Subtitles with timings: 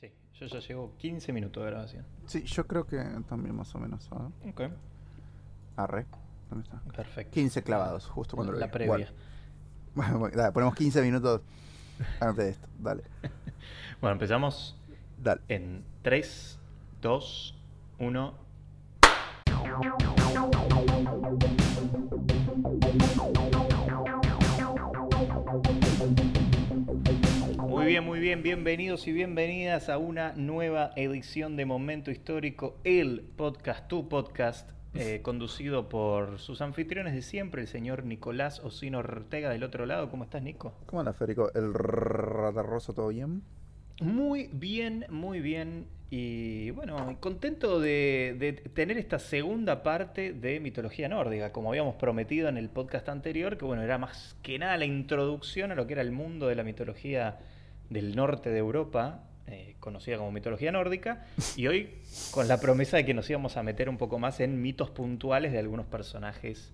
[0.00, 2.06] Sí, yo ya llevo 15 minutos de grabación.
[2.26, 2.96] Sí, yo creo que
[3.28, 4.08] también más o menos.
[4.12, 4.28] ¿ah?
[4.48, 4.62] Ok,
[5.76, 6.06] Arre.
[6.48, 6.80] ¿Dónde está?
[6.96, 7.32] perfecto.
[7.32, 8.72] 15 clavados, justo cuando lo La vi.
[8.72, 9.12] previa.
[9.94, 11.42] Bueno, bueno, dale, ponemos 15 minutos
[12.20, 12.68] antes de esto.
[12.78, 13.02] Dale.
[14.00, 14.74] Bueno, empezamos
[15.22, 15.42] Dale.
[15.48, 16.58] en 3,
[17.02, 17.54] 2,
[17.98, 18.34] 1.
[28.00, 33.88] Bien, muy bien, bienvenidos y bienvenidas a una nueva edición de Momento Histórico, el podcast,
[33.88, 39.64] tu podcast, eh, conducido por sus anfitriones de siempre, el señor Nicolás Osino Ortega del
[39.64, 40.10] otro lado.
[40.10, 40.72] ¿Cómo estás, Nico?
[40.86, 41.52] ¿Cómo anda, Federico?
[41.54, 43.42] ¿El radarroso todo bien?
[44.00, 45.86] Muy bien, muy bien.
[46.08, 52.48] Y bueno, contento de, de tener esta segunda parte de mitología nórdica, como habíamos prometido
[52.48, 55.92] en el podcast anterior, que bueno, era más que nada la introducción a lo que
[55.92, 57.38] era el mundo de la mitología
[57.90, 61.26] del norte de Europa, eh, conocida como mitología nórdica,
[61.56, 61.98] y hoy
[62.30, 65.52] con la promesa de que nos íbamos a meter un poco más en mitos puntuales
[65.52, 66.72] de algunos personajes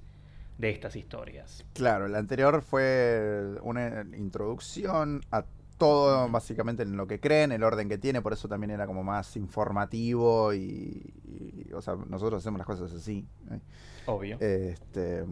[0.59, 1.65] de estas historias.
[1.73, 5.45] Claro, el anterior fue una introducción a
[5.79, 9.03] todo, básicamente, en lo que creen, el orden que tiene, por eso también era como
[9.03, 13.27] más informativo y, y, o sea, nosotros hacemos las cosas así.
[13.51, 13.61] ¿eh?
[14.07, 14.39] Obvio.
[14.41, 15.25] Este,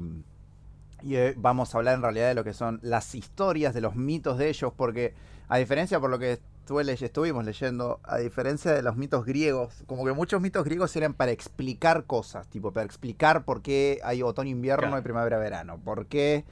[1.04, 3.94] y eh, vamos a hablar en realidad de lo que son las historias, de los
[3.94, 5.14] mitos de ellos, porque
[5.48, 9.84] a diferencia por lo que estuve ley- estuvimos leyendo, a diferencia de los mitos griegos,
[9.86, 14.22] como que muchos mitos griegos eran para explicar cosas, tipo para explicar por qué hay
[14.22, 14.98] otoño-invierno Claro.
[14.98, 16.44] y primavera-verano, por qué,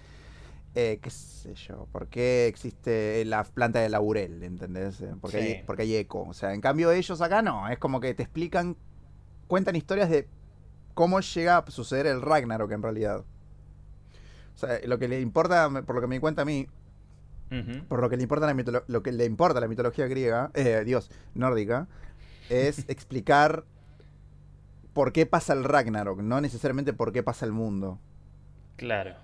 [0.75, 5.01] eh, qué sé yo, por qué existe la planta de laurel, ¿entendés?
[5.01, 5.45] Eh, Porque, Sí.
[5.45, 6.23] hay, porque hay eco.
[6.29, 8.77] O sea, en cambio ellos acá no, es como que te explican,
[9.49, 10.29] cuentan historias de
[10.93, 13.25] cómo llega a suceder el Ragnarok en realidad.
[14.55, 16.67] O sea, lo que le importa, por lo que me di cuenta a mí,
[17.89, 21.11] por lo que le importa la lo que le importa la mitología griega, eh, Dios,
[21.35, 21.87] nórdica,
[22.49, 23.65] es explicar
[24.93, 27.99] por qué pasa el Ragnarok, no necesariamente por qué pasa el mundo.
[28.77, 29.15] Claro.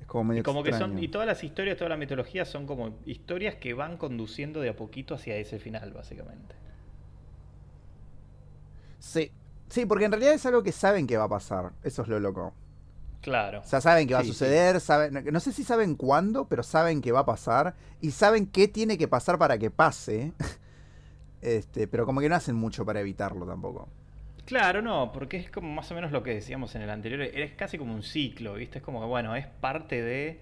[0.00, 2.66] Es como medio Y como que son, y todas las historias, toda la mitología son
[2.66, 6.54] como historias que van conduciendo de a poquito hacia ese final, básicamente.
[8.98, 9.32] Sí.
[9.68, 11.72] Sí, porque en realidad es algo que saben que va a pasar.
[11.82, 12.54] Eso es lo loco.
[13.20, 13.60] Claro.
[13.60, 14.28] O sea, saben que va a sí.
[14.28, 18.46] suceder, saben, no sé si saben cuándo, pero saben que va a pasar y saben
[18.46, 20.32] qué tiene que pasar para que pase.
[21.40, 23.88] Este, pero como que no hacen mucho para evitarlo tampoco.
[24.44, 27.52] Claro, no, porque es como más o menos lo que decíamos en el anterior, es
[27.52, 28.78] casi como un ciclo, ¿viste?
[28.78, 30.40] Es como que, bueno, es parte de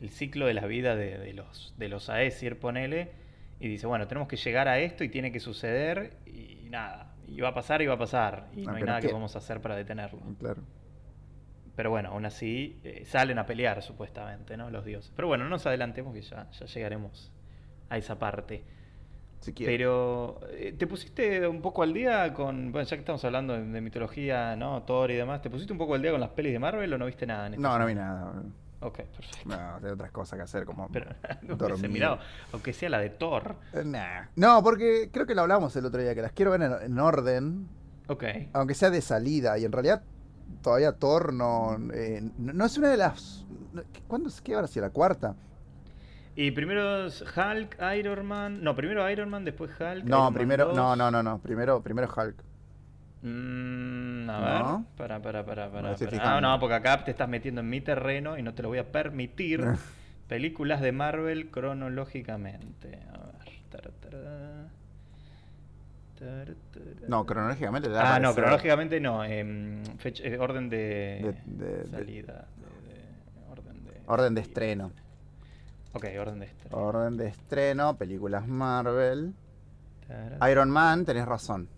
[0.00, 3.12] el ciclo de la vida de, de los, de los Aesir, ponele,
[3.60, 7.40] y dice, bueno, tenemos que llegar a esto y tiene que suceder, y nada, y
[7.40, 9.12] va a pasar y va a pasar, y no hay nada que quiera.
[9.12, 10.20] podamos hacer para detenerlo.
[10.38, 10.62] Claro.
[11.76, 14.70] Pero bueno, aún así eh, salen a pelear supuestamente, ¿no?
[14.70, 15.12] Los dioses.
[15.14, 17.30] Pero bueno, no nos adelantemos que ya, ya llegaremos
[17.90, 18.64] a esa parte.
[19.40, 19.52] Si.
[19.52, 23.62] Pero, eh, ¿te pusiste un poco al día con, bueno, ya que estamos hablando de,
[23.64, 24.82] de mitología, ¿no?
[24.84, 26.98] Thor y demás, ¿te pusiste un poco al día con las pelis de Marvel o
[26.98, 28.32] no viste nada en esta No, no vi nada.
[28.80, 29.48] Ok, perfecto.
[29.48, 31.10] No, tengo otras cosas que hacer como Pero,
[31.42, 31.90] no dormir.
[31.90, 32.18] mirado,
[32.52, 33.56] aunque sea la de Thor.
[33.74, 34.24] Eh, nah.
[34.34, 36.98] No, porque creo que lo hablamos el otro día, que las quiero ver en, en
[36.98, 37.68] orden,
[38.08, 38.24] Ok.
[38.54, 39.58] aunque sea de salida.
[39.58, 40.02] Y en realidad
[40.62, 43.44] todavía Thor no, eh, no, no es una de las...
[43.72, 44.80] no, ¿Cuándo es que ahora sí?
[44.80, 45.34] ¿La cuarta?
[46.34, 48.62] Y primero es Hulk, Iron Man.
[48.62, 50.04] No, primero Iron Man, después Hulk.
[50.04, 50.66] No, primero...
[50.66, 50.76] 2.
[50.76, 51.38] No, no, no, no.
[51.38, 52.36] Primero, primero Hulk.
[53.22, 54.78] Mm, a ¿No?
[54.78, 55.92] ver, para, para, para, para.
[55.92, 56.36] estoy para.
[56.36, 58.78] Ah, no, porque acá te estás metiendo en mi terreno y no te lo voy
[58.78, 59.64] a permitir.
[60.28, 63.00] Películas de Marvel cronológicamente.
[63.12, 63.56] A ver.
[63.70, 64.68] Tara.
[67.08, 67.88] No, cronológicamente.
[67.96, 69.24] Ah, no, cronológicamente no.
[69.24, 72.46] em, fecha- eh, orden de, De- de- salida.
[72.56, 74.92] de- de- orden de, Orden estreno.
[75.92, 76.76] Ok, orden de estreno.
[76.76, 79.34] Orden de estreno, películas Marvel.
[80.50, 81.68] Iron Man, tenés razón.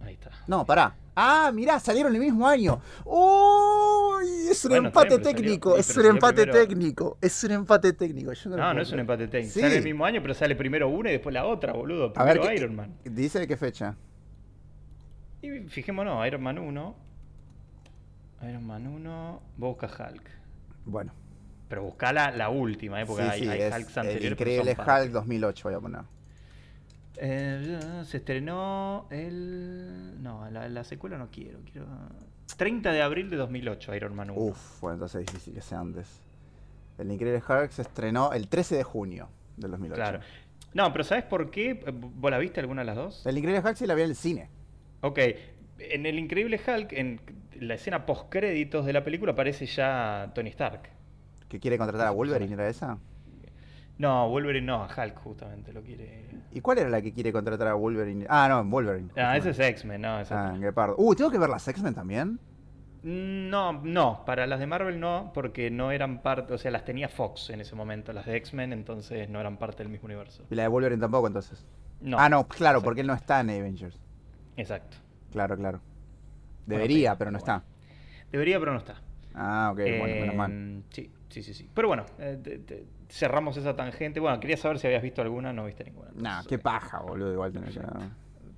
[0.00, 0.30] Ahí está.
[0.46, 0.94] No, pará.
[1.20, 2.80] Ah, mirá, salieron el mismo año.
[3.04, 4.48] ¡Uy!
[4.50, 5.76] Es un Bueno, empate salió- técnico.
[5.76, 7.18] es un empate primero- técnico.
[7.20, 8.32] Es un empate técnico.
[8.32, 9.54] Yo No, no es un empate técnico.
[9.54, 9.60] Sí.
[9.60, 12.12] Sale el mismo año, pero sale primero una y después la otra, boludo.
[12.14, 12.94] A ver, Primero ¿qué- Iron Man.
[13.04, 13.96] ¿Dice de qué fecha?
[15.42, 16.94] Y fijémonos, Iron Man 1.
[18.48, 19.42] Iron Man 1.
[19.56, 20.22] Vos busca Hulk.
[20.84, 21.12] Bueno.
[21.68, 23.06] Pero busca la, la última, ¿eh?
[23.06, 24.38] Porque sí, hay, sí, hay es Hulks el anteriores.
[24.38, 24.76] pero increíble.
[25.04, 26.00] Hulk 2008, voy a poner.
[27.20, 30.22] Eh, se estrenó el.
[30.22, 31.60] No, la, la secuela no quiero.
[31.70, 31.86] Quiero.
[32.56, 34.40] 30 de abril de 2008, Iron Man 1.
[34.40, 36.20] Uf, bueno, entonces es difícil que sea antes.
[36.96, 39.94] El increíble Hulk se estrenó el 13 de junio del 2008.
[39.94, 40.20] Claro.
[40.74, 41.74] No, pero ¿sabes por qué?
[41.92, 43.26] ¿Vos la viste alguna de las dos?
[43.26, 44.50] El increíble Hulk sí la vi en el cine.
[45.00, 45.18] Ok,
[45.78, 47.20] en el Increíble Hulk, en
[47.60, 50.90] la escena post-créditos de la película, aparece ya Tony Stark.
[51.48, 52.52] ¿Que quiere contratar a Wolverine?
[52.54, 52.98] ¿Era esa?
[53.98, 56.28] No, Wolverine no, Hulk justamente lo quiere.
[56.52, 58.26] ¿Y cuál era la que quiere contratar a Wolverine?
[58.28, 59.10] Ah, no, Wolverine.
[59.16, 60.58] Ah, ese es X-Men, no, esa Ah, otra.
[60.58, 60.94] Guepardo.
[60.98, 62.38] Uh, ¿tengo que ver las X-Men también?
[63.02, 66.84] Mm, No, no, para las de Marvel no, porque no eran parte, o sea, las
[66.84, 70.44] tenía Fox en ese momento, las de X-Men, entonces no eran parte del mismo universo.
[70.50, 71.66] Y la de Wolverine tampoco, entonces.
[72.00, 72.18] No.
[72.20, 72.84] ah, no, claro, exacto.
[72.84, 73.98] porque él no está en Avengers.
[74.56, 74.96] Exacto.
[75.32, 75.80] Claro, claro.
[76.66, 77.56] Bueno, Debería, pero pero no bueno.
[77.56, 78.30] está.
[78.30, 78.94] Debería, pero no está.
[79.34, 80.50] Ah, ok, bueno, menos mal.
[80.52, 81.70] Eh, Sí, sí, sí, sí.
[81.74, 84.20] Pero bueno, eh, te- te- cerramos esa tangente.
[84.20, 86.08] Bueno, quería saber si habías visto alguna, no viste ninguna.
[86.14, 87.80] Nah, entonces, qué paja, boludo, igual tener que...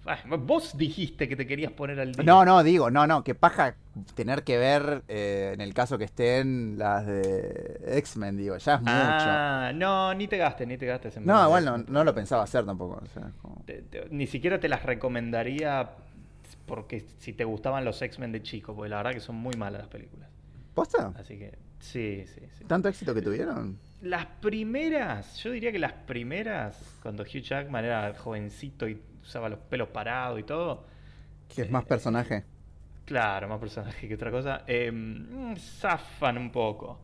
[0.06, 2.24] ah, vos dijiste que te querías poner al día.
[2.24, 3.76] No, no, digo, no, no, qué paja
[4.14, 8.80] tener que ver eh, en el caso que estén las de X-Men, digo, ya es
[8.80, 8.90] mucho.
[8.92, 12.42] Ah, no, ni te gastes, ni te gastes en no, igual no, no lo pensaba
[12.44, 13.00] hacer tampoco.
[13.02, 15.90] o sea, como- Te- te- ni siquiera te las recomendaría
[16.66, 19.82] porque si te gustaban los X-Men de chico, porque la verdad que son muy malas
[19.82, 20.28] las películas.
[20.74, 21.12] ¿Posta?
[21.18, 22.64] Así que, sí, sí, sí.
[22.64, 23.76] ¿Tanto éxito que tuvieron?
[24.00, 29.58] Las primeras, yo diría que las primeras, cuando Hugh Jackman era jovencito y usaba los
[29.58, 30.86] pelos parados y todo,
[31.48, 32.44] Que es más personaje.
[33.04, 36.98] claro, más personaje que otra cosa, eh, mm, zafan un poco,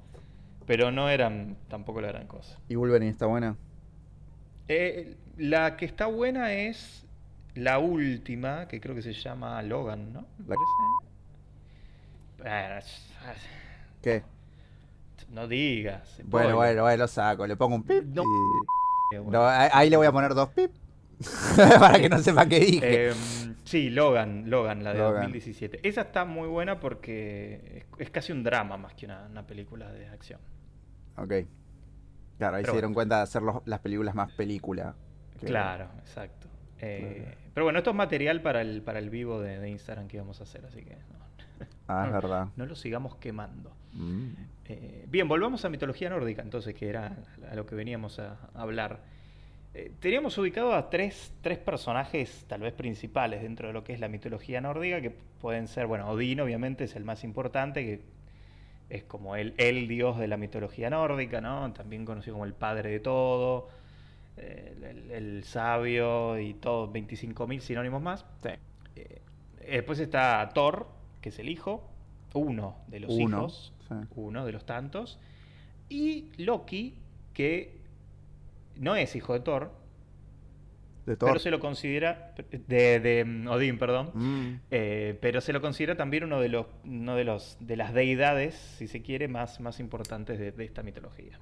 [0.67, 2.59] pero no eran tampoco la gran cosa.
[2.69, 3.57] ¿Y Wolverine está buena?
[4.69, 7.07] Eh, la que está buena es
[7.55, 10.27] la última, que creo que se llama Logan, ¿no?
[10.39, 10.57] Me La-
[12.39, 13.03] parece.
[14.03, 14.23] ¿Qué?
[15.31, 16.17] No digas.
[16.25, 16.55] Bueno, spoiler.
[16.55, 18.23] bueno, bueno, lo saco, le pongo un pip No.
[18.23, 19.17] y...
[19.19, 19.31] Bueno.
[19.31, 20.73] No, ahí le voy a poner dos pip
[21.79, 23.09] para que no sepa qué dije.
[23.09, 23.13] Eh,
[23.65, 25.23] sí, Logan, Logan, la de Logan.
[25.23, 25.81] 2017.
[25.89, 29.91] Esa está muy buena porque es, es casi un drama más que una, una película
[29.93, 30.41] de acción.
[31.17, 31.33] Ok.
[32.39, 32.95] Claro, ahí Pero se dieron bueno.
[32.95, 34.95] cuenta de hacer los- las películas más película.
[35.41, 36.49] que- Claro, exacto.
[36.79, 37.37] Eh, Claro.
[37.55, 40.41] Pero bueno, esto es material para el, para el vivo de, de Instagram que íbamos
[40.41, 42.49] a hacer, así que no, Ah, es verdad.
[42.57, 43.73] no lo sigamos quemando.
[43.95, 44.33] Mm.
[44.69, 47.17] Eh, bien, volvamos a mitología nórdica, entonces, que era
[47.51, 49.01] a lo que veníamos a, a hablar.
[49.75, 54.01] Eh, teníamos ubicado a tres, tres personajes, tal vez principales, dentro de lo que es
[54.01, 55.11] la mitología nórdica, que
[55.41, 58.03] pueden ser, bueno, Odín, obviamente, es el más importante, que
[58.91, 61.73] es como el, el dios de la mitología nórdica, ¿no?
[61.73, 63.69] También conocido como el padre de todo,
[64.37, 68.27] el, el- el sabio y todos 25.000 sinónimos más.
[68.43, 68.51] Sí.
[68.97, 69.23] Eh,
[69.61, 70.89] después está Thor,
[71.21, 71.89] que es el hijo,
[72.35, 73.95] uno de los Uno, hijos, sí.
[74.17, 75.19] uno de los tantos,
[75.89, 76.95] y Loki,
[77.33, 77.77] que
[78.77, 79.73] no es hijo de Thor,
[81.07, 81.29] De Thor.
[81.31, 84.61] pero se lo considera, de, de, mm, Odín, perdón, Mm.
[84.71, 88.55] eh, pero se lo considera también uno de los, uno de los, de las deidades,
[88.55, 91.39] si se quiere, más, más importantes de, de esta mitología.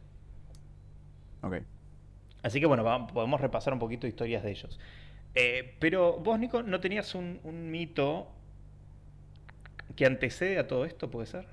[1.42, 1.56] Ok.
[2.42, 4.78] Así que bueno, va- podemos repasar un poquito historias de ellos.
[5.34, 8.28] Eh, pero vos, Nico, ¿no tenías un, un mito
[9.96, 11.46] que antecede a todo esto, puede ser?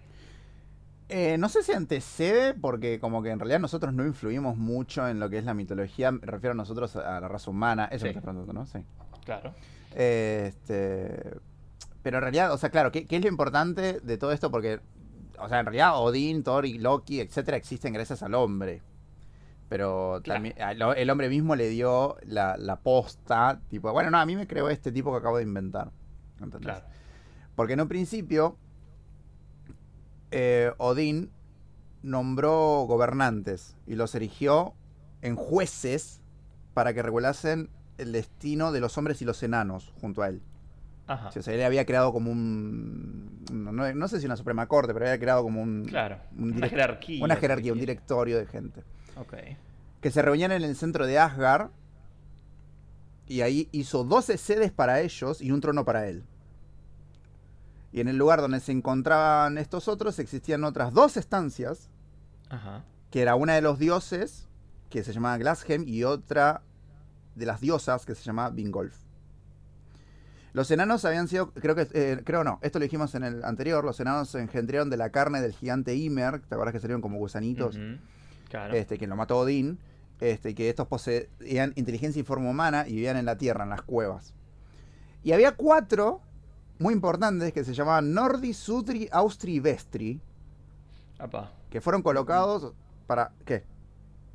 [1.10, 5.20] Eh, no sé si antecede, porque como que en realidad nosotros no influimos mucho en
[5.20, 8.04] lo que es la mitología, me refiero a nosotros a la raza humana, eso Sí.
[8.06, 8.66] me estás preguntando, ¿no?
[8.66, 8.80] Sí.
[9.26, 9.54] Claro.
[9.94, 11.34] Este,
[12.02, 14.50] pero en realidad, o sea, claro, ¿qué, qué es lo importante de todo esto?
[14.52, 14.80] Porque,
[15.38, 18.82] o sea, en realidad Odín, Thor y Loki, etcétera, existen gracias al hombre.
[19.70, 20.56] Pero también
[20.98, 24.70] el hombre mismo le dio la, la posta, tipo, bueno, no, a mí me creó
[24.70, 25.92] este tipo que acabo de inventar.
[26.42, 26.62] ¿entendés?
[26.62, 26.86] Claro.
[27.62, 28.58] Porque en un principio,
[30.32, 31.30] eh, Odín
[32.02, 34.74] nombró gobernantes y los erigió
[35.22, 36.22] en jueces
[36.74, 37.70] para que regulasen
[38.00, 40.42] el destino de los hombres y los enanos junto a él.
[41.06, 41.28] Ajá.
[41.28, 43.46] O sea, él había creado como un.
[43.52, 45.86] No, no- sé si una Suprema Corte, pero había creado como un.
[45.86, 46.18] Claro.
[46.36, 47.24] un Una jerarquía.
[47.24, 48.84] Una jerarquía, un directorio de gente.
[49.18, 49.36] Ok.
[50.02, 51.70] Que se reunían en el centro de Asgard.
[53.28, 56.24] Y ahí hizo 12 sedes para ellos y un trono para él.
[57.92, 61.90] Y en el lugar donde se encontraban estos otros existían otras dos estancias,
[62.50, 62.84] Ajá.
[63.10, 64.48] que era una de los dioses,
[64.90, 66.62] que se llamaba Glasshem, y otra
[67.36, 68.96] de las diosas, que se llamaba Vingolf.
[70.54, 73.86] Los enanos habían sido, creo que, eh, creo no, esto lo dijimos en el anterior,
[73.86, 77.18] los enanos se engendrieron de la carne del gigante Ymer, ¿te acuerdas que salieron como
[77.18, 77.80] gusanitos?
[78.50, 78.74] Claro.
[78.74, 79.80] este, que lo mató Odín,
[80.20, 83.82] este, que estos poseían inteligencia y forma humana y vivían en la tierra, en las
[83.82, 84.34] cuevas.
[85.24, 86.22] Y había cuatro
[86.82, 90.20] muy importantes que se llamaban Nordi, Sutri, Austri y Vestri,
[91.70, 92.74] que fueron colocados
[93.08, 93.32] para...
[93.46, 93.64] ¿Qué?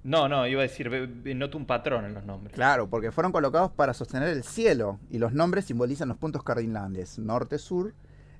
[0.04, 0.88] No, no, iba a decir,
[1.34, 2.54] noto un patrón en los nombres.
[2.54, 7.18] Claro, porque fueron colocados para sostener el cielo y los nombres simbolizan los puntos cardinales,
[7.18, 7.92] norte, sur,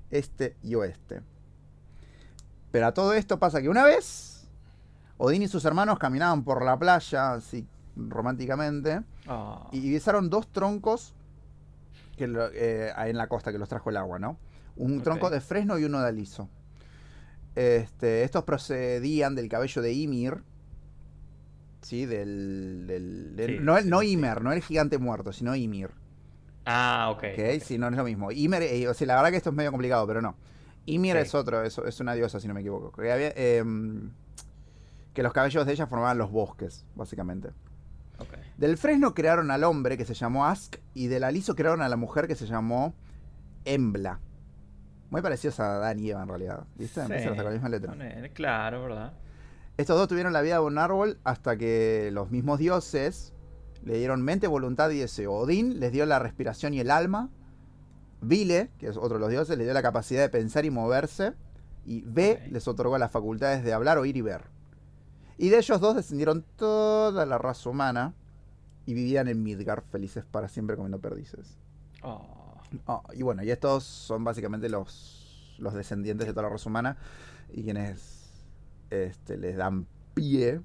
[0.09, 1.21] este y oeste.
[2.71, 4.47] Pero a todo esto pasa que una vez
[5.17, 9.67] Odín y sus hermanos caminaban por la playa, así románticamente, Ah.
[9.73, 11.13] y divisaron dos troncos
[12.17, 14.37] que lo- eh, en la costa que los trajo el agua, ¿no?
[14.75, 16.49] Un tronco de fresno y uno de aliso.
[17.55, 20.43] Este, estos procedían del cabello de Ymir,
[21.81, 22.85] Sí, del.
[22.87, 24.11] del- del- Sí, no, sí, no sí.
[24.11, 25.91] Ymer, no el gigante muerto, sino Ymir.
[26.65, 27.23] Ah, ok.
[27.33, 27.39] ¿Ok?
[27.55, 27.61] ok.
[27.63, 28.31] Sí, no, no es lo mismo.
[28.31, 30.35] Ymir, eh, o sea, la verdad que esto es medio complicado, pero no.
[30.85, 32.91] Ymir es otro, es, es una diosa, si no me equivoco.
[32.91, 34.11] Que, había, em,
[35.13, 37.49] que los cabellos de ella formaban los bosques, básicamente.
[38.57, 41.95] Del fresno crearon al hombre que se llamó Ask y del aliso crearon a la
[41.95, 42.95] mujer que se llamó
[43.65, 44.19] Embla.
[45.11, 46.63] Muy parecidos a Adán y Eva en realidad.
[46.75, 47.01] ¿Viste?
[47.01, 47.27] Sí.
[47.27, 47.95] Con la misma letra.
[48.33, 49.13] Claro, ¿verdad?
[49.77, 53.33] Estos dos tuvieron la vida de un árbol hasta que los mismos dioses
[53.83, 55.33] le dieron mente, voluntad y deseo.
[55.33, 57.29] Odín les dio la respiración y el alma.
[58.21, 61.33] Vile, que es otro de los dioses, le dio la capacidad de pensar y moverse.
[61.85, 62.49] Y Ok.
[62.51, 64.45] les otorgó las facultades de hablar, oír y ver.
[65.37, 68.15] Y de ellos dos descendieron toda la raza humana
[68.87, 71.59] y vivían en Midgard felices para siempre comiendo perdices.
[72.03, 76.69] Oh, Ah, y bueno, y estos son básicamente los, los descendientes de toda la raza
[76.69, 76.97] humana
[77.53, 78.31] y quienes
[78.89, 80.61] este, les dan pie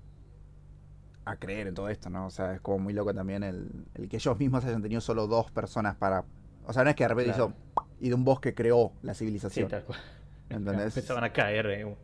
[1.24, 2.26] a creer en todo esto, ¿no?
[2.26, 5.26] O sea, es como muy loco también el, el que ellos mismos hayan tenido solo
[5.26, 6.24] dos personas para...
[6.66, 7.54] O sea, no es que de repente Claro.
[7.54, 9.68] hizo y de un bosque creó la sí, civilización.
[9.68, 9.98] tal cual.
[10.50, 10.96] ¿Entendés?
[10.96, 11.96] Empezaban a caer eh, hu-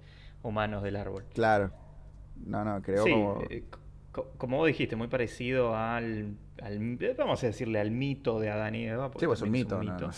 [0.43, 1.25] humanos del árbol.
[1.35, 1.73] Claro.
[2.37, 3.43] No, no, creó sí, como...
[3.51, 3.65] eh,
[4.37, 8.85] como vos dijiste, muy parecido al, al- Vamos a decirle al mito de Adán y
[8.87, 9.11] Eva.
[9.19, 10.11] Sí, pues un mito, es no, no.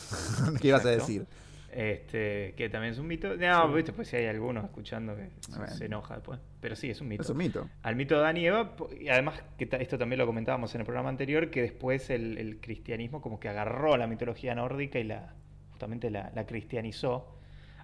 [0.61, 1.27] ¿Qué ibas a decir?
[1.73, 3.37] Este, que también es un mito.
[3.37, 3.75] No, Sí.
[3.75, 5.29] viste, pues si hay algunos escuchando que
[5.69, 6.41] se- enoja después.
[6.61, 7.23] Pero sí, es un mito.
[7.23, 7.69] Es un mito.
[7.83, 10.85] Al mito de Adán y Eva, y además que esto también lo comentábamos en el
[10.85, 15.35] programa anterior, que después el, el cristianismo como que agarró la mitología nórdica y la
[15.71, 17.37] justamente la, la cristianizó.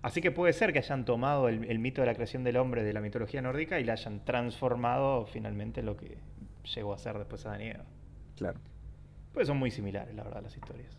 [0.06, 2.84] Así que puede ser que hayan tomado el, el mito de la creación del hombre
[2.84, 6.18] de la mitología nórdica y la hayan transformado finalmente en lo que
[6.75, 7.84] llegó a ser después Adán y Eva.
[8.36, 8.60] Claro.
[9.34, 10.96] Pues son muy similares, la verdad, las historias.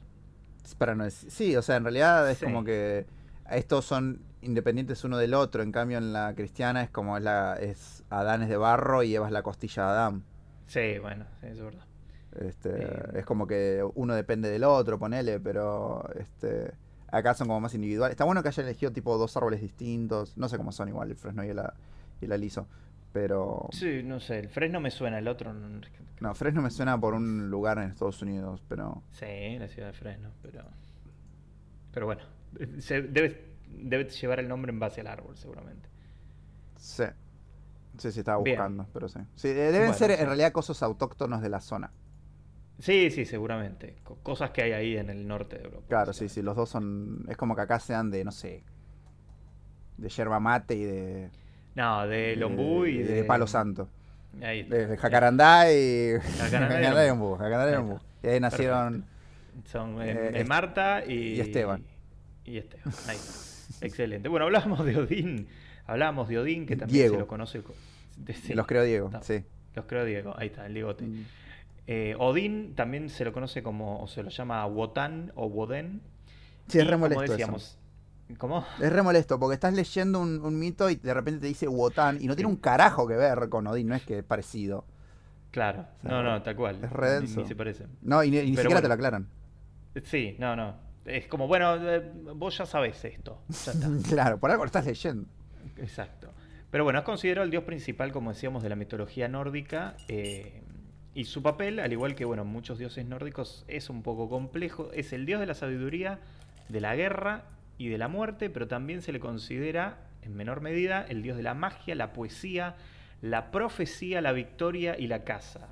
[0.77, 2.45] Para no decir- sí, o sea, en realidad es Sí.
[2.45, 3.05] como que
[3.49, 5.63] estos son independientes uno del otro.
[5.63, 9.15] En cambio, en la cristiana es como es la es Adán es de barro y
[9.15, 10.23] Eva es la costilla de Adán.
[10.67, 11.85] Sí, bueno, sí, es verdad.
[12.41, 13.03] Este, Eh.
[13.19, 16.73] Es como que uno depende del otro, ponele, pero este,
[17.09, 18.13] acá son como más individuales.
[18.13, 20.37] Está bueno que haya elegido tipo dos árboles distintos.
[20.37, 21.61] No sé cómo son igual, el fresno y el,
[22.21, 22.67] y el aliso.
[23.13, 25.81] Pero Sí, no sé, el Fresno me suena, el otro no.
[26.19, 29.93] no, Fresno me suena por un lugar en Estados Unidos, pero Sí, la ciudad de
[29.93, 30.63] Fresno, pero.
[31.93, 32.21] Pero bueno,
[32.79, 35.89] se debe, debe llevar el nombre en base al árbol, seguramente.
[36.77, 37.03] sí.
[37.97, 38.57] Sí, sí, estaba Bien.
[38.57, 39.19] buscando, pero sí.
[39.35, 41.91] Sí, eh, deben Bueno, ser en realidad cosas autóctonos de la zona.
[42.79, 43.95] Sí, sí, seguramente.
[44.03, 45.85] Co- cosas que hay ahí en el norte de Europa.
[45.89, 47.25] Claro, sí, sí, los dos son.
[47.27, 48.63] Es como que acá sean de, no sé.
[49.97, 51.29] De yerba mate y de.
[51.75, 53.23] No, de Lombú y de, de.
[53.23, 53.89] Palo Santo.
[54.43, 54.75] Ahí está.
[54.75, 56.19] De, de Jacarandá y.
[56.37, 57.25] Jacarandá y Lombú.
[57.25, 57.95] Ombú, Jacarandá y Ahí Ombú.
[57.95, 58.27] está.
[58.27, 59.05] Y ahí nacieron.
[59.65, 61.83] Son eh, Eh, eh, Marta y, y Esteban.
[62.45, 62.93] Y Esteban.
[63.07, 63.85] Ahí está.
[63.85, 64.29] Excelente.
[64.29, 65.47] Bueno, hablábamos de Odín.
[65.87, 67.15] Hablábamos de Odín, que también Diego.
[67.15, 67.63] se lo conoce.
[68.17, 69.43] de- Los creo Diego, sí.
[69.75, 70.35] Los creo Diego.
[70.37, 71.05] Ahí está, el Diegote.
[71.05, 71.25] Mm.
[71.87, 76.01] Eh, Odín también se lo conoce como, o se lo llama Wotan o Woden.
[76.67, 77.21] Sí, es Y re como eso.
[77.21, 77.77] decíamos,
[78.37, 78.65] ¿Cómo?
[78.79, 82.17] Es re molesto porque estás leyendo un, un mito y de repente te dice Wotan
[82.21, 84.85] y no tiene un carajo que ver con Odín, no es que es parecido.
[85.51, 86.83] Claro, O sea, no, no, tal cual.
[86.83, 87.41] es re denso.
[87.41, 87.87] Ni, se parecen.
[88.01, 89.27] No, y ni, siquiera te lo aclaran.
[90.03, 90.75] Sí, no, no.
[91.05, 93.41] Es como, bueno, eh, vos ya sabés esto.
[93.49, 93.89] Ya está.
[94.09, 95.27] claro, por algo lo estás leyendo.
[95.77, 96.33] Exacto.
[96.69, 99.95] Pero bueno, es considerado el dios principal, como decíamos, de la mitología nórdica.
[100.07, 100.63] eh,
[101.19, 104.91] y su papel, al igual que bueno, muchos dioses nórdicos, es un poco complejo.
[104.93, 106.19] Es el dios de la sabiduría,
[106.69, 107.43] de la guerra
[107.79, 111.41] y de la muerte, pero también se le considera, en menor medida, el dios de
[111.43, 112.75] la magia, la poesía,
[113.21, 115.69] la profecía, la victoria y la caza.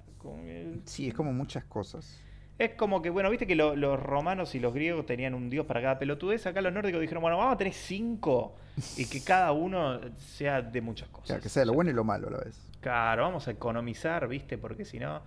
[0.48, 2.20] El- Sí, es como muchas cosas.
[2.58, 5.68] Es como que, bueno, viste que lo- los romanos y los griegos tenían un dios
[5.68, 6.48] para cada pelotudez.
[6.48, 8.56] Acá los nórdicos dijeron, bueno, vamos a tener cinco
[8.98, 11.28] y que cada uno sea de muchas O cosas.
[11.28, 12.65] sea, que sea lo bueno y lo malo a la vez.
[12.86, 14.58] Claro, vamos a economizar, ¿viste?
[14.60, 15.22] Porque si no...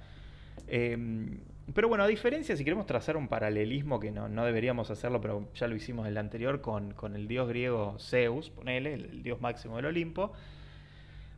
[0.69, 0.97] eh,
[1.75, 5.49] pero bueno, a diferencia, si queremos trazar un paralelismo, que no, no deberíamos hacerlo, pero
[5.55, 9.23] ya lo hicimos en el anterior con, con el dios griego Zeus, ponele, el, el
[9.25, 10.33] dios máximo del Olimpo.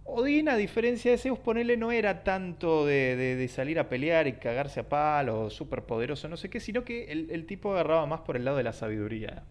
[0.05, 4.27] Odín, a diferencia de Zeus, ponele, no era tanto de, de- de salir a pelear
[4.27, 8.07] y cagarse a palo, súper poderoso, no sé qué, sino que el, el tipo agarraba
[8.07, 9.45] más por el lado de la sabiduría.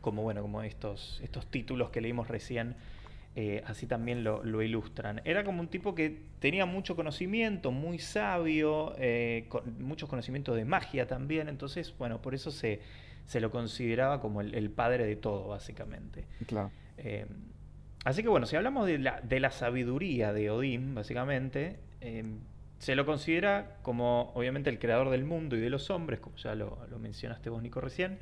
[0.00, 2.74] Como bueno, como estos, estos títulos que leímos recién,
[3.36, 5.20] eh, así también lo, lo ilustran.
[5.24, 10.64] Era como un tipo que tenía mucho conocimiento, muy sabio, eh, con muchos conocimientos de
[10.64, 12.80] magia también, entonces, bueno, por eso se,
[13.26, 16.26] se lo consideraba como el, el padre de todo, básicamente.
[16.46, 16.72] Claro.
[16.98, 17.26] Eh,
[18.04, 21.78] así que bueno, si hablamos de la, de la sabiduría de Odín, básicamente,
[22.78, 26.54] se lo considera como obviamente el creador del mundo y de los hombres, como ya
[26.54, 28.18] lo, lo mencionaste vos, Nico, recién.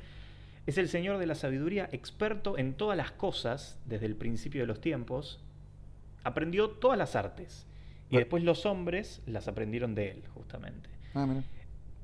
[0.69, 4.67] Es el señor de la sabiduría, experto en todas las cosas desde el principio de
[4.67, 5.39] los tiempos.
[6.23, 7.65] Aprendió todas las artes
[8.11, 10.87] Y después los hombres las aprendieron de él, justamente.
[11.15, 11.41] Ah, mira.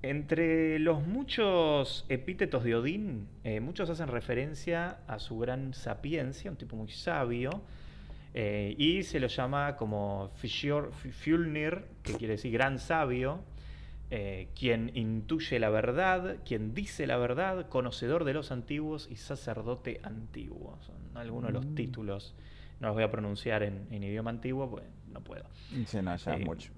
[0.01, 6.57] Entre los muchos epítetos de Odín, eh, muchos hacen referencia a su gran sapiencia, un
[6.57, 7.61] tipo muy sabio,
[8.33, 13.41] eh, y se lo llama como Fjör- Fjölnir, que quiere decir gran sabio,
[14.11, 19.99] eh, quien intuye la verdad, quien dice la verdad, conocedor de los antiguos y sacerdote
[20.03, 20.77] antiguo.
[20.85, 21.75] Son algunos de los Mm.
[21.75, 22.35] títulos,
[22.79, 25.45] no los voy a pronunciar en, en idioma antiguo, pues no puedo.
[25.85, 26.71] Sí, no, ya es Eh, mucho.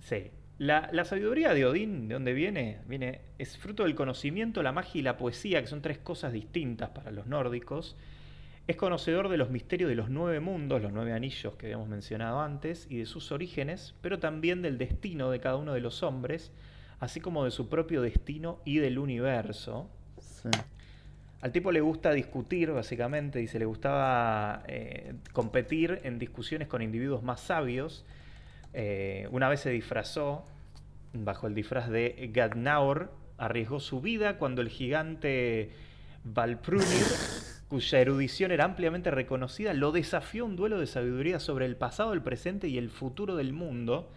[0.00, 0.30] Sí.
[0.58, 2.80] La, la sabiduría de Odín, ¿de dónde viene?
[2.88, 6.90] Viene, es fruto del conocimiento, la magia y la poesía, que son tres cosas distintas
[6.90, 7.96] para los nórdicos.
[8.68, 12.42] Es conocedor de los misterios de los nueve mundos, los nueve anillos que habíamos mencionado
[12.42, 16.52] antes, y de sus orígenes, pero también del destino de cada uno de los hombres,
[17.00, 19.88] así como de su propio destino y del universo.
[20.20, 20.50] Sí.
[21.40, 27.22] Al tipo le gusta discutir, básicamente, dice, le gustaba eh, competir en discusiones con individuos
[27.22, 28.04] más sabios.
[28.74, 30.44] Eh, una vez se disfrazó,
[31.14, 35.70] bajo el disfraz de Gadnaur, arriesgó su vida cuando el gigante
[36.22, 36.84] Valprunir,
[37.68, 42.22] cuya erudición era ampliamente reconocida, lo desafió un duelo de sabiduría sobre el pasado, el
[42.22, 44.10] presente y el futuro del mundo.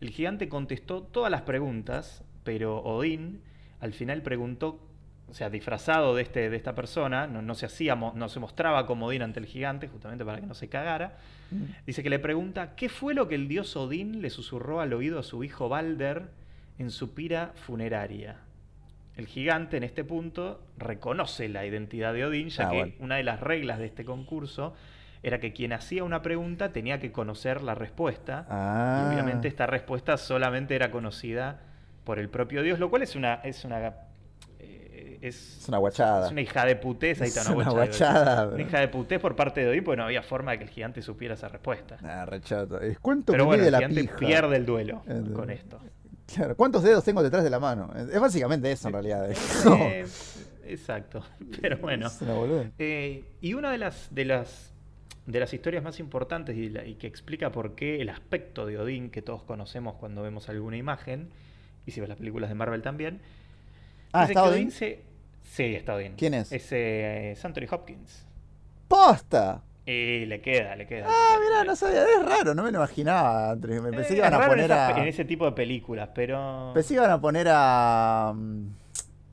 [0.00, 3.40] El gigante contestó todas las preguntas, pero Odín
[3.80, 4.80] al final preguntó,
[5.28, 8.86] o sea, disfrazado de, este, de esta persona, no, no se hacía, no se mostraba
[8.86, 11.18] como Odín ante el gigante, justamente para que no se cagara.
[11.86, 15.18] Dice que le pregunta, ¿qué fue lo que el dios Odín le susurró al oído
[15.18, 16.30] a su hijo Balder
[16.78, 18.38] en su pira funeraria?
[19.18, 22.92] El gigante en este punto reconoce la identidad de Odín, ya Ah, que bueno.
[23.00, 24.74] una de las reglas de este concurso
[25.24, 28.46] era que quien hacía una pregunta tenía que conocer la respuesta.
[28.48, 29.02] Ah.
[29.04, 31.60] Y obviamente esta respuesta solamente era conocida
[32.04, 33.34] por el propio Dios, lo cual es una...
[33.42, 33.88] Es una
[34.60, 36.26] eh, es, Es una guachada.
[36.26, 39.18] es una hija de putés, ahí está Es una, una guachada, Una hija de putés
[39.18, 41.96] por parte de Odín, porque no había forma de que el gigante supiera esa respuesta.
[42.04, 42.80] Ah, rechato.
[42.80, 44.16] Es cuánto Pero bueno, el la gigante pija.
[44.16, 45.80] pierde el duelo Eh, con esto.
[46.34, 47.90] Claro, ¿cuántos dedos tengo detrás de la mano?
[47.96, 49.28] Es básicamente eso en realidad.
[49.64, 50.04] Como- Eh,
[50.66, 51.24] exacto,
[51.60, 52.08] pero bueno.
[52.20, 52.70] Una.
[52.78, 54.72] Eh, y una de las, de las
[55.26, 58.78] de las historias más importantes y, la- y que explica por qué el aspecto de
[58.78, 61.28] Odín que todos conocemos cuando vemos alguna imagen,
[61.84, 63.20] y si ves las películas de Marvel también,
[64.12, 64.70] Ah, ¿está que Odín?
[64.70, 65.02] se...
[65.42, 66.14] Sí, está Odín.
[66.16, 66.50] ¿Quién es?
[66.50, 68.24] Es, eh, Anthony Hopkins.
[68.88, 69.62] ¡Posta!
[69.90, 71.06] Y le queda, le queda.
[71.08, 72.02] Ah, mirá, no sabía.
[72.02, 73.54] Es raro, no me lo imaginaba.
[73.56, 75.00] Me pensé Eh, que iban es a en poner esas- a.
[75.00, 76.72] en ese tipo de películas, pero...
[76.74, 78.32] Pensé que iban a poner a.
[78.34, 78.70] um,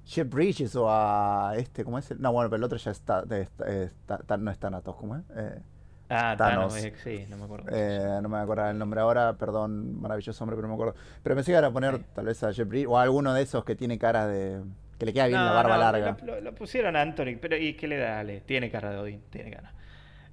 [0.06, 2.10] Jeff Bridges o a este, ¿cómo es?
[2.12, 3.24] el- No, bueno, pero el otro ya está.
[3.30, 5.24] está- está- está- no es Thanatos, ¿cómo es?
[5.36, 5.60] Eh,
[6.08, 6.74] Ah, Thanos.
[6.74, 7.66] Thanos, eh, sí, no me acuerdo.
[7.74, 10.96] eh, no me acuerdo el nombre ahora, perdón, maravilloso hombre, pero no me acuerdo.
[11.24, 12.04] Pero pensé que iban a poner Sí.
[12.14, 14.62] tal vez a Jeff Bridges o a alguno de esos que tiene cara de.
[15.00, 16.18] que le queda bien No, la barba no, larga.
[16.24, 18.24] Lo, lo- lo pusieron a Anthony, pero ¿y qué le da?
[18.24, 19.74] Le- Tiene cara de Odín, tiene cara.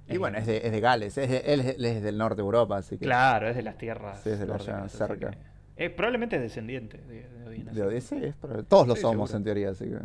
[0.07, 2.17] Y Eh, bueno, es de, es de Gales, es de- él, es, él es del
[2.17, 3.05] norte de Europa, así que.
[3.05, 4.21] Claro, es de las tierras.
[4.21, 5.31] Sí, es de allá, cerca.
[5.31, 5.37] que-
[5.85, 7.65] eh, probablemente es descendiente de, de Odín.
[7.73, 9.37] De es para- todos lo Sí, somos seguro.
[9.37, 9.97] en teoría, así que.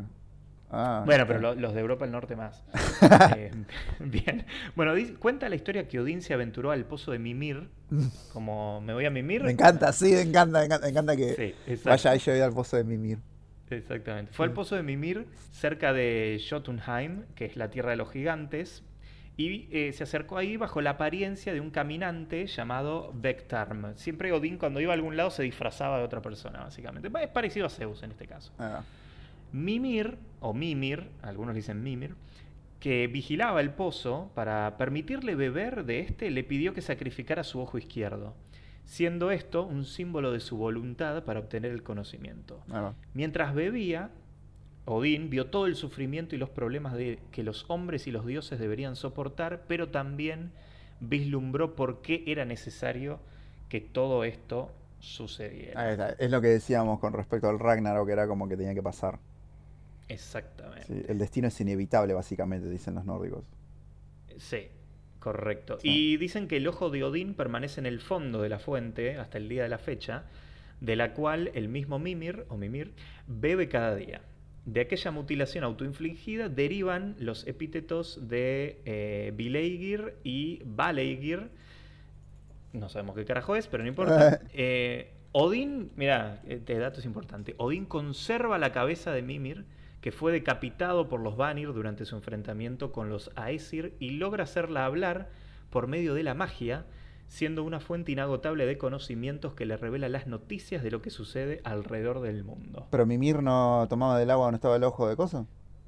[0.70, 2.62] Ah, Bueno, pero lo- los de Europa del Norte más.
[3.36, 3.50] Eh,
[4.00, 4.44] bien.
[4.76, 7.68] Bueno, cuenta la historia que Odín se aventuró al pozo de Mimir.
[8.32, 9.42] Como me voy a Mimir.
[9.42, 12.52] Me encanta, sí, me encanta, me encanta, me encanta que Sí, vaya ahí yo al
[12.52, 13.18] pozo de Mimir.
[13.70, 14.32] Exactamente.
[14.32, 18.82] Fue al pozo de Mimir, cerca de Jotunheim, que es la tierra de los gigantes,
[19.38, 23.96] y eh, se acercó ahí bajo la apariencia de un caminante llamado Vectarm.
[23.96, 27.08] Siempre Odín, cuando iba a algún lado, se disfrazaba de otra persona, básicamente.
[27.22, 28.52] Es parecido a Zeus en este caso.
[28.58, 28.82] Ah,
[29.52, 32.16] Mimir, o Mimir, algunos dicen Mimir,
[32.80, 37.78] que vigilaba el pozo para permitirle beber de este, le pidió que sacrificara su ojo
[37.78, 38.34] izquierdo,
[38.86, 42.60] siendo esto un símbolo de su voluntad para obtener el conocimiento.
[43.14, 44.10] Mientras bebía,
[44.88, 48.58] Odín vio todo el sufrimiento y los problemas de, que los hombres y los dioses
[48.58, 50.50] deberían soportar, pero también
[51.00, 53.20] vislumbró por qué era necesario
[53.68, 55.80] que todo esto sucediera.
[55.80, 58.74] Ahí está, Es lo que decíamos con respecto al Ragnarok, que era como que tenía
[58.74, 59.18] que pasar.
[60.08, 60.86] Exactamente.
[60.86, 63.44] Sí, el destino es inevitable, básicamente, dicen los nórdicos.
[64.38, 64.68] Sí,
[65.18, 65.78] correcto.
[65.80, 65.88] Sí.
[65.88, 69.36] Y dicen que el ojo de Odín permanece en el fondo de la fuente hasta
[69.36, 70.24] el día de la fecha,
[70.80, 72.94] de la cual el mismo Mimir o Mimir
[73.26, 74.22] bebe cada día.
[74.64, 81.50] De aquella mutilación autoinfligida derivan los epítetos de eh, Vileigir y Valeigir.
[82.72, 84.40] No sabemos qué carajo es, pero no importa.
[84.52, 87.54] Eh, Odín, mira, este dato es importante.
[87.58, 89.64] Odín conserva la cabeza de Mimir,
[90.00, 94.84] que fue decapitado por los Vanir durante su enfrentamiento con los Aesir, y logra hacerla
[94.84, 95.28] hablar
[95.70, 96.86] por medio de la magia,
[97.28, 101.60] siendo una fuente inagotable de conocimientos que le revela las noticias de lo que sucede
[101.64, 102.86] alrededor del mundo.
[102.90, 105.46] Pero Mimir no tomaba del agua donde estaba el ojo de coso.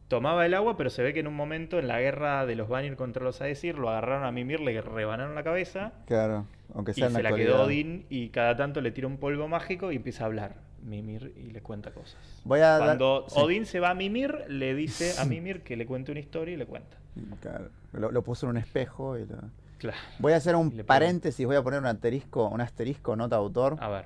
[0.08, 2.68] tomaba el agua, pero se ve que en un momento en la guerra de los
[2.68, 5.92] Vanir contra los Aesir lo agarraron a Mimir, le rebanaron la cabeza.
[6.06, 7.52] Claro, aunque sea y en se la actualidad.
[7.52, 11.32] quedó Odín y cada tanto le tira un polvo mágico y empieza a hablar Mimir
[11.36, 12.18] y le cuenta cosas.
[12.44, 13.38] Voy a dar- Cuando sí.
[13.40, 16.56] Odín se va a Mimir, le dice a Mimir que le cuente una historia y
[16.58, 16.96] le cuenta.
[17.40, 19.36] Claro, Lo, lo puso en un espejo y lo-
[19.80, 19.96] Claro.
[20.18, 23.78] Voy a hacer un paréntesis, voy a poner un asterisco, un asterisco, nota autor.
[23.80, 24.04] A ver.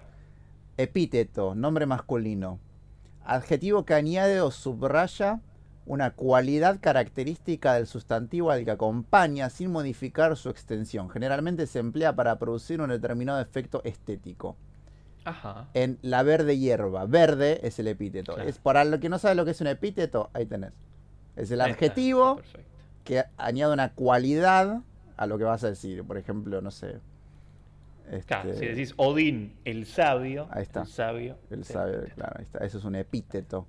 [0.76, 2.60] Epíteto, nombre masculino.
[3.24, 5.40] Adjetivo que añade o subraya
[5.84, 11.10] una cualidad característica del sustantivo al que acompaña sin modificar su extensión.
[11.10, 14.56] Generalmente se emplea para producir un determinado efecto estético.
[15.24, 15.66] Ajá.
[15.74, 18.34] En la verde hierba, verde es el epíteto.
[18.34, 18.48] Claro.
[18.48, 20.72] Es para lo que no sabe lo que es un epíteto, ahí tenés.
[21.34, 22.40] Es el Ahí está, adjetivo
[23.02, 24.80] que añade una cualidad
[25.16, 26.02] a lo que vas a decir.
[26.04, 27.00] Por ejemplo, no sé.
[28.26, 30.46] Claro, este, si decís Odín, el sabio.
[30.50, 30.82] Ahí está.
[30.82, 31.38] El sabio.
[31.50, 32.14] el epíteto.
[32.14, 32.58] claro, ahí está.
[32.64, 33.66] Eso es un epíteto.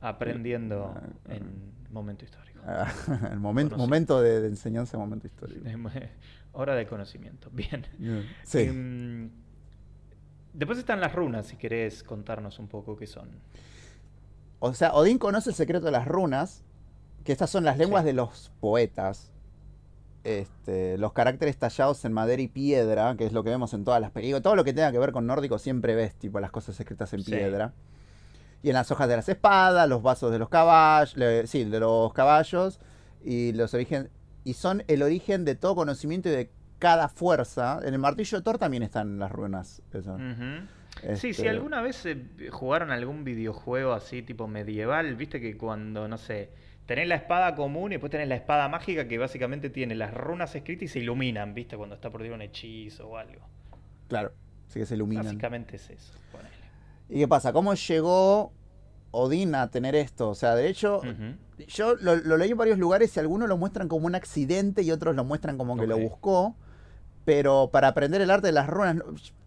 [0.00, 2.60] Aprendiendo Ah, en momento histórico.
[2.66, 2.92] Ah,
[3.32, 5.64] el momento, momento de, de enseñanza, momento histórico.
[6.52, 7.50] Hora de conocimiento.
[7.52, 7.84] Bien.
[8.44, 8.60] Sí.
[8.60, 9.30] Em,
[10.52, 13.28] después están las runas, si querés contarnos un poco qué son.
[14.60, 16.62] O sea, Odín conoce el secreto de las runas,
[17.24, 18.06] que estas son las lenguas Sí.
[18.06, 19.32] de los poetas.
[20.24, 24.00] Este, los caracteres tallados en madera y piedra, que es lo que vemos en todas
[24.00, 24.42] las películas.
[24.42, 27.22] Todo lo que tenga que ver con nórdico siempre ves, tipo, las cosas escritas en
[27.22, 27.30] Sí.
[27.30, 27.72] piedra.
[28.62, 31.14] Y en las hojas de las espadas, los vasos de los caballos,
[31.50, 32.80] sí, de los caballos,
[33.22, 34.08] y los origen,
[34.44, 37.80] y son el origen de todo conocimiento y de cada fuerza.
[37.84, 39.82] En el martillo de Thor también están las runas.
[39.92, 40.16] eso.
[41.02, 42.16] Sí, si Este, alguna vez eh,
[42.50, 46.50] jugaron algún videojuego así tipo medieval, viste que cuando, no sé,
[46.86, 50.54] tenés la espada común y después tenés la espada mágica que básicamente tiene las runas
[50.54, 53.40] escritas y se iluminan, viste, cuando está por decir un hechizo o algo.
[54.08, 54.32] Claro,
[54.68, 55.24] sí que se iluminan.
[55.24, 56.12] Básicamente es eso.
[56.30, 56.50] ponele.
[57.08, 57.52] ¿Y qué pasa?
[57.52, 58.52] ¿Cómo llegó
[59.10, 60.30] Odín a tener esto?
[60.30, 61.00] O sea, de hecho,
[61.68, 64.90] yo lo, lo leí en varios lugares y algunos lo muestran como un accidente y
[64.90, 66.54] otros lo muestran como que lo buscó.
[67.24, 68.98] Pero para aprender el arte de las runas,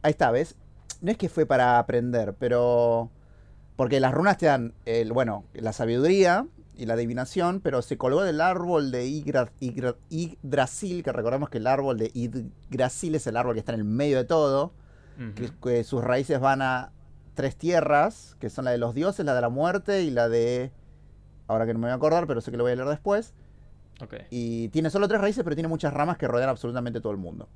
[0.01, 0.55] ahí está, ¿ves?
[1.01, 3.11] No es que fue para aprender, pero...
[3.75, 6.47] Porque las runas te dan, el, bueno, la sabiduría
[6.77, 11.97] y la adivinación, pero se colgó del árbol de Yggdrasil, que recordemos que el árbol
[11.97, 14.73] de Yggdrasil es el árbol que está en el medio de todo
[15.35, 16.91] que, que sus raíces van a
[17.33, 20.71] tres tierras, que son la de los dioses, la de la muerte y la de...
[21.47, 23.33] Ahora que no me voy a acordar, pero sé que lo voy a leer después.
[24.01, 24.15] Ok.
[24.29, 27.47] Y tiene solo tres raíces, pero tiene muchas ramas que rodean absolutamente todo el mundo.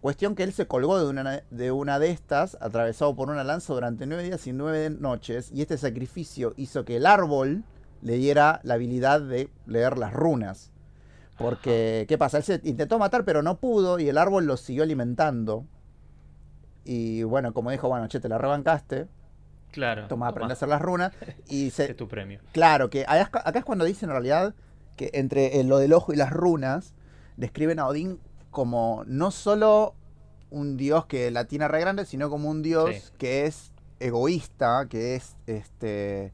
[0.00, 3.72] Cuestión que él se colgó de una, de una de estas, atravesado por una lanza
[3.72, 7.64] durante nueve días y nueve noches, y este sacrificio hizo que el árbol
[8.02, 10.70] le diera la habilidad de leer las runas.
[11.36, 12.38] Porque, ¿qué pasa?
[12.38, 15.64] Él se intentó matar, pero no pudo, y el árbol lo siguió alimentando.
[16.84, 19.06] Y bueno, como dijo, bueno, che, te la rebancaste,
[19.70, 20.08] Claro.
[20.08, 21.12] toma, aprende a hacer las runas.
[21.46, 22.40] Y se, es tu premio.
[22.52, 24.54] Claro, que acá, es cuando dicen en realidad
[24.96, 26.94] que entre eh, lo del ojo y las runas
[27.36, 28.18] describen a Odín
[28.50, 29.94] como no solo
[30.50, 33.12] un dios que la tiene re grande, sino como un dios Sí.
[33.18, 36.32] que es egoísta, que es este.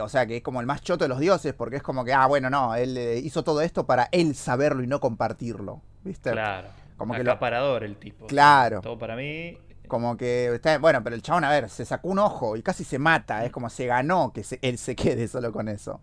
[0.00, 2.12] O sea, que es como el más choto de los dioses, porque es como que,
[2.12, 5.80] ah, bueno, no, él eh, hizo todo esto para él saberlo y no compartirlo.
[6.04, 6.30] ¿Viste?
[6.30, 6.68] Claro.
[6.96, 8.26] Como que lo- Acaparador el tipo.
[8.26, 8.80] Claro.
[8.80, 9.58] Todo para mí.
[9.88, 12.84] Como que está bueno, pero el chabón, a ver, se sacó un ojo y casi
[12.84, 13.44] se mata.
[13.44, 16.00] Es como se ganó que se- él se quede solo con eso.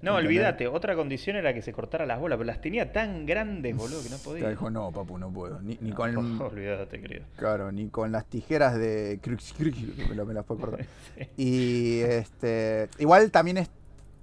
[0.00, 3.76] No, olvídate, otra condición era que se cortara las bolas, pero las tenía tan grandes,
[3.76, 4.48] boludo, que no podía.
[4.48, 5.60] Dijo, no, papu, no puedo.
[5.60, 7.24] Ni, ni No, con el- Olvídate, querido.
[7.36, 9.76] claro, ni con las tijeras de Crux Crux
[10.08, 10.86] me, lo- me las puedo cortar.
[11.18, 11.24] Sí.
[11.36, 12.88] Y este.
[12.98, 13.70] Igual también es,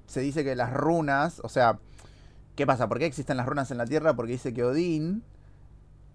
[0.08, 1.42] se dice que las runas.
[1.44, 1.80] O sea,
[2.56, 2.88] ¿qué pasa?
[2.88, 4.14] ¿Por qué existen las runas en la tierra?
[4.16, 5.24] Porque dice que Odín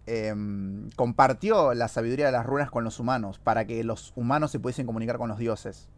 [0.06, 3.38] em, compartió la sabiduría de las runas con los humanos.
[3.38, 5.88] Para que los humanos se pudiesen comunicar con los dioses.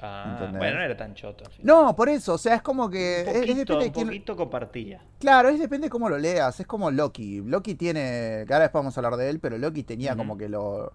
[0.00, 0.58] Ah, ¿Entendés?
[0.58, 1.44] bueno, no era tan choto.
[1.46, 1.66] al final.
[1.66, 3.24] No, por eso, o sea, es como que.
[3.26, 5.00] un es- es poquito, depende de un quién- poquito compartía.
[5.18, 6.60] Claro, es depende de cómo lo leas.
[6.60, 7.40] Es como Loki.
[7.40, 8.44] Loki tiene.
[8.46, 10.92] Que ahora después vamos a hablar de él, pero Loki tenía como que lo.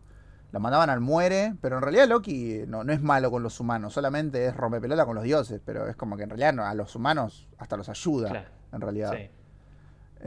[0.52, 3.94] Lo mandaban al muere, pero en realidad Loki no, no es malo con los humanos,
[3.94, 6.94] solamente es rompepelota con los dioses, pero es como que en realidad no- a los
[6.94, 8.50] humanos hasta los ayuda, Claro.
[8.74, 9.14] en realidad.
[9.16, 9.30] Sí.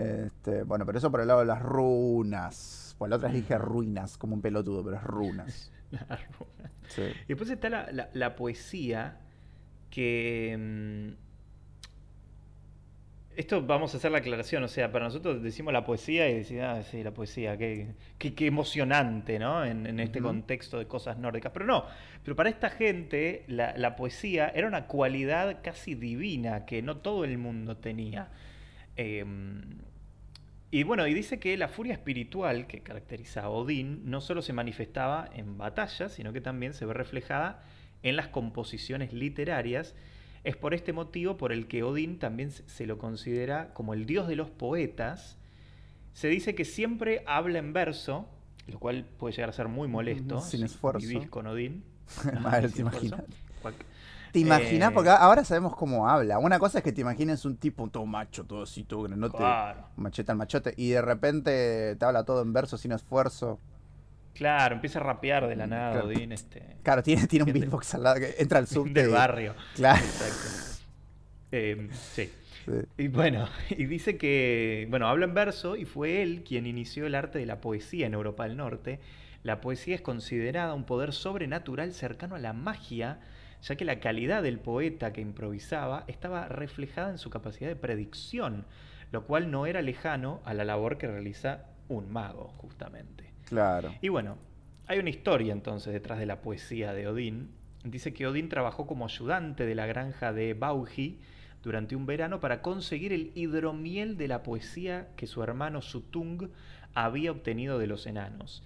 [0.01, 2.95] Este, bueno, pero eso por el lado de las runas.
[2.99, 5.71] Por la otra dije ruinas, como un pelotudo, pero es runas.
[5.91, 6.71] La runa.
[6.95, 7.03] Sí.
[7.25, 9.21] Y después está la, la- la poesía
[9.91, 10.57] que...
[10.59, 11.09] mm,
[13.37, 16.65] Esto vamos a hacer la aclaración, o sea, para nosotros decimos la poesía y decimos,
[16.69, 19.65] ah, sí, la poesía, qué, qué, qué emocionante, ¿no?
[19.65, 21.51] En, en este contexto de cosas nórdicas.
[21.53, 21.85] Pero no,
[22.23, 27.25] pero para esta gente la, la poesía era una cualidad casi divina que no todo
[27.25, 28.29] el mundo tenía.
[28.97, 29.79] Em,
[30.75, 34.53] y bueno, y dice que la furia espiritual que caracteriza a Odín no solo se
[34.53, 37.63] manifestaba en batallas, sino que también se ve reflejada
[38.03, 39.95] en las composiciones literarias
[40.43, 44.27] Es por este motivo por el que Odín también se lo considera como el dios
[44.27, 45.39] de los poetas.
[46.13, 48.29] Se dice que siempre habla en verso,
[48.67, 50.41] lo cual puede llegar a ser muy molesto.
[50.41, 51.07] Sin si esfuerzo.
[51.07, 51.85] Vivís con Odín.
[52.43, 53.23] Madre, te imaginas.
[54.35, 54.93] ¿Te imaginas?
[54.93, 56.39] Porque Eh, ahora sabemos cómo habla.
[56.41, 59.87] Una cosa es que te imagines un tipo todo macho, todo así, todo grandote, Claro.
[59.97, 63.61] machete al machote, y de repente te habla todo en verso sin esfuerzo.
[64.35, 66.09] Claro, empieza a rapear de la nada Claro.
[66.09, 69.03] Odín este, Claro, tiene, tiene un beatbox al lado que entra al subte.
[69.03, 69.55] del barrio.
[69.77, 70.05] Claro.
[70.05, 70.83] Exacto.
[71.53, 72.31] Eh, sí.
[72.67, 72.73] Sí.
[72.99, 77.15] Y bueno, y dice que, bueno, habla en verso y fue él quien inició el
[77.15, 78.99] arte de la poesía en Europa del Norte.
[79.45, 83.21] La poesía es considerada un poder sobrenatural cercano a la magia,
[83.65, 88.67] ya que la calidad del poeta que improvisaba estaba reflejada en su capacidad de predicción,
[89.11, 93.33] lo cual no era lejano a la labor que realiza un mago, justamente.
[93.47, 93.95] Claro.
[94.03, 94.37] Y bueno,
[94.87, 97.53] hay una historia entonces detrás de la poesía de Odín.
[97.85, 101.21] Dice que Odín trabajó como ayudante de la granja de Baugi
[101.63, 106.51] durante un verano para conseguir el hidromiel de la poesía que su hermano Sutung
[106.93, 108.63] había obtenido de los enanos.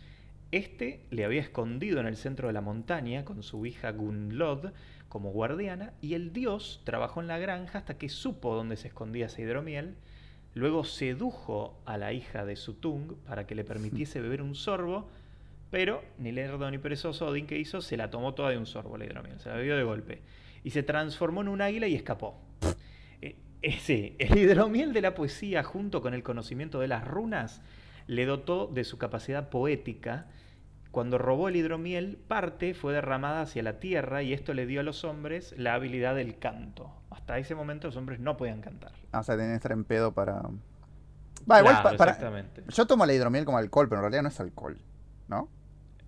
[0.51, 4.73] Este le había escondido en el centro de la montaña con su hija Gunlod
[5.09, 9.27] como guardiana y el dios trabajó en la granja hasta que supo dónde se escondía
[9.27, 9.97] ese hidromiel.
[10.55, 15.09] Luego sedujo a la hija de Sutung para que le permitiese beber un sorbo,
[15.71, 18.97] pero ni lerdo ni perezoso Odín que hizo se la tomó toda de un sorbo
[18.97, 20.23] la hidromiel, se la bebió de golpe
[20.65, 22.41] y se transformó en un águila y escapó.
[23.21, 27.61] Eh, eh, sí, el hidromiel de la poesía junto con el conocimiento de las runas
[28.07, 30.27] le dotó de su capacidad poética.
[30.91, 34.83] Cuando robó el hidromiel, parte fue derramada hacia la tierra y esto le dio a
[34.83, 36.91] los hombres la habilidad del canto.
[37.11, 38.93] Hasta ese momento los hombres no podían cantar.
[39.13, 40.41] O sea, tenés que estar en pedo para.
[41.51, 42.11] Va, igual Claro, para.
[42.13, 42.65] exactamente.
[42.69, 44.79] Yo tomo la hidromiel como alcohol, pero en realidad no es alcohol.
[45.29, 45.49] ¿No?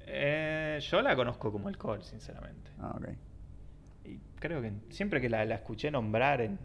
[0.07, 2.71] Eh, yo la conozco como alcohol, sinceramente.
[2.79, 3.09] Ah, ok.
[4.07, 6.59] Y creo que siempre que la, la escuché nombrar en,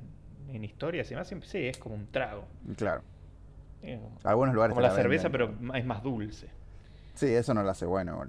[0.50, 2.46] en historias y más, siempre sí, es como un trago.
[2.78, 3.02] Claro.
[3.82, 5.58] Como- Algunos lugares como te la cerveza, venden.
[5.68, 6.48] pero es más dulce.
[7.16, 8.26] Sí, eso no lo hace bueno.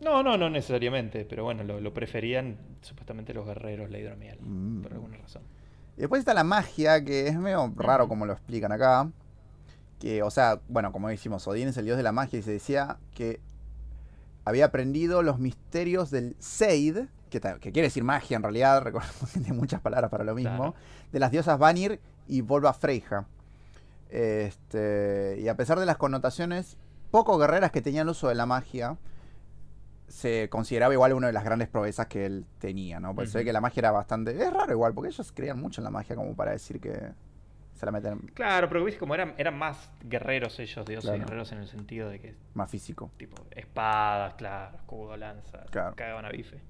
[0.00, 4.82] No, no, no necesariamente, pero bueno, lo, lo preferían supuestamente los guerreros la hidromiel, Mm.
[4.82, 5.42] por alguna razón.
[5.96, 9.10] Y después está la magia, que es medio raro como lo explican acá.
[9.98, 12.52] Que, o sea, bueno, como decimos, Odín es el dios de la magia y se
[12.52, 13.40] decía que
[14.44, 16.98] había aprendido los misterios del Seid,
[17.30, 20.56] que, que quiere decir magia en realidad, recordemos que tiene muchas palabras para lo mismo,
[20.56, 20.74] Claro.
[21.10, 23.26] de las diosas Vanir y Volva Freyja.
[24.10, 26.76] Este, y a pesar de las connotaciones
[27.10, 28.96] poco guerreras que tenían uso de la magia,
[30.08, 33.14] se consideraba igual una de las grandes proezas que él tenía, ¿no?
[33.14, 34.30] Porque se ve que la magia era bastante...
[34.42, 37.10] Es raro igual, porque ellos creían mucho en la magia como para decir que
[37.74, 41.18] se la meten Claro, pero viste como eran, eran más guerreros ellos, dioses Claro.
[41.24, 43.10] guerreros en el sentido de que, más físico.
[43.18, 45.94] tipo, espadas, claro, escudo, lanza, Claro.
[45.94, 46.60] cagaban a bife.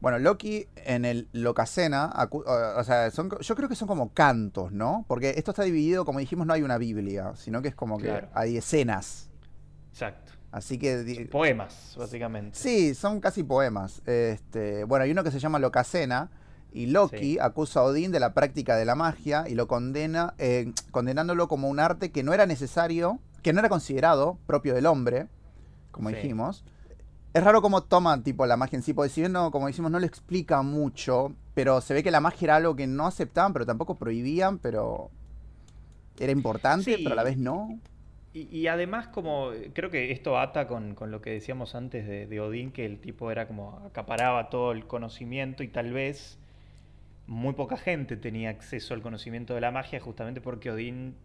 [0.00, 5.04] Bueno, Loki en el Locacena, o sea, son, yo creo que son como cantos, ¿no?
[5.08, 8.22] Porque esto está dividido, como dijimos, no hay una Biblia, sino que es como que
[8.34, 9.30] hay escenas.
[9.96, 10.32] Exacto.
[10.52, 11.26] Así que...
[11.32, 12.58] Poemas, básicamente.
[12.58, 14.02] Sí, son casi poemas.
[14.06, 16.30] Este, bueno, hay uno que se llama Locacena
[16.70, 17.38] y Loki Sí.
[17.40, 21.70] acusa a Odín de la práctica de la magia y lo condena, eh, condenándolo como
[21.70, 25.28] un arte que no era necesario, que no era considerado propio del hombre,
[25.92, 26.16] como Sí.
[26.16, 26.62] dijimos.
[27.32, 29.90] Es raro cómo toma tipo la magia en sí, porque si bien no, como decimos,
[29.90, 33.54] no le explica mucho, pero se ve que la magia era algo que no aceptaban,
[33.54, 35.10] pero tampoco prohibían, pero
[36.18, 37.00] era importante, Sí.
[37.02, 37.78] pero a la vez no.
[38.36, 42.06] Y, y además, como eh, creo que esto ata con, con lo que decíamos antes
[42.06, 46.38] de, de Odín, que el tipo era como acaparaba todo el conocimiento y tal vez
[47.26, 51.16] muy poca gente tenía acceso al conocimiento de la magia justamente porque Odín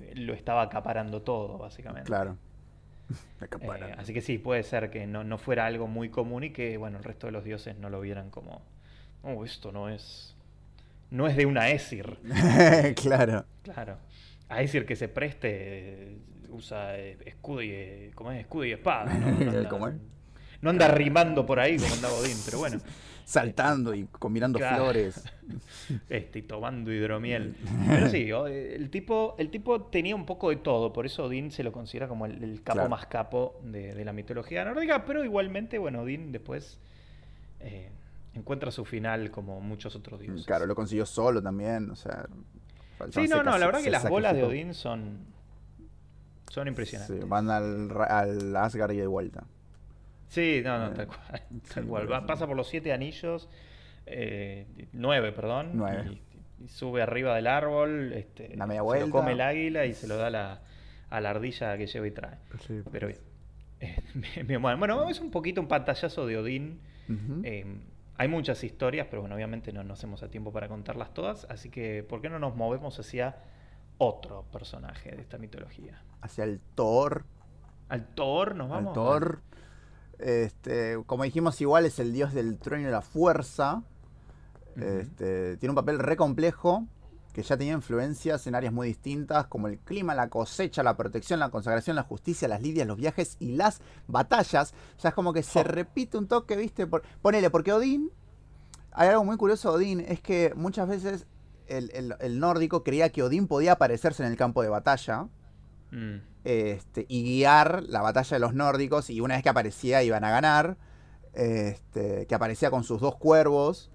[0.00, 2.06] eh, lo estaba acaparando todo, básicamente.
[2.06, 2.36] Claro.
[3.42, 6.76] Eh, así que sí, puede ser que no, no fuera algo muy común y que
[6.76, 8.62] bueno, el resto de los dioses no lo vieran como,
[9.22, 10.36] oh, esto no es,
[11.10, 12.18] no es de una Esir.
[13.02, 13.44] claro.
[13.62, 13.96] Claro.
[14.48, 16.18] A decir que se preste,
[16.52, 18.40] usa eh, escudo y eh, ¿cómo es?
[18.40, 19.12] escudo y espada.
[19.14, 19.30] ¿no?
[19.44, 19.94] No anda, ¿Cómo es?
[20.60, 22.78] no anda rimando por ahí como andaba Odín, pero bueno.
[23.24, 24.84] Saltando y combinando Claro.
[24.84, 25.22] flores.
[26.08, 27.56] Este, y tomando hidromiel.
[27.88, 31.50] Pero sí, o- el tipo, el tipo tenía un poco de todo, por eso Odín
[31.50, 32.88] se lo considera como el, el capo Claro.
[32.90, 36.78] más capo de, de la mitología nórdica, pero igualmente, bueno, Odín después
[37.60, 37.90] eh,
[38.34, 40.46] encuentra su final como muchos otros dioses.
[40.46, 42.26] Claro, lo consiguió solo también, o sea...
[43.12, 45.24] Sí, no, no, la verdad que las bolas de Odín son,
[46.50, 47.26] son impresionantes.
[47.28, 49.44] van al, al Asgard y de vuelta.
[50.28, 51.42] Sí, no, no, Eh, tal cual.
[51.48, 52.12] sí, Tal cual.
[52.12, 53.48] Va- pasa por los siete anillos,
[54.06, 55.70] eh, nueve, perdón.
[55.74, 56.20] Nueve.
[56.60, 59.06] Y, y sube arriba del árbol, este, Da media se vuelta.
[59.06, 60.60] lo come el águila y se lo da a la,
[61.08, 62.36] a la ardilla que lleva y trae.
[62.92, 63.18] Pero bien.
[63.80, 65.08] Eh, bueno.
[65.08, 66.80] Es un poquito un pantallazo de Odín.
[68.18, 71.70] Hay muchas historias, pero bueno, obviamente no nos hacemos a tiempo para contarlas todas, así
[71.70, 73.36] que ¿por qué no nos movemos hacia
[74.00, 76.02] otro personaje de esta mitología?
[76.22, 77.24] Hacia el Thor.
[77.88, 78.88] ¿Al Thor nos vamos?
[78.88, 79.42] Al Thor.
[80.18, 83.82] Este, como dijimos, igual es el dios del trueno y la fuerza.
[84.76, 86.86] Este, tiene un papel re complejo
[87.34, 91.38] que ya tenía influencias en áreas muy distintas, como el clima, la cosecha, la protección,
[91.38, 94.74] la consagración, la justicia, las lidias, los viajes y las batallas.
[94.96, 96.86] O sea, es como que se repite un toque, ¿viste?
[96.86, 98.10] Por, ponele, porque Odín,
[98.92, 101.26] hay algo muy curioso de Odín, es que muchas veces
[101.70, 105.28] el, nórdico creía que Odín podía aparecerse en el campo de batalla.
[105.90, 106.16] Mm.
[106.44, 110.30] Este, y guiar la batalla de los nórdicos y una vez que aparecía iban a
[110.30, 110.78] ganar,
[111.34, 113.90] este, que aparecía con sus dos cuervos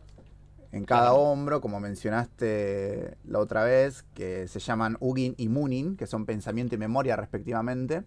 [0.75, 6.05] en cada hombro, como mencionaste la otra vez, que se llaman Ugin y Munin, que
[6.05, 8.03] son pensamiento y memoria respectivamente.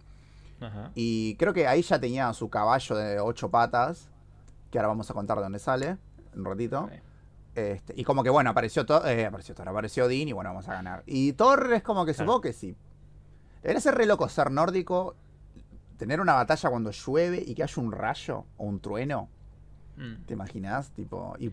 [0.94, 4.10] Y creo que ahí ya tenía su caballo de ocho patas,
[4.70, 5.96] que ahora vamos a contar de dónde sale,
[6.36, 6.90] un ratito.
[7.58, 10.68] Este, y como que bueno, apareció todo, eh, apareció Thor, apareció Odín y bueno, vamos
[10.68, 11.02] a ganar.
[11.06, 12.76] Y Thor es como que supongo que sí.
[13.62, 15.16] Debería ser re loco ser nórdico,
[15.96, 19.28] tener una batalla cuando llueve y que haya un rayo o un trueno.
[19.96, 20.24] Mm.
[20.26, 20.92] ¿Te imaginas?
[20.92, 21.50] Tipo, y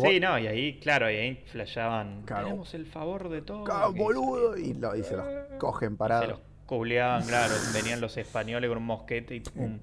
[0.00, 2.24] sí, no, y ahí, claro, y ahí flashaban.
[2.24, 3.64] Tenemos el favor de todo.
[3.92, 4.56] boludo.
[4.56, 5.26] Y, lo, se los
[5.58, 6.26] cogen parados.
[6.26, 7.54] Se los cubleaban, claro.
[7.74, 9.80] venían los españoles con un mosquete y pum.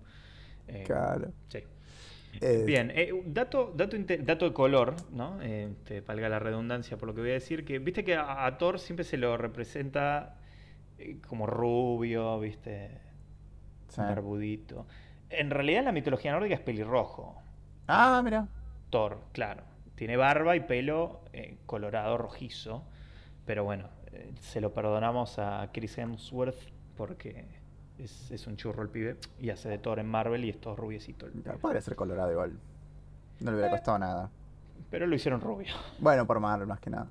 [0.67, 1.31] Eh, claro.
[1.49, 1.59] Sí.
[2.41, 5.37] Eh, Bien, eh, dato, dato, dato de color, ¿no?
[5.83, 8.79] te valga la redundancia por lo que voy a decir, que viste que a, Thor
[8.79, 10.37] siempre se lo representa
[11.27, 12.99] como rubio, viste,
[13.97, 14.85] barbudito.
[15.29, 17.41] En realidad la mitología nórdica es pelirrojo.
[17.87, 18.47] Ah, mira.
[18.89, 19.63] Thor, claro.
[19.95, 22.83] Tiene barba y pelo eh, colorado rojizo.
[23.45, 27.45] Pero bueno, eh, se lo perdonamos a Chris Hemsworth porque
[27.99, 31.27] es, un churro el pibe y hace de Thor en Marvel y es todo rubiecito.
[31.61, 32.53] podría ser colorado igual.
[33.39, 34.29] No le hubiera eh, costado nada.
[34.89, 35.73] Pero lo hicieron rubio.
[35.99, 37.07] Bueno, por Marvel más que nada.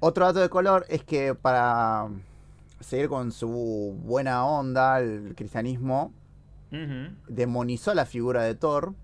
[0.00, 2.08] Otro dato de color es que para
[2.80, 6.12] seguir con su buena onda, el cristianismo
[7.28, 8.94] demonizó la figura de Thor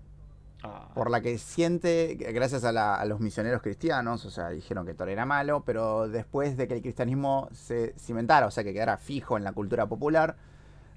[0.63, 0.89] Ah.
[0.93, 5.25] Por la que siente, gracias a, los misioneros cristianos, o sea, dijeron que Thor era
[5.25, 9.45] malo, pero después de que el cristianismo se cimentara, o sea, que quedara fijo en
[9.45, 10.35] la cultura popular,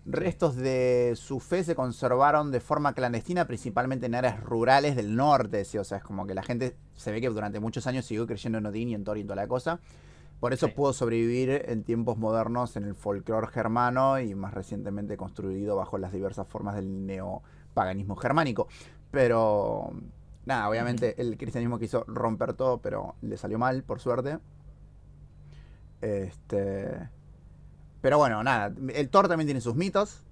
[0.04, 5.64] restos de su fe se conservaron de forma clandestina, principalmente en áreas rurales del norte,
[5.78, 8.58] o sea, es como que la gente se ve que durante muchos años siguió creyendo
[8.58, 9.80] en Odín y en Thor y toda la cosa.
[10.40, 15.76] Por eso pudo sobrevivir en tiempos modernos en el folclore germano y más recientemente construido
[15.76, 18.66] bajo las diversas formas del neopaganismo germánico.
[19.12, 19.92] Pero,
[20.44, 24.40] nada, obviamente el cristianismo quiso romper todo, pero le salió mal, por suerte.
[26.00, 27.08] Este.
[28.02, 28.74] Pero bueno, nada.
[28.94, 30.22] El Thor también tiene sus mitos.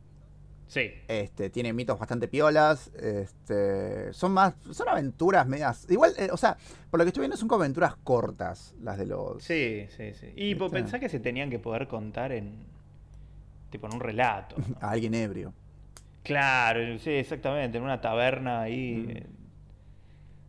[0.66, 0.92] Sí.
[1.08, 2.92] Este, tiene mitos bastante piolas.
[2.94, 4.54] Este, son más.
[4.72, 5.86] Son aventuras medias.
[5.88, 6.58] Igual, eh, o sea,
[6.90, 9.42] por lo que estoy viendo, son como aventuras cortas las de los.
[9.42, 10.32] Sí, sí, sí.
[10.36, 10.68] Y este...
[10.68, 12.66] pensá que se tenían que poder contar en.
[13.70, 14.56] Tipo en un relato.
[14.80, 15.54] A alguien ebrio.
[16.24, 19.26] Claro, sí, exactamente, en una taberna ahí.
[19.26, 19.39] Mm.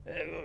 [0.03, 0.43] Eh,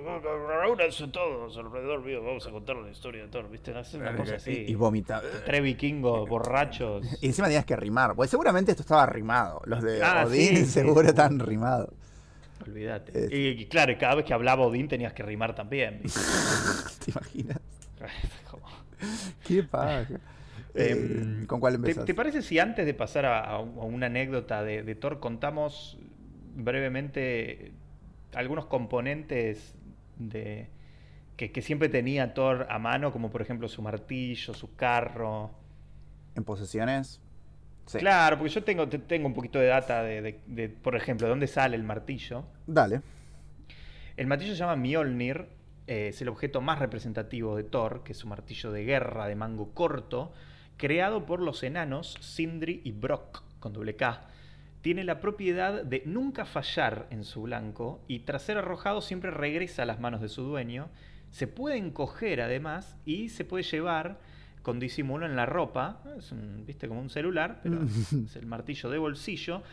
[0.62, 3.72] reúnanse todos alrededor mío, vamos a contar la historia de Thor, ¿viste?
[3.72, 4.66] Una cosa así.
[4.68, 5.22] Y, vomitar.
[5.44, 7.06] Tres vikingos borrachos.
[7.22, 9.62] Y encima tenías que rimar, porque seguramente esto estaba rimado.
[9.64, 11.88] Los de ah, Odín seguro están rimados.
[12.66, 13.28] Olvídate.
[13.34, 16.02] Y, claro, cada vez que hablaba Odín tenías que rimar también.
[17.04, 17.60] ¿Te imaginas?
[19.46, 20.20] ¿Qué pasa?
[20.74, 22.04] Em, eh, ¿Con cuál empezás?
[22.04, 25.98] ¿Te, parece si antes de pasar a, una anécdota de, Thor contamos
[26.54, 27.72] brevemente
[28.34, 29.74] algunos componentes
[30.18, 30.68] de
[31.36, 35.50] que, siempre tenía Thor a mano, como por ejemplo su martillo, su carro?
[36.34, 37.20] ¿En posesiones?
[37.86, 37.98] Sí.
[37.98, 41.76] Claro, porque yo tengo, tengo un poquito de data de, por ejemplo, de dónde sale
[41.76, 42.44] el martillo.
[42.66, 43.02] Dale.
[44.16, 45.46] El martillo se llama Mjolnir,
[45.86, 49.36] eh, es el objeto más representativo de Thor, que es su martillo de guerra de
[49.36, 50.32] mango corto,
[50.78, 54.26] creado por los enanos Sindri y Brock, con doble K.
[54.86, 59.82] Tiene la propiedad de nunca fallar en su blanco y tras ser arrojado siempre regresa
[59.82, 60.90] a las manos de su dueño.
[61.32, 64.20] Se puede encoger además y se puede llevar
[64.62, 66.04] con disimulo en la ropa.
[66.16, 67.82] Es un, viste como un celular, pero
[68.26, 69.64] es el martillo de bolsillo.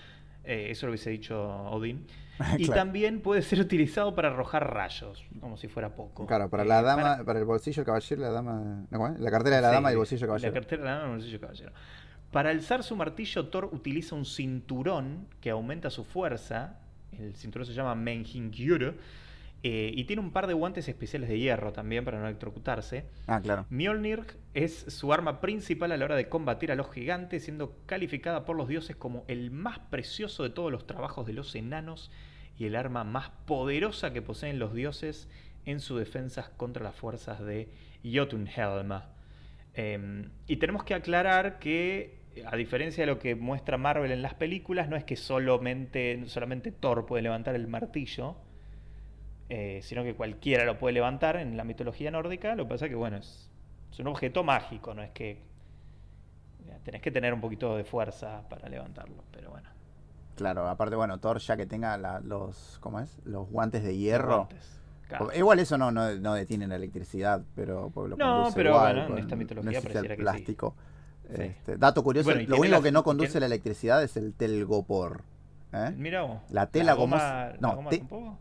[0.45, 2.07] Eh, eso lo hubiese dicho Odín.
[2.57, 6.25] y también puede ser utilizado para arrojar rayos, como si fuera poco.
[6.25, 7.37] Claro, para la eh, dama, para...
[7.37, 8.87] el bolsillo caballero, la dama.
[8.89, 10.51] la cartera de la dama y el bolsillo caballero.
[10.51, 11.71] La cartera de la dama y el bolsillo caballero.
[12.33, 16.79] Para alzar su martillo, Thor utiliza un cinturón que aumenta su fuerza.
[17.11, 18.95] El cinturón se llama Menhingyur
[19.61, 23.05] eh, y tiene un par de guantes especiales de hierro también para no electrocutarse.
[23.27, 23.67] Ah, claro.
[23.69, 24.23] Mjolnir
[24.55, 28.57] es su arma principal a la hora de combatir a los gigantes, siendo calificada por
[28.57, 32.09] los dioses como el más precioso de todos los trabajos de los enanos
[32.57, 35.29] y el arma más poderosa que poseen los dioses
[35.65, 37.69] en sus defensas contra las fuerzas de
[38.03, 39.01] Jotunhelm.
[39.75, 44.33] Em, y tenemos que aclarar que, a diferencia de lo que muestra Marvel en las
[44.33, 48.35] películas, no es que solamente, solamente Thor puede levantar el martillo,
[49.49, 52.55] eh, sino que cualquiera lo puede levantar en la mitología nórdica.
[52.55, 53.49] Lo que pasa es que, bueno, es,
[53.99, 55.41] un objeto mágico, no es que
[56.83, 59.69] tenés que tener un poquito de fuerza para levantarlo, pero bueno.
[60.35, 63.19] Claro, aparte, bueno, Thor ya que tenga los, ¿cómo es?
[63.25, 64.49] Los guantes de hierro.
[65.35, 69.35] Igual eso no, no, no, detiene la electricidad, pero lo No, pero bueno, en esta
[69.35, 70.75] mitología pareciera que plástico.
[71.29, 75.23] Este, dato curioso, lo único que no conduce la electricidad es el telgopor.
[75.71, 75.93] ¿eh?
[75.97, 76.39] Mira vos.
[76.49, 77.53] La tela gomosa.
[77.59, 77.89] No,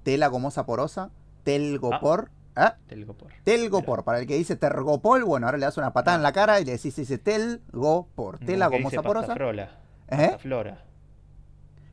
[0.02, 1.10] tela gomosa porosa,
[1.44, 2.30] telgopor.
[2.54, 2.82] Ah, ¿eh?
[2.88, 3.30] Telgopor.
[3.44, 4.04] Telgopor.
[4.04, 6.64] Para el que dice tergopol, bueno, ahora le das una patada en la cara y
[6.64, 8.38] le decís dice telgopor.
[8.40, 9.28] Tela gomosa porosa.
[9.28, 9.70] Pastafrola.
[10.08, 10.36] ¿Eh?
[10.38, 10.84] flora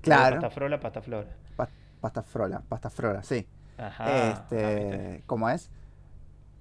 [0.01, 0.35] Claro.
[0.37, 1.27] Pastafrola, pastaflora.
[2.01, 3.45] Pastafrola, pastaflora, sí.
[3.77, 4.31] Ajá.
[4.31, 5.69] Este, ¿Cómo es?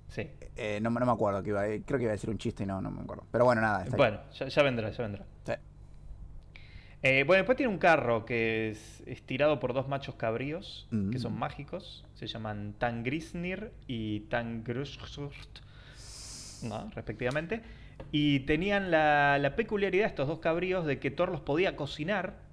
[0.08, 0.28] Sí.
[0.56, 2.66] Eh, no, no, me acuerdo, que iba, creo que iba a decir un chiste y
[2.66, 3.24] no, no me acuerdo.
[3.30, 3.84] Pero bueno, nada.
[3.96, 5.24] bueno, ya, vendrá, ya vendrá.
[5.44, 5.52] Sí.
[7.02, 11.34] Eh, bueno, después tiene un carro que es estirado por dos machos cabríos, que son
[11.34, 11.38] mm.
[11.38, 12.04] mágicos.
[12.14, 15.60] Se llaman Tangrisnir y Tangrusurt,
[16.62, 16.90] ¿no?
[16.94, 17.62] respectivamente.
[18.10, 22.47] Y tenían la, la peculiaridad estos dos cabríos de que Thor los podía cocinar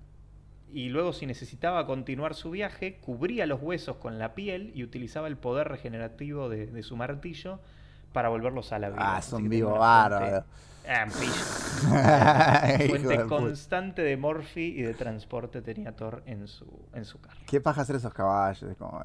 [0.71, 5.27] y luego si necesitaba continuar su viaje, cubría los huesos con la piel y utilizaba
[5.27, 7.59] el poder regenerativo de, su martillo
[8.11, 9.17] para volverlos a la vida.
[9.17, 10.45] Ah, son vivo bárbaro.
[12.87, 17.39] fuente constante de morfi y de transporte tenía Thor en su, en su carro.
[17.45, 18.75] ¿Qué paja hacer esos caballos?
[18.77, 19.03] Como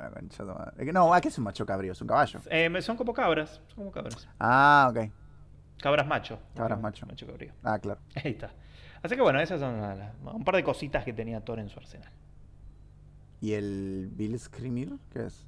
[0.93, 1.93] no, ¿qué es un macho cabrío?
[1.93, 2.41] ¿Es un caballo?
[2.51, 3.61] Eh, son como cabras.
[3.69, 4.29] Son como cabras.
[4.39, 5.11] Ah, ok.
[5.81, 6.39] Cabras macho.
[6.55, 7.07] Cabras macho.
[7.07, 7.53] Macho cabrío.
[7.63, 8.01] Ah, claro.
[8.15, 8.51] Ahí está.
[9.03, 9.81] Así que bueno, esas son
[10.35, 12.11] un par de cositas que tenía Thor en su arsenal.
[13.41, 14.93] ¿Y el Bill Skrimir?
[15.13, 15.47] ¿Qué es?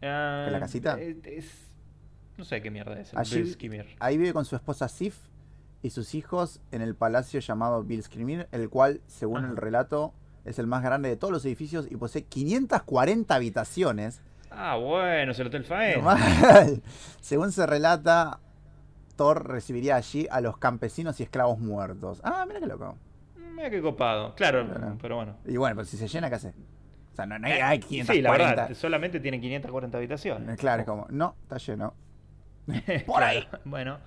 [0.00, 0.96] ¿En la casita?
[0.98, 1.44] Eh,
[2.36, 3.86] no sé qué mierda es el Bill Skrimir.
[4.00, 5.16] Ahí vive con su esposa Sif
[5.82, 10.58] y sus hijos en el palacio llamado Bill Skrimir, el cual, según el relato, es
[10.58, 14.20] el más grande de todos los edificios y posee 540 habitaciones.
[14.50, 16.02] Ah, bueno, es el Hotel Faen.
[17.20, 18.38] Según se relata,
[19.16, 22.20] Thor recibiría allí a los campesinos y esclavos muertos.
[22.22, 22.96] Ah, mira qué loco.
[23.54, 24.34] Mira qué copado.
[24.34, 24.66] Claro,
[25.00, 25.36] pero bueno.
[25.46, 26.48] Y bueno, pues si se llena, ¿qué hace?
[27.12, 28.12] O sea, no, hay, hay 540.
[28.12, 30.58] Sí, la verdad, solamente tiene 540 habitaciones.
[30.58, 31.94] Claro, es como, no, está lleno.
[33.06, 33.46] por ahí.
[33.64, 33.98] Bueno,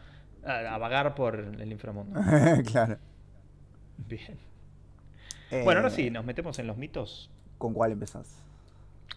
[0.46, 2.20] a, vagar por el inframundo.
[2.72, 2.98] claro.
[3.98, 4.38] Bien.
[5.50, 7.32] bueno, ahora sí, eh, nos metemos en los mitos.
[7.58, 8.44] ¿Con cuál empezás?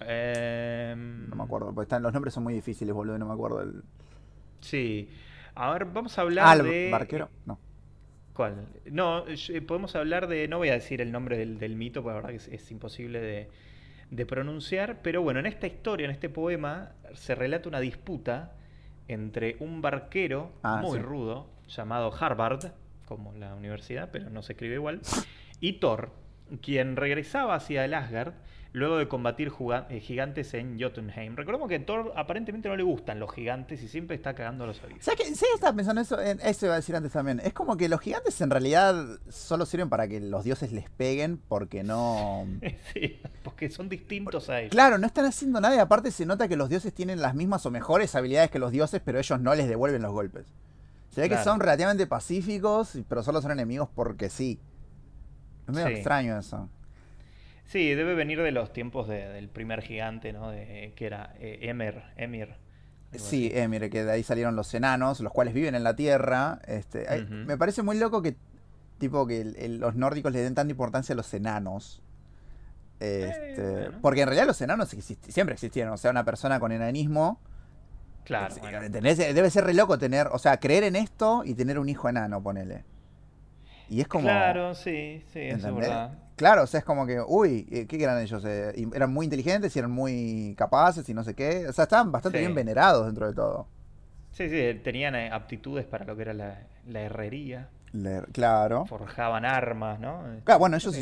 [0.01, 3.63] Eh, no me acuerdo, porque están, los nombres son muy difíciles, boludo, no me acuerdo.
[3.63, 3.83] El...
[4.61, 5.09] Sí.
[5.55, 6.89] A ver, vamos a hablar ah, de.
[6.91, 7.29] barquero?
[7.47, 7.59] No.
[8.33, 8.67] ¿Cuál?
[8.91, 10.49] No, eh, podemos hablar de.
[10.49, 13.49] No voy a decir el nombre del, mito, porque la verdad que es, imposible
[14.11, 15.01] de, pronunciar.
[15.03, 18.53] Pero bueno, en esta historia, en este poema, se relata una disputa
[19.09, 22.73] entre un barquero ah, muy rudo, llamado Harvard,
[23.07, 25.01] como la universidad, pero no se escribe igual,
[25.61, 26.11] y Thor,
[26.63, 28.35] quien regresaba hacia el Asgard
[28.73, 29.53] luego de combatir
[29.91, 31.37] eh, gigantes en Jotunheim.
[31.37, 35.05] Recordemos que Thor aparentemente no le gustan los gigantes y siempre está cagando los aviones.
[35.05, 35.35] ¿Sabes qué?
[35.35, 37.41] Sí, estaba pensando eso, en, eso iba a decir antes también.
[37.45, 41.39] Es como que los gigantes en realidad solo sirven para que los dioses les peguen
[41.49, 42.47] porque no...
[42.95, 44.71] sí, porque son distintos a ellos.
[44.71, 47.67] Claro, no están haciendo nada y aparte se nota que los dioses tienen las mismas
[47.67, 50.47] o mejores habilidades que los dioses, pero ellos no les devuelven los golpes.
[51.11, 54.59] Se ve que son relativamente pacíficos, pero solo son enemigos porque sí.
[55.69, 56.71] Es medio extraño eso.
[57.73, 60.51] Sí, debe venir de los tiempos del primer gigante, ¿no?
[60.51, 62.03] De, que era eh, Emir.
[62.17, 62.57] Emir
[63.19, 66.61] sí, Emir, que de ahí salieron los enanos, los cuales viven en la Tierra.
[66.67, 68.37] Este, Me parece muy loco que
[68.99, 72.03] tipo que los nórdicos le den tanta importancia a los enanos.
[73.01, 74.89] Este, eh, Porque en realidad los enanos
[75.29, 75.93] siempre existieron.
[75.93, 77.41] O sea, una persona con enanismo.
[78.25, 78.55] Claro.
[78.55, 82.41] debe ser re loco tener, o sea, creer en esto y tener un hijo enano,
[82.41, 82.85] ponele.
[83.89, 84.25] Y es como.
[84.25, 86.22] Claro, sí, sí, eso es verdad.
[86.37, 88.45] Claro, o sea, es como que, uy, eh, ¿qué eran ellos?
[88.45, 91.67] Eh, eran muy inteligentes y eran muy capaces y no sé qué.
[91.69, 93.67] O sea, estaban bastante bien venerados dentro de todo.
[94.33, 96.59] Sí, sí, tenían eh, aptitudes para lo que era la,
[97.01, 97.69] herrería.
[98.33, 98.87] claro.
[98.87, 100.25] Forjaban armas, ¿no?
[100.45, 100.97] Claro, bueno, ellos,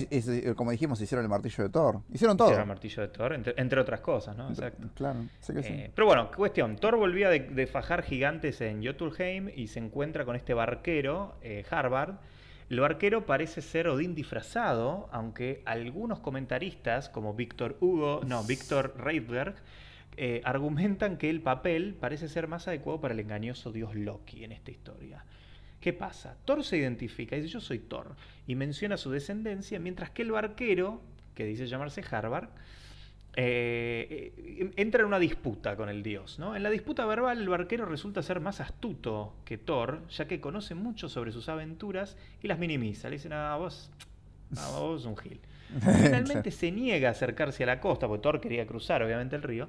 [0.57, 2.01] como dijimos, hicieron el martillo de Thor.
[2.13, 2.49] Hicieron todo.
[2.49, 4.49] Hicieron el martillo de Thor, entre, otras cosas, ¿no?
[4.49, 4.89] Exacto.
[4.97, 5.91] Claro, sé que sí.
[5.95, 6.77] Pero bueno, cuestión.
[6.77, 11.37] Thor volvía de, fajar gigantes en Jotunheim y se encuentra con este barquero,
[11.71, 12.17] Harvard,
[12.71, 19.57] el barquero parece ser Odín disfrazado, aunque algunos comentaristas, como Víctor Hugo, no, Víctor Reitberg,
[20.17, 24.53] eh, argumentan que el papel parece ser más adecuado para el engañoso dios Loki en
[24.53, 25.25] esta historia.
[25.81, 26.37] ¿Qué pasa?
[26.45, 28.15] Thor se identifica y dice yo soy Thor
[28.47, 31.01] y menciona su descendencia, mientras que el barquero,
[31.35, 32.51] que dice llamarse Harvard,
[33.37, 36.39] eh, eh, entra en una disputa con el dios.
[36.39, 36.57] ¿no?
[36.57, 40.75] En la disputa verbal, el barquero resulta ser más astuto que Thor, ya que conoce
[40.75, 43.09] mucho sobre sus aventuras y las minimiza.
[43.09, 43.91] Le dicen, ah, vos,
[44.57, 45.41] ah, vos un gil.
[45.81, 49.69] Finalmente se niega a acercarse a la costa, porque Thor quería cruzar, obviamente, el río,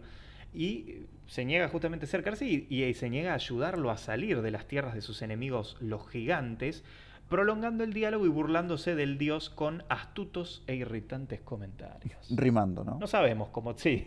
[0.53, 4.51] y se niega justamente a acercarse y, y se niega a ayudarlo a salir de
[4.51, 6.83] las tierras de sus enemigos, los gigantes,
[7.31, 12.27] prolongando el diálogo y burlándose del dios con astutos e irritantes comentarios.
[12.29, 12.99] Rimando, ¿no?
[12.99, 14.05] No sabemos cómo, sí,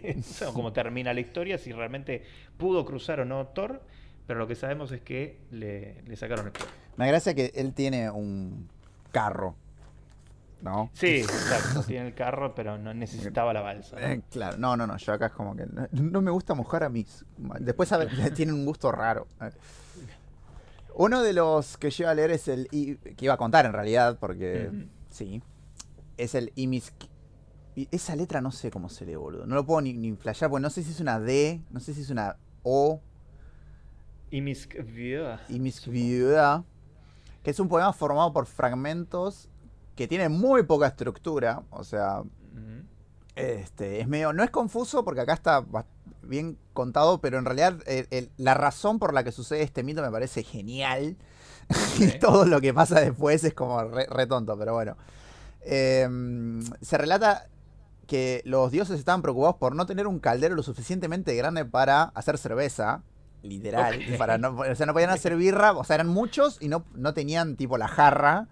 [0.52, 2.22] cómo termina la historia, si realmente
[2.58, 3.82] pudo cruzar o no Thor,
[4.26, 6.70] pero lo que sabemos es que le, le sacaron el cuerpo.
[6.98, 8.68] Me gracia que él tiene un
[9.10, 9.56] carro,
[10.60, 10.90] ¿no?
[10.92, 13.98] Sí, exacto, tiene el carro, pero no necesitaba la balsa.
[13.98, 14.06] ¿no?
[14.06, 16.84] Eh, claro, no, no, no, yo acá es como que no, no me gusta mojar
[16.84, 17.24] a mis...
[17.58, 19.26] Después a ver, tienen un gusto raro.
[20.96, 22.68] Uno de los que yo iba a leer es el.
[22.68, 24.70] que iba a contar en realidad, porque.
[25.10, 25.42] Sí.
[26.16, 26.92] Es el Imis.
[27.74, 29.46] y Esa letra no sé cómo se lee, boludo.
[29.46, 31.94] No lo puedo ni, ni flashear, porque no sé si es una D, no sé
[31.94, 33.00] si es una O.
[34.30, 34.68] Y mis...
[35.48, 36.64] Imisviuda.
[37.42, 39.48] Que es un poema formado por fragmentos
[39.96, 41.62] que tienen muy poca estructura.
[41.70, 42.22] O sea,
[43.36, 44.32] este, es medio.
[44.32, 45.64] No es confuso porque acá está
[46.24, 50.02] bien contado, pero en realidad el- el- la razón por la que sucede este mito
[50.02, 51.16] me parece genial.
[51.98, 54.96] Y todo lo que pasa después es como re, re tonto, pero bueno.
[55.62, 57.46] Em, se relata
[58.06, 62.36] que los dioses estaban preocupados por no tener un caldero lo suficientemente grande para hacer
[62.36, 63.02] cerveza.
[63.42, 63.98] Literal.
[64.18, 65.72] Para no, o sea, no podían hacer birra.
[65.72, 68.46] O sea, eran muchos y no, no tenían tipo la jarra.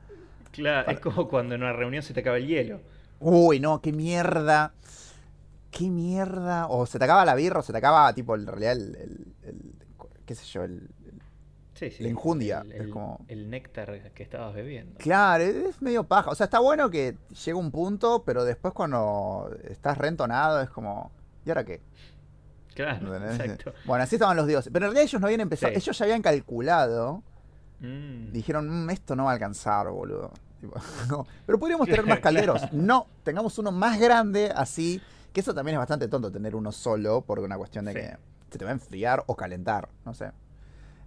[0.53, 2.81] Claro, es como cuando en una reunión se te acaba el hielo.
[3.21, 4.73] Uy, no, qué mierda.
[5.73, 6.67] Qué mierda.
[6.69, 8.95] O se te acaba la birra, o se te acaba, tipo, en realidad, el.
[8.97, 9.75] el- el-
[10.25, 10.89] qué sé yo, el.
[11.75, 12.03] Sí, sí.
[12.05, 14.99] La injundia, El, es el- como- el néctar que estabas bebiendo.
[14.99, 16.31] Claro, es medio paja.
[16.31, 21.11] O sea, está bueno que llega un punto, pero después cuando estás reentonado es como.
[21.45, 21.81] ¿Y ahora qué?
[22.75, 23.73] Claro, exacto.
[23.85, 24.73] Bueno, así estaban los dioses.
[24.73, 25.73] Pero en realidad ellos no habían empezado.
[25.73, 25.79] Sí.
[25.79, 27.23] Ellos ya habían calculado.
[27.81, 28.31] Mm.
[28.33, 30.31] Dijeron, "Mm, esto no va a alcanzar, boludo.
[30.61, 30.75] Tipo,
[31.11, 31.27] no.
[31.47, 32.73] Pero podríamos tener más calderos.
[32.73, 35.01] No, tengamos uno más grande, así.
[35.33, 37.99] Que eso también es bastante tonto tener uno solo, por una cuestión de Sí.
[37.99, 39.89] que se te va a enfriar o calentar.
[40.05, 40.31] No sé.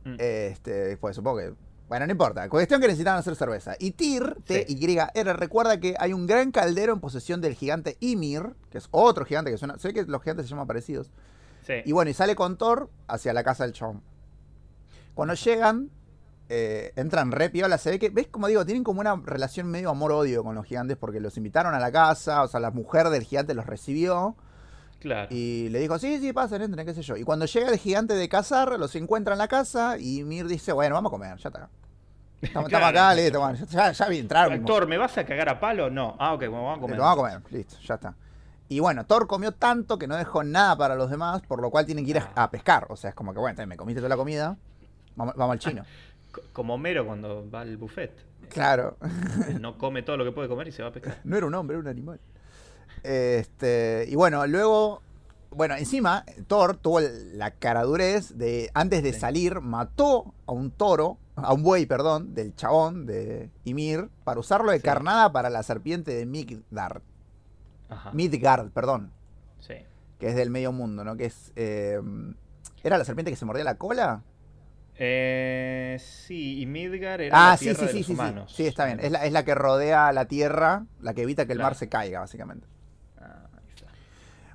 [0.04, 0.16] Mm.
[0.20, 1.54] Este, pues supongo que.
[1.88, 2.50] Bueno, no importa.
[2.50, 3.76] Cuestión que necesitaban hacer cerveza.
[3.78, 8.80] Y Tyr, T-Y-R, recuerda que hay un gran caldero en posesión del gigante Ymir, que
[8.80, 9.76] es otro gigante que suena.
[9.84, 11.12] Ve que los gigantes se llaman parecidos.
[11.62, 11.74] Sí.
[11.86, 14.02] Y bueno, y sale con Thor hacia la casa del chabón.
[15.14, 15.92] Cuando llegan,
[16.50, 17.78] eh, entran re piola.
[17.78, 18.28] Se ve que, ¿ves?
[18.28, 21.80] Como digo, tienen como una relación medio amor-odio con los gigantes porque los invitaron a
[21.80, 22.44] la casa.
[22.44, 24.36] O sea, la mujer del gigante los recibió
[25.00, 25.28] claro.
[25.32, 27.18] y le dijo: Sí, sí, pasen, entren, qué sé yo.
[27.18, 30.72] Y cuando llega el gigante de cazar, los encuentra en la casa y Mir dice:
[30.72, 31.70] Bueno, vamos a comer, ya está.
[32.42, 34.54] Estamos, Claro, acá, listo, bueno, ya, ya vi, entraron.
[34.54, 35.90] Actor, ¿me vas a cagar a palo?
[35.90, 36.16] No.
[36.20, 36.98] Ah, ok, bueno, vamos a comer.
[36.98, 38.14] Lo vamos a comer, listo, ya está.
[38.68, 41.86] Y bueno, Thor comió tanto que no dejó nada para los demás, por lo cual
[41.86, 42.88] tienen que ir a, a pescar.
[42.90, 44.58] O sea, es como que, bueno, me comiste toda la comida,
[45.16, 45.84] vamos, vamos al chino.
[46.36, 48.12] Co- Como Homero cuando va al buffet.
[48.50, 48.98] Claro,
[49.62, 51.20] No come todo lo que puede comer y se va a pescar.
[51.24, 52.20] no era un hombre, era un animal.
[53.04, 55.02] Este, y bueno, luego,
[55.52, 59.20] bueno, encima, Thor tuvo la caradurez de, antes de Sí.
[59.20, 64.72] salir, mató a un toro, a un buey, perdón, del chabón de Ymir, para usarlo
[64.72, 64.84] de Sí.
[64.84, 67.02] carnada para la serpiente de Midgard.
[67.90, 68.12] Ajá.
[68.14, 69.12] Midgard, perdón.
[69.60, 69.76] Sí.
[70.20, 71.18] que es del medio mundo, ¿no?
[71.18, 71.52] Que es.
[71.58, 72.00] eh,
[72.84, 74.24] ¿Era la serpiente que se mordía la cola?
[74.98, 78.20] Eh, sí, y Midgar era Ah, la sí, tierra sí, de sí, los sí, sí.
[78.20, 78.54] humanos.
[78.56, 79.00] Sí, está bien.
[79.02, 81.90] Es la, es la que rodea la tierra, la que evita que el mar se
[81.90, 82.68] caiga, básicamente.
[83.20, 83.88] Ah, ahí está.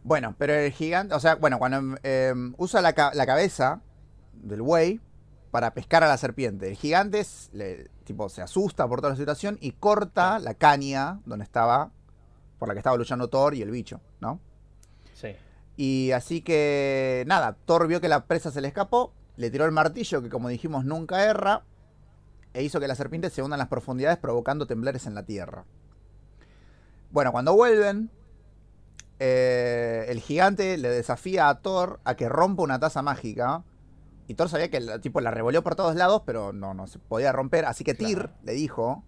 [0.03, 3.83] Bueno, pero el gigante, o sea, bueno, cuando eh, usa la, la cabeza
[4.33, 5.01] del buey
[5.51, 9.17] para pescar a la serpiente, el gigante es- le- tipo, se asusta por toda la
[9.17, 11.91] situación y corta la caña donde estaba,
[12.59, 14.41] por la que estaba luchando Thor y el bicho, ¿no?
[15.13, 15.37] Sí.
[15.77, 19.73] Y así que, nada, Thor vio que la presa se le escapó, le tiró el
[19.73, 21.65] martillo, que como dijimos nunca erra,
[22.53, 25.65] e hizo que la serpiente se hunda en las profundidades provocando temblores en la tierra.
[27.11, 28.11] Bueno, cuando vuelven,
[29.19, 33.65] eh, el gigante le desafía a Thor a que rompa una taza mágica.
[34.27, 36.99] Y Thor sabía que el tipo la revolvió por todos lados, pero no, no se
[36.99, 37.65] podía romper.
[37.65, 38.33] Así que Tyr Claro.
[38.45, 39.05] le dijo.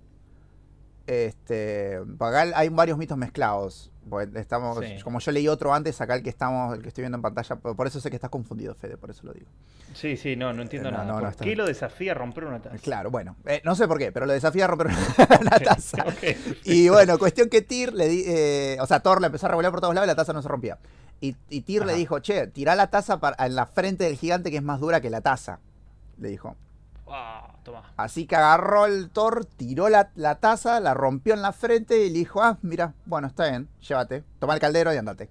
[1.06, 1.98] Este.
[2.20, 3.90] acá hay varios mitos mezclados.
[4.34, 4.96] estamos, Sí.
[5.04, 7.56] Como yo leí otro antes, acá el que estamos, el que estoy viendo en pantalla.
[7.56, 9.46] Por eso sé que estás confundido, Fede, por eso lo digo.
[9.94, 11.04] Sí, sí, no, no entiendo Eh, nada.
[11.04, 12.76] no, no ¿Por qué lo desafía a romper una taza?
[12.78, 13.36] Claro, bueno.
[13.46, 14.88] eh, no sé por qué, pero lo desafía a romper
[15.40, 16.04] una taza.
[16.64, 19.70] Y bueno, cuestión que Tyr le di, eh, o sea, Thor le empezó a revolear
[19.72, 20.78] por todos lados y la taza no se rompía.
[21.20, 24.50] Y, y Tyr le dijo, che, tirá la taza para, en la frente del gigante
[24.50, 25.60] que es más dura que la taza.
[26.18, 26.56] Le dijo.
[27.08, 27.51] Ah,
[27.96, 32.10] Así que agarró el Thor, tiró la, la taza, la rompió en la frente y
[32.10, 35.30] le dijo, ah, mira, bueno, está bien, llévate, toma el caldero y andate.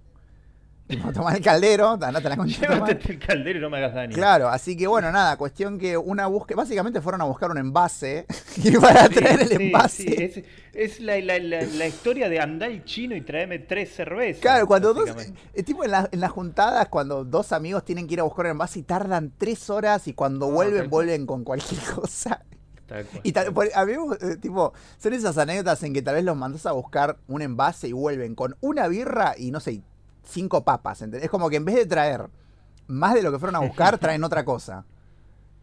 [1.13, 2.61] Tomá el caldero, andate la concha.
[2.67, 4.13] Llévate el caldero y no me hagas daño.
[4.13, 8.25] Claro, así que bueno, nada, cuestión que una búsqueda, básicamente fueron a buscar un envase
[8.57, 10.03] y para Sí, traer el sí, envase.
[10.03, 13.93] sí, es es la, la- la- la historia de andar el chino y traerme tres
[13.93, 14.41] cervezas.
[14.41, 15.39] Claro, cuando dos, básicamente.
[15.53, 18.45] eh, tipo en, la- en las juntadas, cuando dos amigos tienen que ir a buscar
[18.47, 22.43] un envase y tardan tres horas y cuando Ah, vuelven, vuelven con cualquier cosa.
[23.23, 26.65] Y tal, a mí, eh, tipo, son esas anécdotas en que tal vez los mandas
[26.65, 29.81] a buscar un envase y vuelven con una birra y no sé,
[30.23, 31.01] cinco papas.
[31.01, 31.25] ¿entendés?
[31.25, 32.27] Es como que en vez de traer
[32.87, 34.85] más de lo que fueron a buscar, traen otra cosa.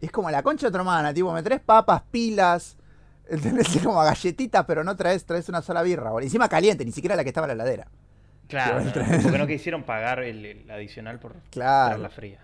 [0.00, 2.76] Es como la concha de tu hermana, tipo, me traes papas, pilas,
[3.28, 3.74] ¿entendés?
[3.74, 6.11] Es como galletitas, pero no traes, traes una sola birra.
[6.11, 6.24] boludo.
[6.26, 7.88] Encima caliente, ni siquiera la que estaba en la heladera.
[8.48, 8.92] Claro, no,
[9.22, 11.88] porque no quisieron pagar el, el adicional por Claro.
[11.88, 12.40] traerla fría.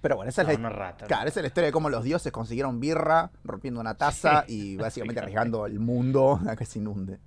[0.00, 1.06] Pero bueno, esa es la rata.
[1.06, 4.76] Claro, esa es la historia de cómo los dioses consiguieron birra rompiendo una taza y
[4.78, 7.18] básicamente arriesgando el mundo a que se inunde.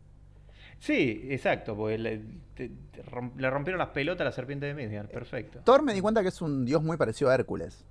[0.79, 2.21] Sí, exacto, porque le,
[2.53, 5.09] te- te rom- le rompieron las pelotas a la serpiente de Midgard.
[5.09, 5.59] Perfecto.
[5.63, 7.83] Thor me di cuenta que es un dios muy parecido a Hércules.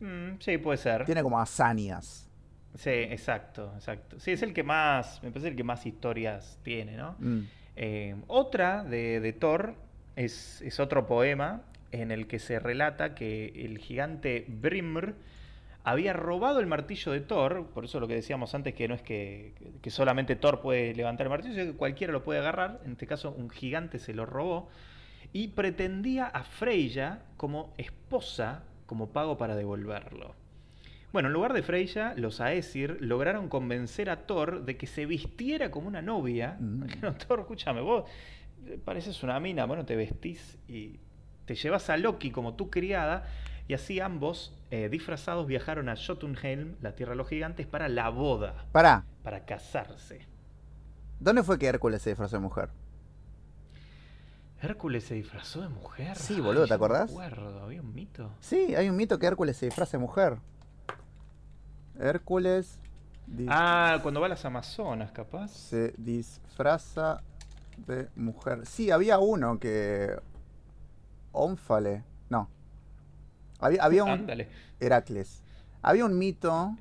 [0.00, 1.04] Mm, sí, puede ser.
[1.04, 2.26] Tiene como hazañas.
[2.76, 4.20] Sí, exacto, exacto.
[4.20, 7.16] Sí, es el que más, me parece el que más historias tiene, ¿no?
[7.18, 7.40] Mm.
[7.76, 9.74] Eh, otra de, de Thor
[10.16, 15.14] es, es otro poema en el que se relata que el gigante Brimr
[15.84, 19.02] había robado el martillo de Thor, por eso lo que decíamos antes que no es
[19.02, 22.92] que, que solamente Thor puede levantar el martillo, sino que cualquiera lo puede agarrar, en
[22.92, 24.68] este caso un gigante se lo robó,
[25.32, 30.34] y pretendía a Freya como esposa como pago para devolverlo.
[31.12, 35.70] Bueno, en lugar de Freya, los Aesir lograron convencer a Thor de que se vistiera
[35.70, 36.56] como una novia.
[36.60, 36.82] Mm.
[36.86, 38.04] Dijeron, Thor, escúchame, vos
[38.84, 40.98] pareces una mina, bueno, te vestís y
[41.46, 43.26] te llevas a Loki como tu criada.
[43.70, 48.08] Y así ambos, eh, disfrazados, viajaron a Jotunheim, la tierra de los gigantes, para la
[48.08, 50.26] boda, Pará, para casarse.
[51.20, 52.70] ¿dónde fue que Hércules se disfrazó de mujer?
[54.60, 56.16] Hércules se disfrazó de mujer.
[56.16, 57.10] Sí, boludo, ¿te yo no me acordás?
[57.12, 58.32] acuerdo, había un mito.
[58.40, 60.38] Sí, hay un mito que Hércules se disfraza de mujer.
[62.00, 62.80] Hércules
[63.46, 65.46] Ah, cuando va a las Amazonas, capaz.
[65.52, 67.22] se disfraza
[67.86, 68.66] de mujer.
[68.66, 70.20] Sí, había uno que...
[71.30, 72.02] Ónfale.
[72.28, 72.50] No.
[73.60, 74.10] Había, había un...
[74.10, 74.48] Ándale.
[74.80, 75.44] Heracles.
[75.82, 76.76] Había un mito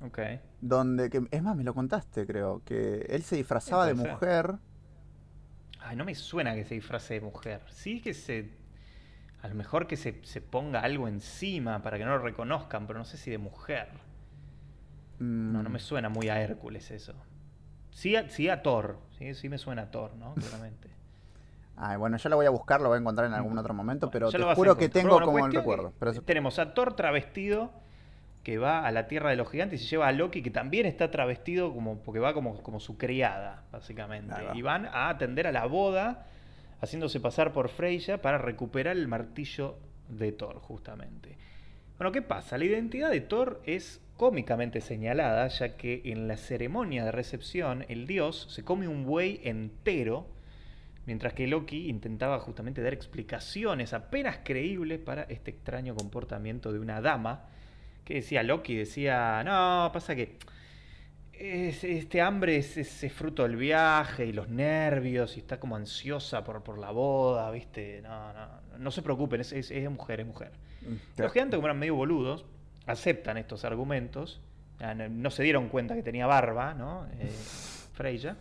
[0.00, 0.18] Ok.
[0.60, 1.10] donde...
[1.10, 2.62] Que, es más, me lo contaste, creo.
[2.64, 4.58] Que él se disfrazaba de mujer.
[5.80, 7.62] Ay, no me suena que se disfrace de mujer.
[7.68, 8.50] Sí que se.
[9.42, 12.98] A lo mejor que se, se ponga algo encima para que no lo reconozcan, pero
[13.00, 13.88] no sé si de mujer.
[15.48, 17.14] No, no me Mm, suena muy a Hércules eso.
[17.90, 19.00] Sí a, sí a Thor.
[19.18, 20.36] Sí, sí me suena a Thor, ¿no?
[20.38, 20.97] Claramente.
[21.80, 24.10] Ay, bueno, yo lo voy a buscar, lo voy a encontrar en algún otro momento,
[24.10, 25.92] pero Ya te juro que tengo bueno, como el recuerdo.
[25.98, 27.70] Pero Tenemos a Thor travestido
[28.42, 30.86] que va a la tierra de los gigantes y se lleva a Loki que también
[30.86, 34.34] está travestido como porque va como, como su criada, básicamente.
[34.54, 36.26] Y van a atender a la boda
[36.80, 39.76] haciéndose pasar por Freya para recuperar el martillo
[40.08, 41.36] de Thor, justamente.
[41.98, 42.56] Bueno, ¿qué pasa?
[42.58, 48.06] La identidad de Thor es cómicamente señalada, ya que en la ceremonia de recepción el
[48.06, 50.26] dios se come un buey entero,
[51.08, 57.00] mientras que Loki intentaba justamente dar explicaciones apenas creíbles para este extraño comportamiento de una
[57.00, 57.46] dama,
[58.04, 60.36] que decía Loki, decía, no, pasa que
[61.32, 65.76] es- este hambre es, es- es fruto del viaje y los nervios y está como
[65.76, 68.02] ansiosa por, por la boda, ¿viste?
[68.02, 68.46] No, no,
[68.78, 70.52] no se preocupen, es, es- mujer, es mujer.
[70.82, 72.44] Mm, Los gigantes, como eran medio boludos,
[72.86, 74.40] aceptan estos argumentos.
[74.80, 77.06] No no se dieron cuenta que tenía barba, ¿no?
[77.18, 77.30] Eh,
[77.94, 78.36] Freya.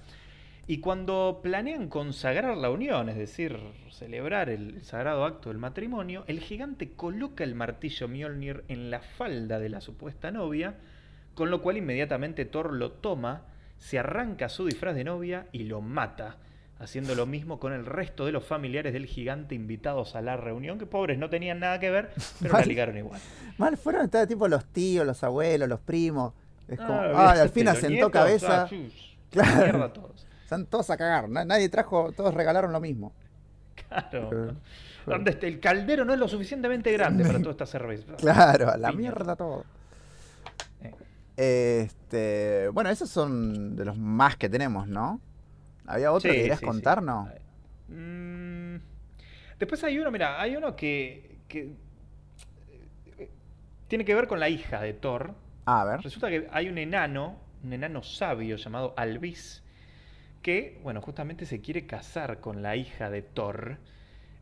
[0.69, 3.57] Y cuando planean consagrar la unión, es decir,
[3.89, 9.59] celebrar el sagrado acto del matrimonio, el gigante coloca el martillo Mjolnir en la falda
[9.59, 10.75] de la supuesta novia,
[11.35, 13.43] con lo cual inmediatamente Thor lo toma,
[13.77, 16.35] se arranca su disfraz de novia y lo mata,
[16.79, 20.77] haciendo lo mismo con el resto de los familiares del gigante invitados a la reunión,
[20.79, 22.09] que pobres no tenían nada que ver,
[22.41, 22.67] pero la Mal.
[22.67, 23.21] ligaron igual.
[23.57, 26.33] Mal fueron estar tipo los tíos, los abuelos, los primos.
[26.67, 28.63] Es como, Ah, ay, olvídate, al fin asentó cabeza.
[28.63, 29.63] ah, chus, Claro.
[29.63, 30.26] mierda todos.
[30.47, 31.27] Están todos a cagar.
[31.27, 33.11] na- Nadie trajo, todos regalaron lo mismo.
[33.89, 34.55] Claro.
[35.05, 38.13] Donde este- el caldero no es lo suficientemente grande para toda esta cerveza.
[38.17, 38.97] Claro, a la Piña.
[39.01, 39.65] mierda todo.
[40.81, 40.93] Eh.
[41.83, 45.19] Este, bueno, esos son de los más que tenemos, ¿no?
[45.85, 47.05] ¿Había otro que Sí, querías sí, contar, sí.
[47.05, 47.29] no?
[47.89, 48.77] Mm,
[49.59, 51.73] Después hay uno, mira, hay uno que, que
[53.17, 53.29] eh,
[53.89, 55.33] tiene que ver con la hija de Thor.
[55.65, 56.01] Ah, a ver.
[56.01, 59.61] Resulta que hay un enano, un enano sabio llamado Alvis,
[60.41, 63.77] que, bueno, justamente se quiere casar con la hija de Thor.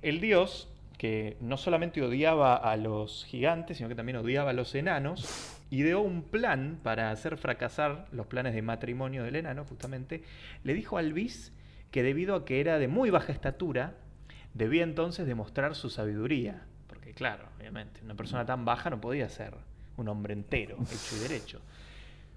[0.01, 4.73] El dios, que no solamente odiaba a los gigantes, sino que también odiaba a los
[4.75, 10.23] enanos, ideó un plan para hacer fracasar los planes de matrimonio del enano, justamente.
[10.63, 11.51] Le dijo a Alvis
[11.91, 13.95] que debido a que era de muy baja estatura,
[14.55, 19.53] Debía entonces demostrar su sabiduría, porque claro, obviamente, una persona tan baja no podía ser
[19.97, 21.59] un hombre entero, hecho y derecho.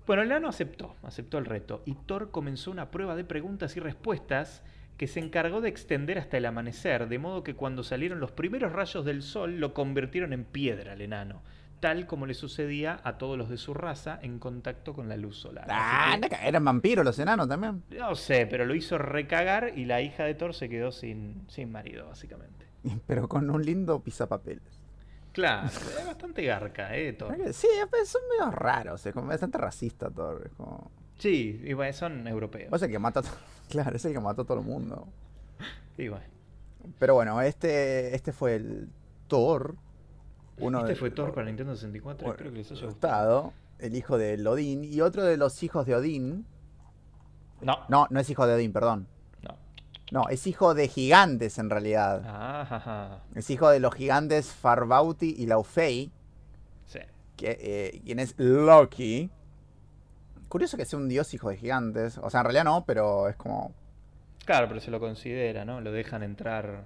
[0.09, 3.81] Bueno, el enano aceptó, aceptó el reto, y Thor comenzó una prueba de preguntas y
[3.81, 4.65] respuestas
[4.97, 8.73] que se encargó de extender hasta el amanecer, de modo que cuando salieron los primeros
[8.73, 11.43] rayos del sol lo convirtieron en piedra al enano,
[11.81, 15.37] tal como le sucedía a todos los de su raza en contacto con la luz
[15.37, 15.67] solar.
[15.69, 17.83] Ah, que- eran vampiros los enanos también.
[17.91, 21.71] no sé, pero lo hizo recagar y la hija de Thor se quedó sin, sin
[21.71, 22.67] marido, básicamente.
[23.07, 24.78] Pero con un lindo pisapapeles.
[25.39, 27.13] Claro, es bastante garca, ¿eh?
[27.13, 27.37] Thor.
[27.53, 27.69] Sí,
[28.07, 30.09] son medio raros, es como bastante racista.
[30.45, 30.91] Es como...
[31.17, 32.73] Sí, y bueno, son europeos.
[32.73, 33.23] Es el que mata
[33.69, 35.07] Claro, es el que mató a todo el mundo.
[35.97, 36.25] Y bueno.
[36.99, 38.89] Pero bueno, este, este fue el
[39.29, 39.77] Thor.
[40.59, 43.43] Uno este de- fue Thor para Nintendo 64, bueno, espero que les haya gustado.
[43.43, 44.83] gustado, el hijo de Odín.
[44.83, 46.47] Y otro de los hijos de Odín.
[47.61, 49.07] No, No, no es hijo de Odín, perdón.
[50.13, 50.29] No.
[50.29, 52.23] Es hijo de gigantes en realidad.
[52.27, 53.19] Ah.
[53.35, 56.11] Es hijo de los gigantes Farbauti y Laufey,
[56.87, 57.01] Sí.
[57.37, 59.31] que, eh, quien es Loki.
[60.49, 62.19] Curioso que sea un dios hijo de gigantes.
[62.19, 63.73] O sea, en realidad no, pero es como.
[64.47, 65.81] Claro, pero se lo considera, ¿no?
[65.83, 66.85] Lo dejan entrar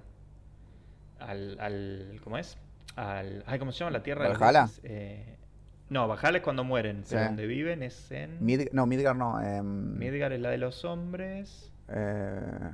[1.19, 1.57] al.
[1.59, 2.57] al ¿Cómo es?
[2.95, 3.91] Al, ay, ¿Cómo se llama?
[3.91, 4.65] La tierra de los ¿Valhalla?
[4.65, 5.37] dioses, eh,
[5.89, 7.27] no, Valhalla es cuando mueren, pero Sí.
[7.27, 8.39] donde viven es en.
[8.45, 9.41] Mid- no, Midgar no.
[9.41, 11.69] em, Midgar es la de los hombres.
[11.89, 12.71] eh,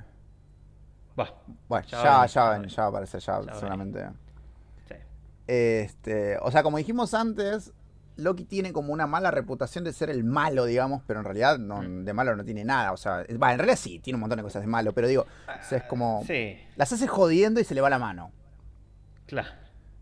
[1.68, 2.70] Bueno, Ya ya, ya, venir.
[2.70, 4.08] ya va a aparecer, ya, seguramente.
[4.88, 4.96] sí.
[5.48, 7.74] Este, o sea, como dijimos antes,
[8.18, 11.82] Loki tiene como una mala reputación de ser el malo, digamos, pero en realidad no,
[11.82, 12.04] Mm.
[12.04, 12.92] de malo no tiene nada.
[12.92, 15.24] O sea, va, en realidad sí, tiene un montón de cosas de malo, pero digo,
[15.48, 16.24] o sea, es como.
[16.28, 18.32] Sí, Las hace jodiendo y se le va la mano.
[19.26, 19.50] claro.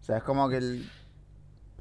[0.01, 0.89] O sea, es como que él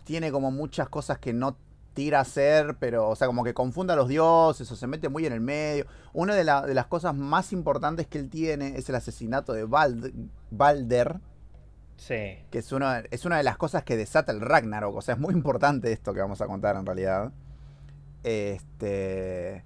[0.04, 1.56] tiene como muchas cosas que no
[1.96, 5.08] tira a hacer, pero, o sea, como que confunde a los dioses o se mete
[5.08, 5.86] muy en el medio.
[6.12, 9.66] Una de, la- de las cosas más importantes que él tiene es el asesinato de
[9.66, 10.12] Bald-
[10.50, 11.16] Balder,
[11.96, 12.44] Sí.
[12.50, 14.94] que es una, es una de las cosas que desata el Ragnarok.
[14.94, 17.32] O sea, es muy importante esto que vamos a contar en realidad.
[18.22, 19.64] Este.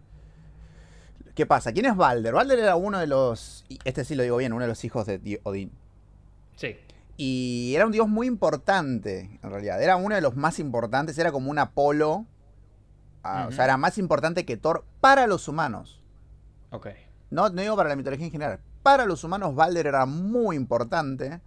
[1.35, 1.73] ¿Qué pasa?
[1.73, 2.33] ¿Quién es Balder?
[2.35, 3.65] Balder era uno de los.
[3.85, 5.73] Este sí lo digo bien, uno de los hijos de Odín.
[6.57, 6.77] Sí.
[7.23, 9.83] Y era un dios muy importante, en realidad.
[9.83, 11.19] Era uno de los más importantes.
[11.19, 12.25] Era como un Apolo.
[13.23, 16.03] ah, O sea, era más importante que Thor para los humanos.
[16.71, 16.87] Ok.
[17.29, 18.61] No, no digo para la mitología en general.
[18.83, 21.43] Para los humanos, Balder era muy importante.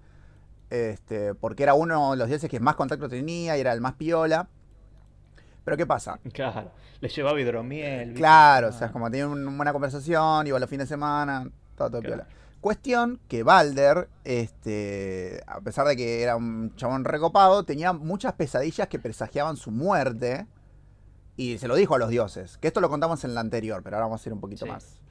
[0.70, 3.94] Este, porque era uno de los dioses que más contacto tenía y era el más
[3.94, 4.48] piola.
[5.66, 6.20] Pero ¿qué pasa?
[6.34, 6.72] Claro.
[7.00, 8.14] Le llevaba hidromiel.
[8.14, 11.50] Claro, o Ah, sea, es como tenía una buena conversación, iba los fines de semana,
[11.76, 12.26] todo, todo Claro.
[12.26, 12.43] piola.
[12.64, 18.88] Cuestión que Balder, este, a pesar de que era un chabón recopado, tenía muchas pesadillas
[18.88, 20.48] que presagiaban su muerte.
[21.36, 22.58] Y se lo dijo a los dioses.
[22.60, 24.72] Que esto lo contamos en la anterior, pero ahora vamos a ir un poquito Sí.
[24.72, 25.02] más.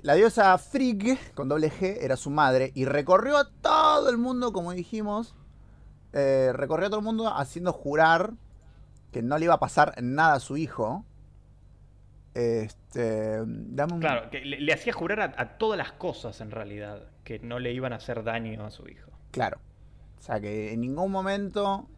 [0.00, 4.50] La diosa Frigg, con doble G, era su madre y recorrió a todo el mundo,
[4.54, 5.34] como dijimos.
[6.14, 8.32] eh, recorrió a todo el mundo haciendo jurar
[9.12, 11.04] que no le iba a pasar nada a su hijo.
[12.38, 13.42] Este.
[13.44, 14.00] Dame un.
[14.00, 17.58] Claro, que le, le hacía jurar a, a todas las cosas en realidad que no
[17.58, 19.10] le iban a hacer daño a su hijo.
[19.32, 19.58] Claro.
[20.16, 21.88] O sea, que en ningún momento.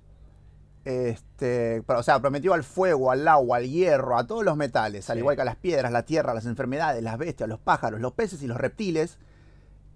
[0.86, 1.82] Este.
[1.86, 5.18] pero, O sea, prometió al fuego, al agua, al hierro, a todos los metales, al
[5.18, 8.43] igual que a las piedras, la tierra, las enfermedades, las bestias, los pájaros, los peces
[8.43, 9.18] y los reptiles,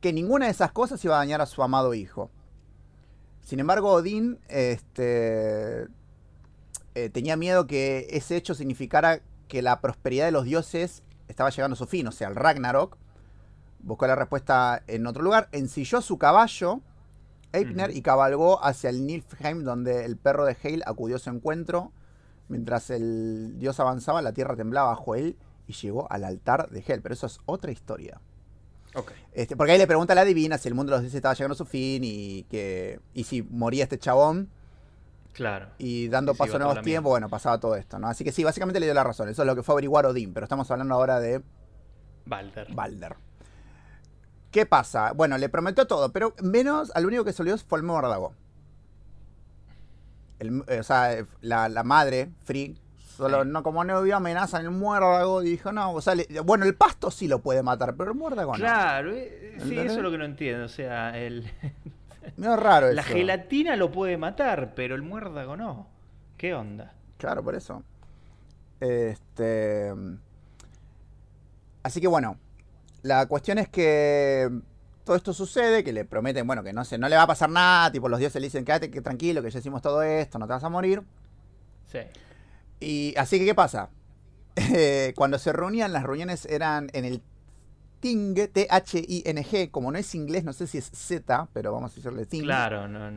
[0.03, 2.31] que ninguna de esas cosas iba a dañar a su amado hijo.
[3.41, 5.87] Sin embargo, Odín este,
[6.95, 9.23] eh, tenía miedo que ese hecho significara
[9.55, 12.97] que la prosperidad de los dioses estaba llegando a su fin, o sea, el Ragnarok.
[13.79, 16.81] Buscó la respuesta en otro lugar, ensilló su caballo,
[17.53, 21.93] Eipner, y cabalgó hacia el Niflheim, donde el perro de Hale acudió a su encuentro.
[22.49, 25.37] Mientras el dios avanzaba, la tierra temblaba bajo él
[25.69, 27.01] y llegó al altar de Hel.
[27.01, 28.21] Pero eso es otra historia.
[28.97, 29.13] Ok.
[29.35, 31.35] Este, porque ahí le pregunta a la divina si el mundo de los dioses estaba
[31.35, 34.51] llegando a su fin y que y si moría este chabón
[35.35, 35.67] Claro.
[35.79, 38.09] y dando Y paso a nuevos tiempos, bueno, pasaba todo esto, ¿no?
[38.09, 39.29] Así que sí, básicamente le dio la razón.
[39.29, 41.43] Eso es lo que fue averiguar Odín, pero estamos hablando ahora de
[42.25, 42.73] Balder.
[42.73, 43.17] Balder.
[44.51, 45.13] ¿Qué pasa?
[45.13, 48.33] Bueno, le prometió todo, pero menos al único que se olvidó fue el muérdago.
[50.39, 52.77] El- eh, o sea, la, la madre, Frigg,
[53.17, 53.49] solo Sí.
[53.51, 56.75] no, como no vio amenaza en el muérdago, dijo, no, o sea, le- bueno, el
[56.77, 58.59] pasto sí lo puede matar, pero el muérdago no.
[58.59, 60.65] Claro, eh, eh, sí, eso es lo que no entiendo.
[60.67, 61.51] O sea, el,
[62.37, 63.13] Medio raro la eso.
[63.13, 65.89] gelatina lo puede matar, pero el muérdago no.
[66.37, 66.93] ¿Qué onda?
[67.19, 67.83] Claro, por eso.
[68.81, 69.93] Este.
[71.83, 72.39] Así que bueno.
[73.03, 74.51] La cuestión es que
[75.05, 77.51] todo esto sucede, que le prometen, bueno, que no sé, no le va a pasar
[77.51, 80.47] nada, tipo los dioses le dicen, quédate que tranquilo, que ya hicimos todo esto, no
[80.47, 81.03] te vas a morir.
[81.87, 81.99] Sí.
[82.81, 83.91] Y así que, ¿qué pasa?
[84.57, 87.21] Eh, cuando se reunían, las reuniones eran en el
[88.05, 89.71] Ting, T-H-I-N-G.
[89.71, 92.43] Como no es inglés, no sé si es Z, pero vamos a decirle Ting.
[92.43, 93.11] Claro, no,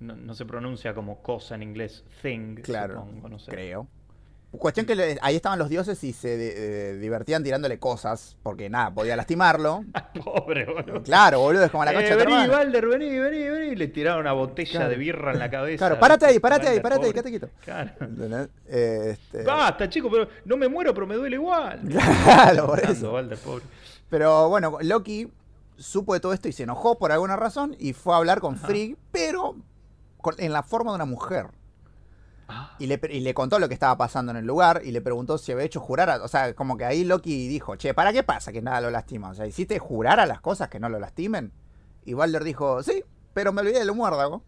[0.00, 3.50] no- no se pronuncia como cosa en inglés, thing, Claro, supongo, no sé.
[3.50, 3.86] creo.
[4.52, 8.90] Cuestión que le- ahí estaban los dioses y se eh, divertían tirándole cosas, porque nada,
[8.92, 9.84] podía lastimarlo.
[10.24, 11.02] Pobre, boludo.
[11.02, 12.48] Claro, boludo, es como la Eh, concha de tu vení,
[12.88, 13.72] vení, vení, vení.
[13.72, 14.88] Y le tiraron una botella Claro.
[14.90, 15.78] de birra en la cabeza.
[15.78, 17.48] Claro, parate ahí, parate ahí, parate ahí, quédate quieto.
[17.64, 17.92] Claro.
[18.68, 21.80] Eh, este- Basta, chico, pero no me muero, pero me duele igual.
[22.24, 23.12] Claro, por eso.
[23.12, 23.64] Balder, pobre.
[24.12, 25.32] Pero bueno, Loki
[25.78, 28.56] supo de todo esto y se enojó por alguna razón y fue a hablar con
[28.56, 28.66] Ajá.
[28.66, 29.56] Frigg, pero
[30.18, 31.46] con- en la forma de una mujer.
[32.46, 35.00] Ah, Y le, y le contó lo que estaba pasando en el lugar y le
[35.00, 36.22] preguntó si había hecho jurar a...
[36.22, 39.30] O sea, como que ahí Loki dijo, che, ¿para qué pasa que nada lo lastima?
[39.30, 41.50] O sea, ¿hiciste jurar a las cosas que no lo lastimen?
[42.04, 43.02] Y Balder dijo, sí,
[43.32, 44.42] pero me olvidé del muérdago.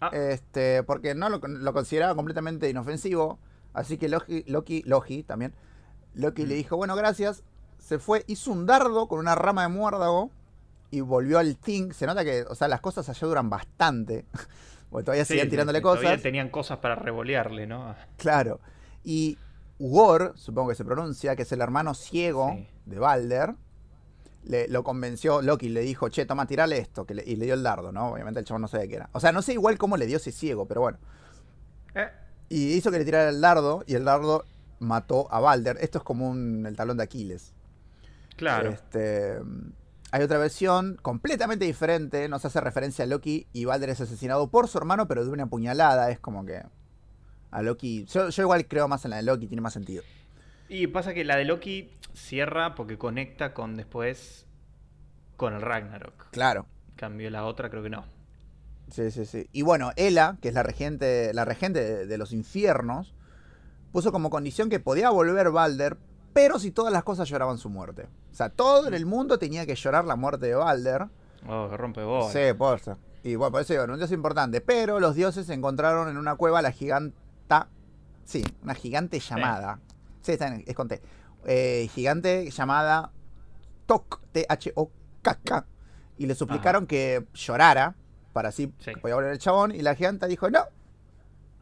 [0.00, 3.40] ah, Este, porque no lo, lo consideraba completamente inofensivo.
[3.74, 5.52] Así que Loki, Loki, Loki también.
[6.14, 6.48] Loki Mm.
[6.48, 7.42] le dijo, bueno, gracias.
[7.86, 10.30] Se fue, hizo un dardo con una rama de muérdago
[10.90, 11.92] y volvió al Thing.
[11.92, 14.24] Se nota que, o sea, las cosas allá duran bastante.
[14.90, 16.02] Porque todavía sí, siguen tirándole cosas.
[16.02, 17.94] Todavía tenían cosas para revolearle, ¿no?
[18.16, 18.60] Claro.
[19.04, 19.38] Y
[19.78, 22.66] Ugor, supongo que se pronuncia, que es el hermano ciego Sí.
[22.86, 23.54] de Balder,
[24.44, 27.54] le, lo convenció, Loki le dijo, che, toma, tirale esto, que le- y le dio
[27.54, 28.12] el dardo, ¿no?
[28.12, 29.10] Obviamente el chabón no sabía qué era.
[29.12, 30.98] O sea, no sé igual cómo le dio ese ciego, pero bueno.
[31.94, 32.08] Eh,
[32.48, 34.44] Y hizo que le tirara el dardo, y el dardo
[34.78, 35.78] mató a Balder.
[35.80, 37.52] Esto es como un, el talón de Aquiles.
[38.36, 38.70] Claro.
[38.70, 39.38] Este,
[40.12, 44.68] hay otra versión completamente diferente, nos hace referencia a Loki y Balder es asesinado por
[44.68, 46.10] su hermano, pero de una puñalada.
[46.10, 46.62] Es como que
[47.50, 48.04] a Loki.
[48.06, 50.02] Yo, yo igual creo más en la de Loki, tiene más sentido.
[50.68, 54.46] Y pasa que la de Loki cierra porque conecta con después
[55.36, 56.30] con el Ragnarok.
[56.30, 56.66] Claro.
[56.96, 58.04] Cambio la otra, creo que no.
[58.90, 59.48] Sí, sí, sí.
[59.52, 63.14] Y bueno, Ela, que es la regente, la regente de, de los infiernos,
[63.92, 65.98] puso como condición que podía volver Balder,
[66.36, 68.06] pero si todas las cosas lloraban su muerte.
[68.30, 71.06] O sea, todo en el mundo tenía que llorar la muerte de Balder.
[71.48, 72.30] Oh, que rompe bola.
[72.30, 72.98] Sí, posta.
[73.22, 74.60] Y bueno, por eso digo, un dios importante.
[74.60, 77.68] Pero los dioses encontraron en una cueva la giganta.
[78.26, 79.78] Sí, una gigante llamada.
[80.20, 81.00] Sí, está en, es con T.
[81.46, 83.12] Eh, gigante llamada
[83.86, 85.66] Tok, T-H-O-K-K.
[86.18, 87.94] Y le suplicaron que llorara
[88.34, 88.92] para así Sí.
[88.92, 89.74] que podía volver el chabón.
[89.74, 90.60] Y la giganta dijo: No,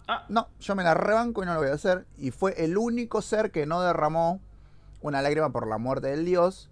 [0.08, 2.06] Ah, no, yo me la rebanco y no lo voy a hacer.
[2.18, 4.40] Y fue el único ser que no derramó
[5.04, 6.70] una lágrima por la muerte del dios.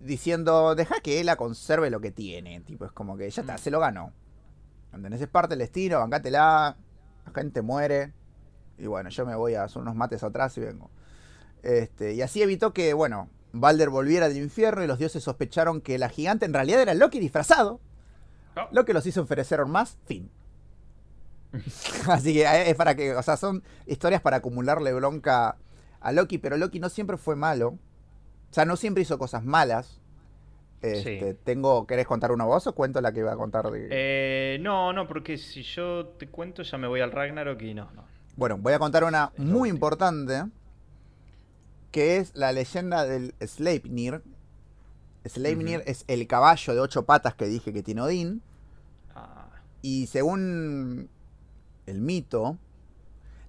[0.00, 2.60] Diciendo, deja que Ela conserve lo que tiene.
[2.62, 3.58] Tipo, es como que ya está, Mm.
[3.58, 4.12] se lo ganó.
[4.92, 5.20] ¿Entendés?
[5.20, 6.76] Es parte del destino, bancátela.
[7.24, 8.12] La gente muere.
[8.78, 10.90] Y bueno, yo me voy a hacer unos mates atrás y vengo.
[11.62, 15.98] Este, y así evitó que, bueno, Balder volviera del infierno y los dioses sospecharon que
[15.98, 17.80] la gigante en realidad era Loki disfrazado.
[18.56, 20.28] oh, Lo que los hizo ofrecer más, fin.
[22.08, 25.56] Así que eh, es para que, o sea, son historias para acumularle bronca
[26.02, 27.68] a Loki, pero Loki no siempre fue malo.
[28.50, 29.98] O sea, no siempre hizo cosas malas.
[30.82, 31.38] Este, Sí.
[31.44, 33.70] tengo, ¿querés contar una voz o cuento la que iba a contar?
[33.70, 37.72] de- eh, no, no, porque si yo te cuento ya me voy al Ragnarok y
[37.74, 38.04] no, no.
[38.36, 40.44] Bueno, voy a contar una Es muy importante,
[41.92, 44.22] que es la leyenda del Sleipnir.
[45.24, 48.42] Sleipnir es el caballo de ocho patas que dije que tiene Odín.
[49.14, 49.48] Ah,
[49.82, 51.08] Y según
[51.86, 52.56] el mito,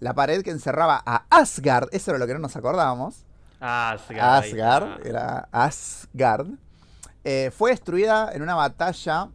[0.03, 3.25] la pared que encerraba a Asgard, eso era lo que no nos acordábamos,
[3.59, 4.43] Asgard.
[4.83, 6.47] Asgard, era Asgard,
[7.23, 9.29] eh, fue destruida en una batalla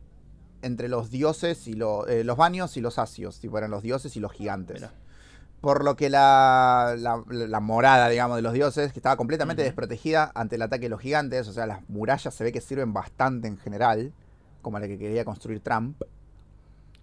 [0.63, 4.15] entre los dioses y lo- eh, los vanios y los asios, tipo eran los dioses
[4.17, 4.81] y los gigantes.
[5.61, 10.31] Por lo que la, la- la morada, digamos, de los dioses, que estaba completamente desprotegida
[10.35, 13.49] ante el ataque de los gigantes, o sea, las murallas se ve que sirven bastante
[13.49, 14.13] en general,
[14.63, 16.01] como la que quería construir Trump.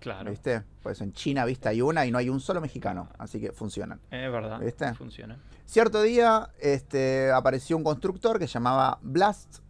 [0.06, 0.30] Claro.
[0.30, 0.62] ¿Viste?
[0.84, 4.00] Pues en China, viste, hay una y no hay un solo mexicano, así que funcionan.
[4.12, 4.60] Es verdad.
[4.60, 4.94] ¿Viste?
[4.94, 5.40] Funciona.
[5.66, 9.62] Cierto día este, apareció un constructor que se llamaba Blast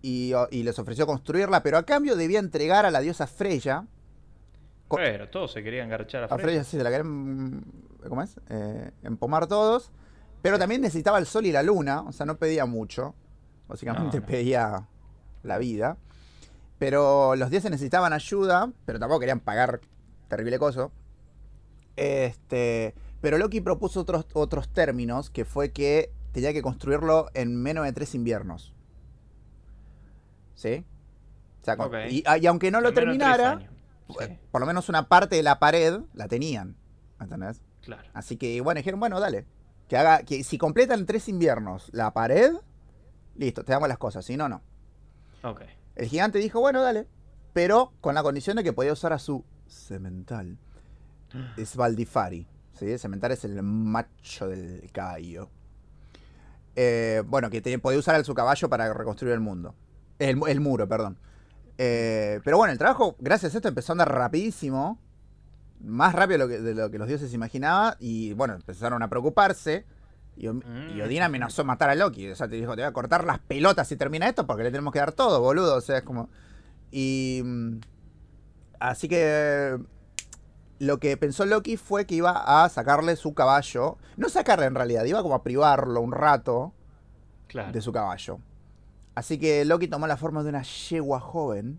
[0.00, 3.84] y, y les ofreció construirla, pero a cambio debía entregar a la diosa Freya.
[4.88, 6.42] Pero todos se querían garchar a A Freya.
[6.42, 7.62] Freya sí se la querían,
[8.08, 8.40] ¿cómo es?
[8.48, 9.92] Eh, empomar todos,
[10.40, 13.14] pero también necesitaba el sol y la luna, o sea, no pedía mucho,
[13.68, 14.26] básicamente No, no.
[14.26, 14.88] pedía
[15.42, 15.98] la vida.
[16.78, 19.80] Pero los dioses necesitaban ayuda, pero tampoco querían pagar
[20.28, 20.92] terrible coso.
[21.96, 27.84] Este, pero Loki propuso otros, otros términos, que fue que tenía que construirlo en menos
[27.84, 28.74] de tres inviernos.
[30.54, 30.84] ¿Sí?
[31.62, 31.94] O sea, Ok.
[32.10, 33.60] y, y aunque no lo terminara.
[34.08, 36.76] Sí, eh, por lo menos una parte de la pared la tenían.
[37.20, 37.62] ¿Entendés?
[37.82, 38.02] claro.
[38.12, 39.46] Así que bueno, dijeron, bueno, dale.
[39.88, 42.52] Que haga, que si completan tres inviernos la pared,
[43.36, 44.24] listo, te damos las cosas.
[44.24, 44.62] Si no, no.
[45.42, 45.62] Ok.
[45.96, 47.06] El gigante dijo, bueno, dale.
[47.52, 50.58] Pero con la condición de que podía usar a su semental.
[51.64, 52.46] Svaldifari.
[52.78, 52.90] ¿sí?
[52.92, 55.48] El semental es el macho del caballo.
[56.76, 59.74] Eh, bueno, que te- podía usar a su caballo para reconstruir el mundo.
[60.18, 61.18] El, mu- el muro, perdón.
[61.78, 64.98] Eh, pero bueno, el trabajo, gracias a esto, empezó a andar rapidísimo.
[65.80, 67.94] Más rápido de lo que, de lo que los dioses imaginaban.
[68.00, 69.84] Y bueno, empezaron a preocuparse.
[70.36, 71.02] Y, Om- y Mm.
[71.02, 72.28] Odín amenazó matar a Loki.
[72.30, 74.70] O sea, te dijo, te voy a cortar las pelotas si termina esto porque le
[74.70, 75.76] tenemos que dar todo, boludo.
[75.76, 76.28] O sea, es como...
[76.90, 77.40] Y...
[77.44, 77.80] mm,
[78.80, 79.78] Así que...
[80.80, 83.96] Lo que pensó Loki fue que iba a sacarle su caballo.
[84.16, 86.72] No sacarle en realidad, iba como a privarlo un rato
[87.46, 87.72] Claro.
[87.72, 88.38] de su caballo.
[89.14, 91.78] Así que Loki tomó la forma de una yegua joven.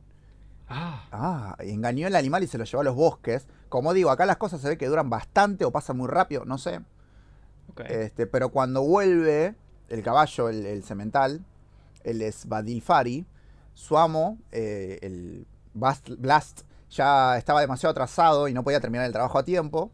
[0.70, 3.48] Ah, Ah, engañó al animal y se lo llevó a los bosques.
[3.68, 6.58] Como digo, acá las cosas se ve que duran bastante o pasan muy rápido, no
[6.58, 6.80] sé.
[7.90, 9.56] Este, pero cuando vuelve
[9.90, 11.44] el caballo, el, el semental,
[12.04, 13.26] el es Badilfari,
[13.74, 15.46] su amo, eh, el
[15.76, 19.92] Bast- Blast, ya estaba demasiado atrasado y no podía terminar el trabajo a tiempo.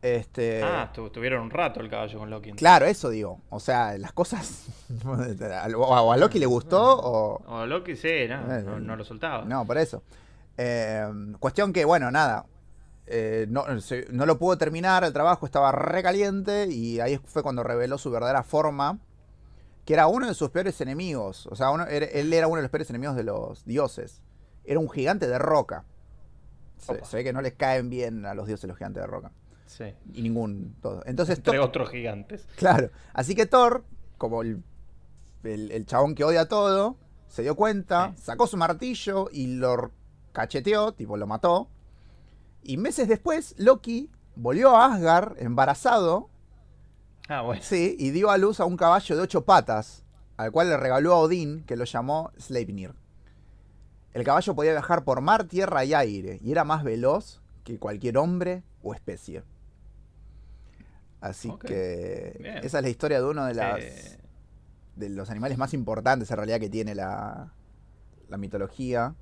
[0.00, 2.52] Este, ah, tu- tuvieron un rato el caballo con Loki.
[2.52, 3.40] claro, eso digo.
[3.50, 4.66] O sea, las cosas.
[5.04, 7.42] o a Loki le gustó o.
[7.46, 9.44] O Loki, sí, no, Eh, no, no lo soltaba.
[9.44, 10.02] No, por eso.
[10.56, 11.04] Eh,
[11.40, 12.44] cuestión que, bueno, nada.
[13.10, 13.64] Eh, no,
[14.10, 18.42] no lo pudo terminar, el trabajo estaba recaliente y ahí fue cuando reveló su verdadera
[18.42, 18.98] forma,
[19.84, 21.46] que era uno de sus peores enemigos.
[21.46, 24.20] O sea, uno- él era uno de los peores enemigos de los dioses.
[24.64, 25.84] Era un gigante de roca.
[26.76, 29.32] Se, ve que no les caen bien a los dioses los gigantes de roca.
[29.66, 29.84] Sí.
[30.14, 30.76] Y ningún.
[30.80, 31.02] Todo.
[31.06, 32.46] Entonces, Entre Thor- otros gigantes.
[32.56, 32.90] Claro.
[33.14, 33.84] Así que Thor,
[34.16, 34.62] como el,
[35.42, 36.96] el, el chabón que odia todo,
[37.28, 38.22] se dio cuenta, Sí.
[38.24, 39.90] sacó su martillo y lo
[40.32, 41.68] cacheteó, tipo lo mató.
[42.62, 46.28] Y meses después, Loki volvió a Asgard embarazado,
[47.28, 47.62] Ah, bueno.
[47.62, 50.04] sí, y dio a luz a un caballo de ocho patas,
[50.36, 52.92] al cual le regaló a Odín, que lo llamó Sleipnir.
[54.14, 58.16] El caballo podía viajar por mar, tierra y aire, y era más veloz que cualquier
[58.18, 59.42] hombre o especie.
[61.20, 62.58] Así que Bien.
[62.58, 64.18] esa es la historia de uno de, las, Eh,
[64.96, 67.52] de los animales más importantes en realidad que tiene la,
[68.28, 69.14] la mitología.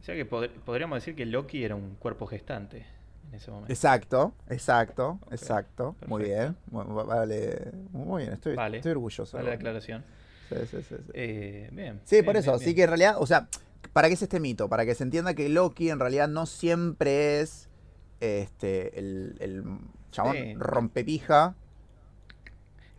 [0.00, 2.86] O sea que pod- podríamos decir que Loki era un cuerpo gestante
[3.28, 3.72] en ese momento.
[3.72, 5.96] Exacto, exacto, exacto.
[6.06, 6.56] Muy bien.
[6.70, 8.78] Vale, muy bien, estoy, Vale.
[8.78, 9.36] estoy orgulloso.
[9.36, 10.04] Vale la aclaración.
[10.48, 11.10] Sí, sí, sí, sí.
[11.14, 12.00] Eh, bien.
[12.04, 12.50] Sí, bien, por eso.
[12.52, 13.48] bien, Así que en realidad, o sea,
[13.92, 14.68] ¿para qué es este mito?
[14.68, 17.68] Para que se entienda que Loki en realidad no siempre es
[18.20, 19.64] este el, el
[20.10, 21.54] chabón rompepija.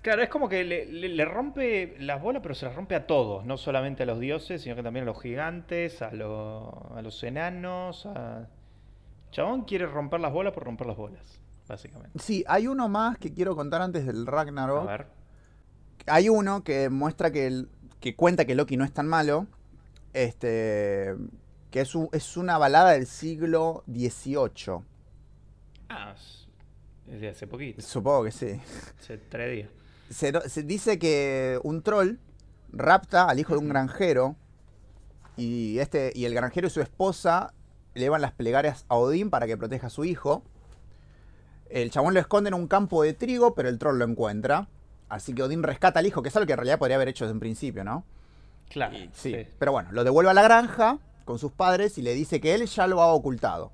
[0.01, 3.05] Claro, es como que le, le- le rompe las bolas, pero se las rompe a
[3.05, 7.01] todos, no solamente a los dioses, sino que también a los gigantes, a, lo- a
[7.03, 8.07] los enanos.
[8.07, 8.47] A...
[9.31, 12.17] Chabón quiere romper las bolas por romper las bolas, básicamente.
[12.19, 14.87] Sí, hay uno más que quiero contar antes del A Ragnarok.
[14.87, 15.07] ver.
[16.07, 19.45] Hay uno que muestra que, el- que cuenta que Loki no es tan malo.
[20.13, 21.15] Este.
[21.69, 24.81] Que es, un- es una balada del siglo XVIII.
[25.89, 26.39] Ah, es
[27.07, 28.59] es de hace poquito, Supongo que sí.
[28.99, 29.69] hace tres días.
[30.11, 32.17] Se, dice que un troll
[32.71, 34.35] rapta al hijo de un granjero.
[35.37, 37.53] Y, este, y el granjero y su esposa
[37.95, 40.43] elevan las plegarias a Odín para que proteja a su hijo.
[41.69, 44.67] El chabón lo esconde en un campo de trigo, pero el troll lo encuentra.
[45.09, 47.25] Así que Odín rescata al hijo, que es algo que en realidad podría haber hecho
[47.25, 48.05] desde un principio, ¿no?
[48.69, 49.47] Claro, Sí, sí.
[49.57, 52.65] Pero bueno, lo devuelve a la granja con sus padres y le dice que él
[52.65, 53.71] ya lo ha ocultado.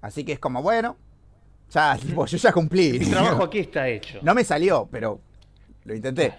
[0.00, 0.96] Así que es como, bueno,
[1.70, 2.98] ya, tipo, yo ya cumplí.
[2.98, 4.18] Mi trabajo aquí está hecho.
[4.22, 5.20] No me salió, pero
[5.88, 6.34] lo intenté.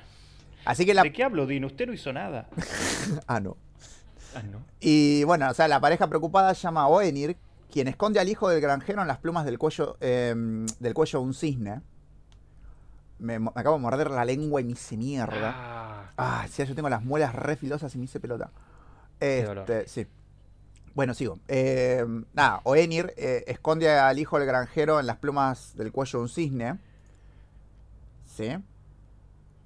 [0.65, 1.03] Así que la...
[1.03, 1.65] ¿De qué hablo, Dean?
[1.65, 2.47] Usted no hizo nada.
[3.27, 3.57] Ah, no.
[4.35, 4.61] Ah, no.
[4.79, 7.35] Y bueno, o sea, la pareja preocupada llama a Oenir,
[7.71, 10.35] quien esconde al hijo del granjero en las plumas del cuello, eh,
[10.79, 11.81] del cuello de un cisne.
[13.17, 15.53] Me, acabo de morder la lengua y me hice mierda.
[15.55, 15.89] Ah,
[16.21, 18.51] Ah, sí, yo tengo las muelas re filosas y me hice pelota.
[19.19, 20.05] Este, sí.
[20.93, 21.39] Bueno, sigo.
[21.47, 26.23] Eh, nada, Oenir eh, esconde al hijo del granjero en las plumas del cuello de
[26.23, 26.79] un cisne.
[28.25, 28.49] ¿Sí?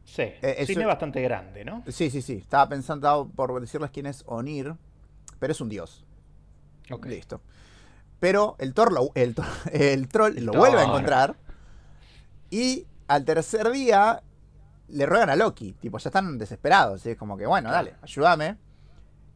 [0.06, 0.24] Sí.
[0.42, 1.84] es Cisne un- bastante grande, ¿no?
[1.88, 2.34] Sí, sí, sí.
[2.34, 4.76] Estaba pensando por decirles quién es Onir,
[5.40, 6.06] pero es un dios.
[6.92, 7.06] Ok.
[7.08, 7.42] Listo.
[8.20, 9.36] Pero el, Thor lo- el,
[9.72, 11.36] el troll El lo vuelve a encontrar.
[12.50, 14.22] Y al tercer día
[14.88, 15.74] le ruegan a Loki.
[15.74, 17.02] Tipo, ya están desesperados.
[17.02, 17.12] ¿sí?
[17.12, 18.58] Es como que, bueno, dale, ayúdame.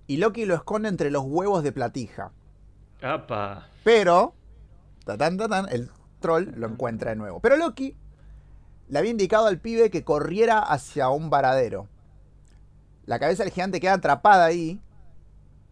[0.07, 2.31] Y Loki lo esconde entre los huevos de platija.
[3.01, 3.67] Apa.
[3.83, 4.33] Pero,
[5.05, 5.89] tatán, tatán, el
[6.19, 7.39] troll lo encuentra de nuevo.
[7.41, 7.95] Pero Loki
[8.89, 11.87] le había indicado al pibe que corriera hacia un varadero.
[13.05, 14.81] La cabeza del gigante queda atrapada ahí.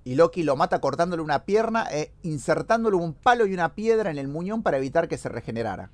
[0.03, 4.19] Y Loki lo mata cortándole una pierna e insertándole un palo y una piedra en
[4.19, 5.89] el muñón para evitar que se regenerara.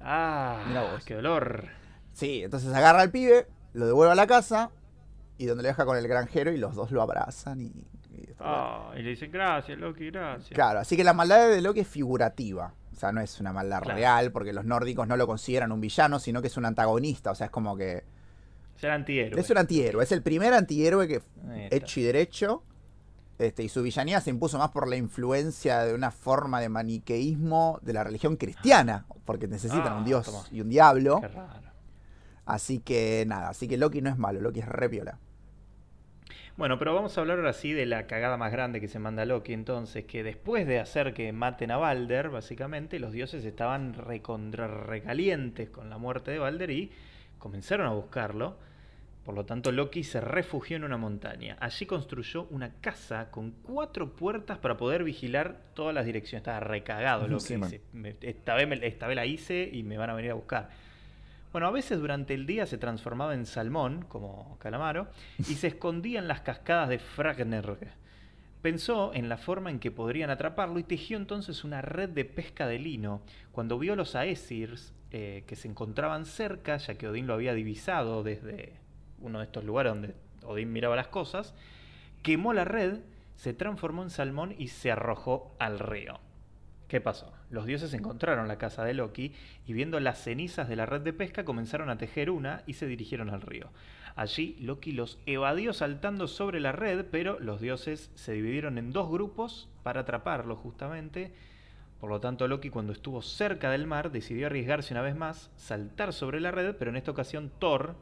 [0.00, 1.04] Ah, Mirá vos.
[1.04, 1.66] qué dolor.
[2.14, 4.70] Sí, entonces agarra al pibe, lo devuelve a la casa
[5.36, 7.66] y donde lo deja con el granjero y los dos lo abrazan y...
[7.66, 8.28] y.
[8.40, 10.50] Ah, y le dicen gracias, Loki, gracias.
[10.50, 12.74] Claro, así que la maldad de Loki es figurativa.
[12.92, 13.96] O sea, no es una maldad Claro.
[13.98, 17.30] real, porque los nórdicos no lo consideran un villano, sino que es un antagonista.
[17.30, 18.04] O sea, es como que
[18.76, 19.40] Es el antihéroe.
[19.40, 21.22] Es un antihéroe, es el primer antihéroe que
[21.70, 22.62] hecho y derecho.
[23.38, 27.80] Este, y su villanía se impuso más por la influencia de una forma de maniqueísmo
[27.82, 30.44] de la religión cristiana, porque necesitan Ah, un dios toma.
[30.52, 31.20] y un diablo.
[31.20, 31.62] Qué raro.
[32.44, 35.18] Así que nada, así que Loki no es malo, Loki es re piola.
[36.62, 39.24] Bueno, pero vamos a hablar ahora sí de la cagada más grande que se manda
[39.24, 44.68] Loki entonces, que después de hacer que maten a Balder, básicamente, los dioses estaban recontra
[44.68, 46.92] recalientes con la muerte de Balder y
[47.40, 48.58] comenzaron a buscarlo.
[49.24, 51.56] Por lo tanto, Loki se refugió en una montaña.
[51.58, 56.42] Allí construyó una casa con cuatro puertas para poder vigilar todas las direcciones.
[56.42, 57.42] Estaba recagado Loki.
[57.44, 57.70] Sí, man.
[57.72, 60.34] dice, "Me- esta, vez me- esta vez la hice y me van a venir a
[60.34, 60.68] buscar.
[61.52, 66.18] Bueno, a veces durante el día se transformaba en salmón, como calamaro, y se escondía
[66.18, 67.76] en las cascadas de Fragner.
[68.62, 72.66] Pensó en la forma en que podrían atraparlo y tejió entonces una red de pesca
[72.66, 73.20] de lino.
[73.50, 78.22] Cuando vio los Aesirs eh, que se encontraban cerca, ya que Odín lo había divisado
[78.22, 78.72] desde
[79.20, 81.54] uno de estos lugares donde Odín miraba las cosas,
[82.22, 83.00] quemó la red,
[83.36, 86.18] se transformó en salmón y se arrojó al río.
[86.92, 87.32] ¿Qué pasó?
[87.48, 89.32] Los dioses encontraron la casa de Loki
[89.66, 92.86] y viendo las cenizas de la red de pesca comenzaron a tejer una y se
[92.86, 93.70] dirigieron al río.
[94.14, 99.10] Allí Loki los evadió saltando sobre la red, pero los dioses se dividieron en dos
[99.10, 101.32] grupos para atraparlo justamente.
[101.98, 106.12] Por lo tanto, Loki cuando estuvo cerca del mar decidió arriesgarse una vez más, saltar
[106.12, 107.94] sobre la red, pero en esta ocasión Thor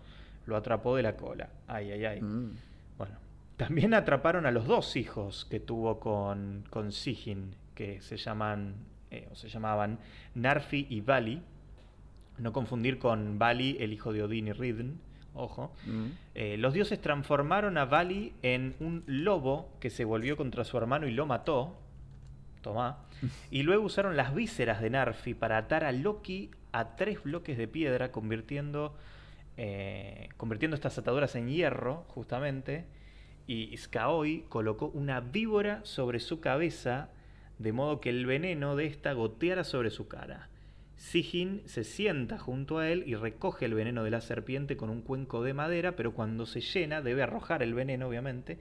[0.46, 1.48] lo atrapó de la cola.
[1.68, 2.22] Ay, ay, ay.
[2.22, 2.56] Mm.
[2.98, 3.18] Bueno,
[3.56, 8.74] también atraparon a los dos hijos que tuvo con, con Sigyn, que se llaman
[9.10, 9.98] eh, o se llamaban
[10.34, 11.40] Narfi y Vali.
[12.36, 15.00] No confundir con Vali, el hijo de Odín y Ridn.
[15.32, 15.72] Ojo.
[15.86, 16.06] Mm.
[16.34, 21.08] Eh, los dioses transformaron a Vali en un lobo que se volvió contra su hermano
[21.08, 21.78] y lo mató.
[22.60, 22.98] Tomá.
[23.50, 27.66] Y luego usaron las vísceras de Narfi para atar a Loki a tres bloques de
[27.66, 28.94] piedra, convirtiendo,
[29.56, 32.84] eh, convirtiendo estas ataduras en hierro, justamente.
[33.46, 37.08] Y Skaoi colocó una víbora sobre su cabeza,
[37.60, 40.48] de modo que el veneno de esta goteara sobre su cara.
[40.96, 45.02] Sigyn se sienta junto a él y recoge el veneno de la serpiente con un
[45.02, 48.58] cuenco de madera, pero cuando se llena debe arrojar el veneno, obviamente,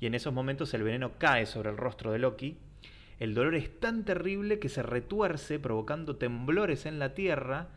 [0.00, 2.56] y en esos momentos el veneno cae sobre el rostro de Loki.
[3.20, 7.68] El dolor es tan terrible que se retuerce, provocando temblores en la tierra.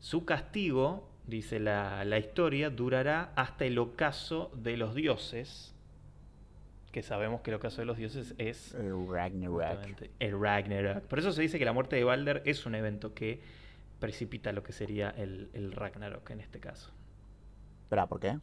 [0.00, 5.73] Su castigo, dice la, la historia, durará hasta el ocaso de los dioses,
[6.94, 9.80] que sabemos que el ocaso de los dioses es El Ragnarok.
[10.20, 11.02] El Ragnarok.
[11.02, 13.40] Por eso se dice que la muerte de Balder es un evento que
[13.98, 16.92] precipita lo que sería el, el Ragnarok en este caso.
[17.82, 18.38] Espera, ¿por qué?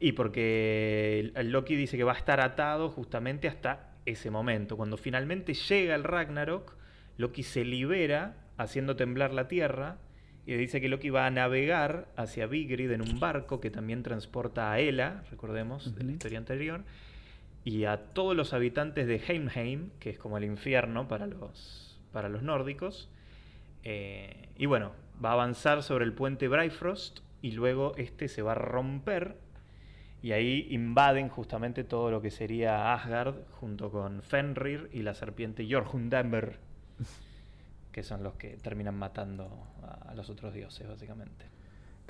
[0.00, 4.76] Y porque Loki dice que va a estar atado justamente hasta ese momento.
[4.76, 6.74] Cuando finalmente llega el Ragnarok,
[7.16, 9.98] Loki se libera haciendo temblar la tierra
[10.46, 14.72] y dice que Loki va a navegar hacia Vigrid en un barco que también transporta
[14.72, 16.82] a Hela, recordemos, de la historia anterior,
[17.64, 22.28] y a todos los habitantes de Heimheim, que es como el infierno para los, para
[22.28, 23.10] los nórdicos.
[23.82, 24.92] Eh, y bueno,
[25.22, 29.36] va a avanzar sobre el puente Bifrost y luego este se va a romper
[30.22, 35.66] y ahí invaden justamente todo lo que sería Asgard junto con Fenrir y la serpiente
[35.70, 36.58] Jormungandr,
[37.92, 41.59] que son los que terminan matando a, a los otros dioses básicamente.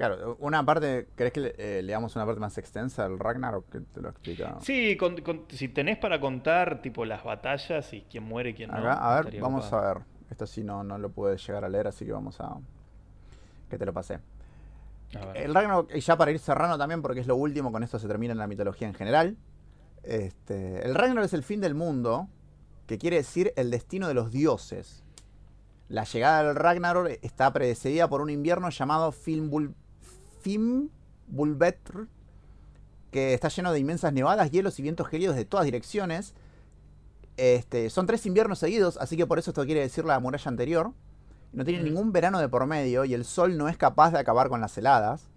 [0.00, 3.80] Claro, una parte, ¿querés que le, eh, leamos una parte más extensa del Ragnarok que
[3.80, 4.56] te lo explica?
[4.62, 8.70] Sí, con- con- si tenés para contar tipo las batallas y quién muere y quién
[8.70, 8.76] no.
[8.90, 9.98] A ver, vamos a ver.
[10.30, 12.56] Esto sí no, no lo puedes llegar a leer, así que vamos a...
[13.68, 14.20] Que te lo pasé.
[15.34, 18.08] El Ragnarok, y ya para ir cerrando también, porque es lo último, con esto se
[18.08, 19.36] termina en la mitología en general.
[20.02, 22.26] Este, el Ragnarok es el fin del mundo,
[22.86, 25.04] que quiere decir el destino de los dioses.
[25.90, 29.74] La llegada del Ragnarok está precedida por un invierno llamado Fimbul,
[30.40, 32.06] Fimbulvetr,
[33.10, 36.34] que está lleno de inmensas nevadas, hielos y vientos gélidos de todas direcciones.
[37.36, 40.92] Este, son tres inviernos seguidos, así que por eso esto quiere decir la muralla anterior.
[41.52, 44.48] No tiene ningún verano de por medio y el sol no es capaz de acabar
[44.48, 45.28] con las heladas.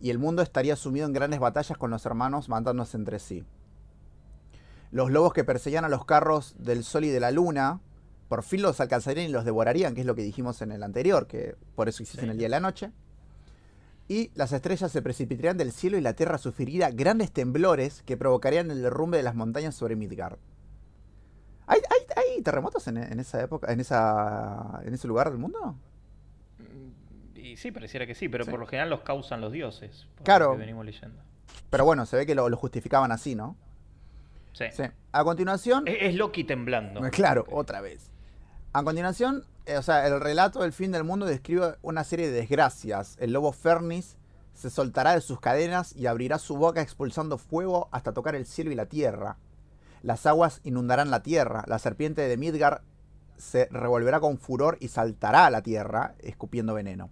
[0.00, 3.44] Y el mundo estaría sumido en grandes batallas con los hermanos matándose entre sí.
[4.92, 7.80] Los lobos que perseguían a los carros del sol y de la luna,
[8.28, 11.26] por fin los alcanzarían y los devorarían, que es lo que dijimos en el anterior,
[11.26, 12.30] que por eso existen Sí.
[12.30, 12.90] el día y la noche.
[14.08, 18.70] Y las estrellas se precipitarían del cielo y la tierra sufriría grandes temblores que provocarían
[18.70, 20.38] el derrumbe de las montañas sobre Midgard.
[21.66, 25.74] ¿Hay, hay, hay terremotos en, en esa época, en, esa, en ese lugar del mundo?
[26.58, 28.50] Mm, Y sí, pareciera que sí, pero Sí.
[28.52, 30.06] por lo general los causan los dioses.
[30.14, 30.46] Por Claro.
[30.46, 31.20] Lo que venimos leyendo.
[31.70, 33.56] Pero bueno, se ve que lo, lo justificaban así, ¿no?
[34.52, 34.66] Sí.
[34.72, 34.84] Sí.
[35.12, 37.00] A continuación, Es, es Loki temblando.
[37.10, 38.10] claro, otra vez.
[38.72, 43.16] A continuación, o sea, el relato del fin del mundo describe una serie de desgracias.
[43.18, 44.16] El lobo Fernis
[44.54, 48.70] se soltará de sus cadenas y abrirá su boca expulsando fuego hasta tocar el cielo
[48.70, 49.38] y la tierra.
[50.02, 51.64] Las aguas inundarán la tierra.
[51.66, 52.82] La serpiente de Midgar
[53.36, 57.10] se revolverá con furor y saltará a la tierra, escupiendo veneno.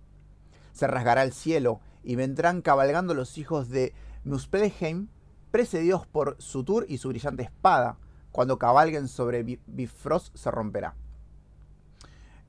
[0.73, 3.95] Se rasgará el cielo y vendrán cabalgando los hijos de
[4.25, 5.09] Muspelheim,
[5.51, 7.99] precedidos por Sutur y su brillante espada.
[8.31, 10.95] Cuando cabalguen sobre Bifrost se romperá.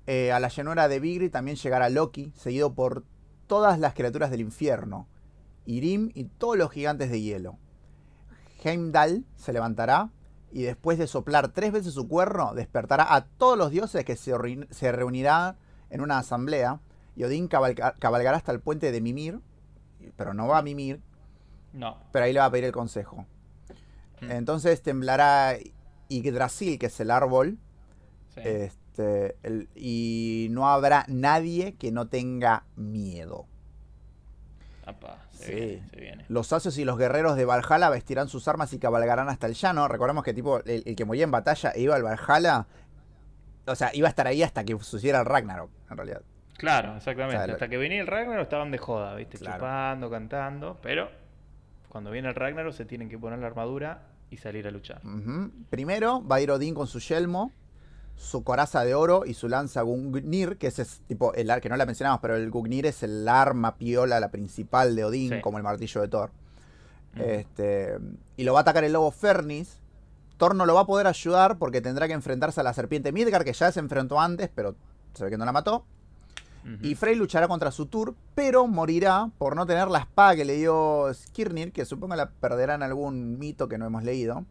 [0.08, 3.04] Eh, a la llanura de Vigri también llegará Loki, seguido por
[3.48, 5.08] todas las criaturas del infierno,
[5.66, 7.58] Irim y todos los gigantes de hielo.
[8.64, 10.12] Heimdall se levantará
[10.52, 14.92] y después de soplar tres veces su cuerno, despertará a todos los dioses que se,
[14.92, 15.58] reunirán
[15.90, 16.80] en una asamblea.
[17.16, 19.40] Y Odín cabalgará hasta el puente de Mimir,
[20.16, 21.02] pero no va a Mimir.
[21.74, 21.98] No.
[22.12, 23.26] Pero ahí le va a pedir el consejo.
[24.22, 24.32] Mm.
[24.32, 25.58] Entonces temblará
[26.08, 27.58] Yggdrasil, que es el árbol.
[28.38, 28.72] Este,
[29.76, 33.48] y no habrá nadie que no tenga miedo
[35.32, 39.48] se, viene, Los sacios y los guerreros de Valhalla vestirán sus armas y cabalgarán hasta
[39.48, 39.88] el llano.
[39.88, 42.68] Recordemos que tipo el, que moría en batalla e iba al Valhalla,
[43.66, 46.22] o sea, iba a estar ahí hasta que sucediera el Ragnarok, en realidad.
[46.58, 47.52] Claro, exactamente.
[47.52, 49.38] hasta que venía el Ragnarok estaban de joda, ¿viste?
[49.38, 51.10] Chupando, cantando, pero
[51.90, 55.02] cuando viene el Ragnarok se tienen que poner la armadura y salir a luchar.
[55.70, 57.52] Primero va a ir Odín con su yelmo
[58.16, 61.86] su coraza de oro y su lanza Gungnir, que es tipo el que no la
[61.86, 66.02] mencionamos, pero el Gungnir es el arma piola, la principal de Odín, como el martillo
[66.02, 66.32] de Thor.
[67.16, 67.98] Este,
[68.36, 69.80] y lo va a atacar el lobo Fernis.
[70.38, 73.46] Thor no lo va a poder ayudar porque tendrá que enfrentarse a la serpiente Midgar,
[73.46, 74.76] que ya se enfrentó antes, pero
[75.14, 75.86] se ve que no la mató.
[76.82, 80.56] Y Frey luchará contra su tour, pero morirá por no tener la espada que le
[80.56, 84.46] dio Skirnir, que supongo la perderá en algún mito que no hemos leído.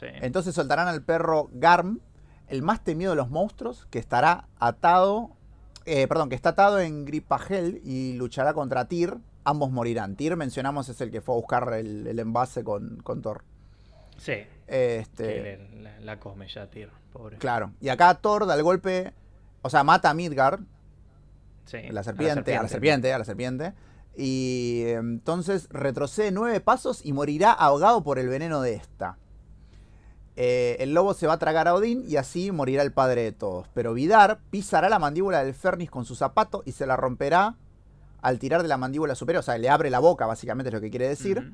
[0.00, 2.00] Entonces soltarán al perro Garm,
[2.54, 5.30] el más temido de los monstruos, que estará atado,
[5.86, 9.18] eh, perdón, que está atado en Gripagel y luchará contra Tyr.
[9.42, 10.16] Ambos morirán.
[10.16, 13.44] Tyr, mencionamos, es el que fue a buscar el, envase con, con, Thor.
[14.16, 14.46] Sí.
[14.66, 15.58] Este,
[16.00, 17.38] la, come ya Tyr, pobre.
[17.38, 17.72] Claro.
[17.80, 19.12] Y acá Thor da el golpe,
[19.62, 20.60] o sea, mata a Midgard.
[21.66, 23.72] Sí, la serpiente, a la serpiente, a la serpiente.
[24.16, 29.18] Y entonces retrocede nueve pasos y morirá ahogado por el veneno de esta.
[30.36, 33.32] Eh, el lobo se va a tragar a Odín y así morirá el padre de
[33.32, 33.68] todos.
[33.74, 37.56] Pero Vidar pisará la mandíbula del Fernis con su zapato y se la romperá
[38.20, 39.40] al tirar de la mandíbula superior.
[39.40, 41.52] O sea, le abre la boca, básicamente es lo que quiere decir.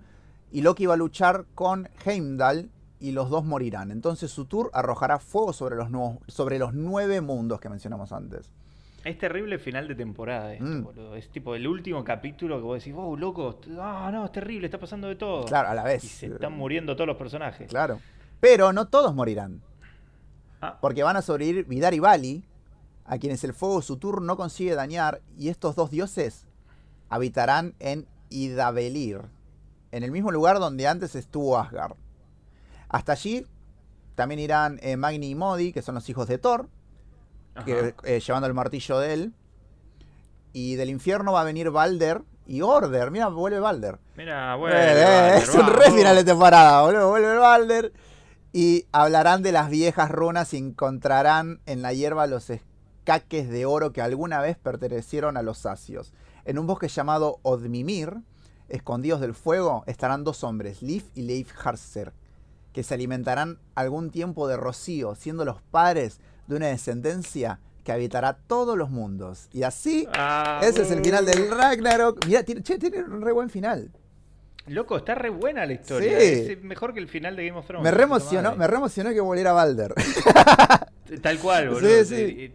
[0.53, 2.71] Y Loki va a luchar con Heimdall
[3.01, 3.91] y los dos morirán.
[3.91, 5.89] Entonces Sutur arrojará fuego sobre los,
[6.29, 8.51] sobre los nueve mundos que mencionamos antes.
[9.05, 10.83] Es terrible el final de temporada esto, mm.
[10.83, 11.17] boludo.
[11.17, 14.79] Es tipo el último capítulo que vos decís, oh, loco, ah, no, es terrible, está
[14.79, 15.47] pasando de todo.
[15.47, 16.05] Claro, a la vez.
[16.05, 17.69] Y se están muriendo todos los personajes.
[17.69, 17.99] Claro.
[18.41, 19.63] Pero no todos morirán.
[20.61, 20.79] Ah.
[20.81, 22.45] Porque van a sobrevivir Vidar y Bali,
[23.05, 26.47] a quienes el fuego Sutur no consigue dañar, y estos dos dioses
[27.09, 29.23] habitarán en Idabelir,
[29.91, 31.97] en el mismo lugar donde antes estuvo Asgard.
[32.89, 33.47] Hasta allí
[34.15, 36.69] también irán eh, Magni y Modi, que son los hijos de Thor,
[37.67, 39.35] eh, llevando el martillo de él.
[40.53, 43.11] Y del infierno va a venir Balder y Order.
[43.11, 43.99] Mira, vuelve Balder.
[44.17, 44.77] Mira, vuelve.
[44.79, 47.09] Eh, es un re final de temporada, boludo.
[47.09, 47.93] Vuelve Balder.
[48.53, 53.93] Y hablarán de las viejas runas y encontrarán en la hierba los escaques de oro
[53.93, 56.13] que alguna vez pertenecieron a los sacios.
[56.45, 58.23] En un bosque llamado Odmimir,
[58.69, 62.13] escondidos del fuego, estarán dos hombres, Leif y Leif Harser,
[62.73, 68.35] que se alimentarán algún tiempo de rocío, siendo los padres de una descendencia que habitará
[68.35, 69.49] todos los mundos.
[69.53, 72.27] Y así, ah, ese es el final del Ragnarok.
[72.27, 73.91] Mira, tiene, tiene un re buen final.
[74.71, 76.17] Loco, está re buena la historia.
[76.19, 77.83] Es mejor que el final de Game of Thrones.
[77.83, 79.93] Me reemocionó, me reemocionó que volviera Balder.
[81.23, 82.05] Tal cual, boludo.
[82.05, 82.53] Sí, sí.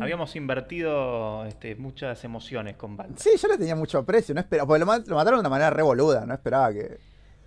[0.00, 3.16] Habíamos invertido este, muchas emociones con Balder.
[3.20, 6.26] Sí, yo le tenía mucho aprecio, no esperaba, porque lo, mataron de una manera revoluda,
[6.26, 6.98] no esperaba que.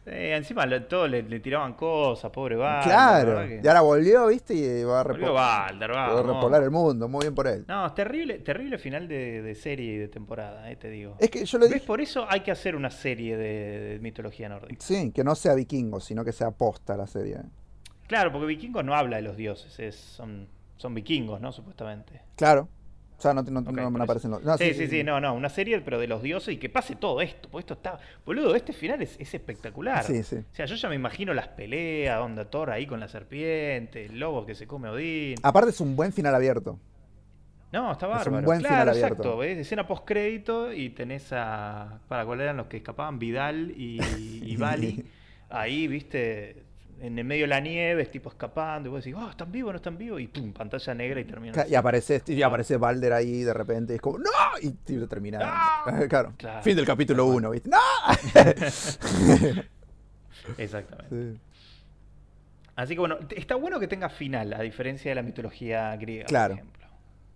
[0.06, 2.84] Eh, encima todos le, tiraban cosas, pobre Balder.
[2.84, 7.64] Claro, y ahora volvió, viste, y va a, repoblar el mundo, muy bien por él.
[7.68, 11.16] No, es terrible, terrible final de, serie y de temporada, eh, te digo.
[11.20, 11.82] Es que yo lo ¿Ves?
[11.84, 14.84] Por eso hay que hacer una serie de, mitología nórdica.
[14.84, 17.38] Sí, que no sea vikingo, sino que sea posta la serie.
[18.08, 21.54] Claro, porque vikingos no habla de los dioses, son, son vikingos, ¿no?
[21.54, 22.22] Supuestamente.
[22.36, 22.68] Claro,
[23.24, 24.42] sea, no, no, me aparecen los.
[24.60, 25.34] sí, sí, sí, no, no.
[25.34, 27.50] Una serie, pero de los dioses y que pase todo esto.
[27.50, 28.00] Porque esto está.
[28.26, 30.04] Boludo, este final es, espectacular.
[30.04, 30.38] Sí, sí.
[30.38, 34.20] O sea, yo ya me imagino las peleas, onda Thor ahí con la serpiente, el
[34.20, 35.36] lobo que se come Odín.
[35.42, 36.80] Aparte, es un buen final abierto.
[37.72, 38.32] No, está bárbaro.
[38.32, 39.16] Es un buen final abierto.
[39.16, 39.38] exacto.
[39.38, 39.58] ¿ves?
[39.58, 42.00] Escena post crédito y tenés a.
[42.08, 43.18] ¿Para cuál eran los que escapaban?
[43.18, 44.00] Vidal y,
[44.46, 45.06] y Bali.
[45.50, 46.73] ahí, viste
[47.04, 49.74] en el medio de la nieve, es tipo escapando, y vos decís, oh, están vivos,
[49.74, 51.68] no están vivos, y pum, pantalla negra y termina.
[51.68, 54.30] Y aparece, y aparece Balder ahí de repente, y es como, ¡No!
[54.62, 54.72] Y
[55.08, 55.40] termina.
[56.10, 56.34] Claro.
[56.38, 56.64] Claro.
[56.64, 57.70] Fin del capítulo 1, ¿viste?
[57.70, 57.78] ¡No!
[60.58, 61.34] Exactamente.
[61.34, 61.40] Sí.
[62.76, 66.56] Así que bueno, está bueno que tenga final, a diferencia de la mitología griega, Claro.
[66.56, 66.88] por ejemplo,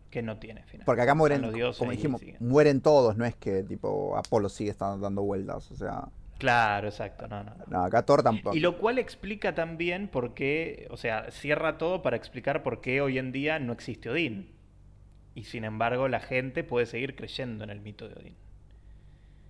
[0.10, 0.86] que no tiene final.
[0.86, 4.72] Porque acá mueren, los dioses como dijimos, mueren todos, no es que tipo Apolo sigue
[4.72, 6.06] estando dando vueltas, o sea,
[6.38, 7.66] Claro, exacto, no, no, no.
[7.68, 8.56] no, acá Thor tampoco.
[8.56, 13.02] Y lo cual explica también por qué, o sea, cierra todo para explicar por qué
[13.02, 14.52] hoy en día no existe Odín.
[15.34, 18.36] Y sin embargo la gente puede seguir creyendo en el mito de Odín.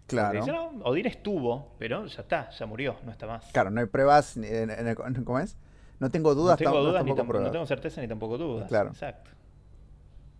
[0.07, 0.39] Claro.
[0.39, 3.45] dice, no, Odín estuvo, pero ya está, ya murió, no está más.
[3.51, 4.95] Claro, no hay pruebas, ni- en- en el-
[5.25, 5.57] ¿cómo es?
[5.99, 8.37] No tengo no dudas, tengo tam- dudas ni tampoco tam- no tengo certeza ni tampoco
[8.37, 8.69] dudas.
[8.69, 8.89] Claro.
[8.91, 9.31] Exacto.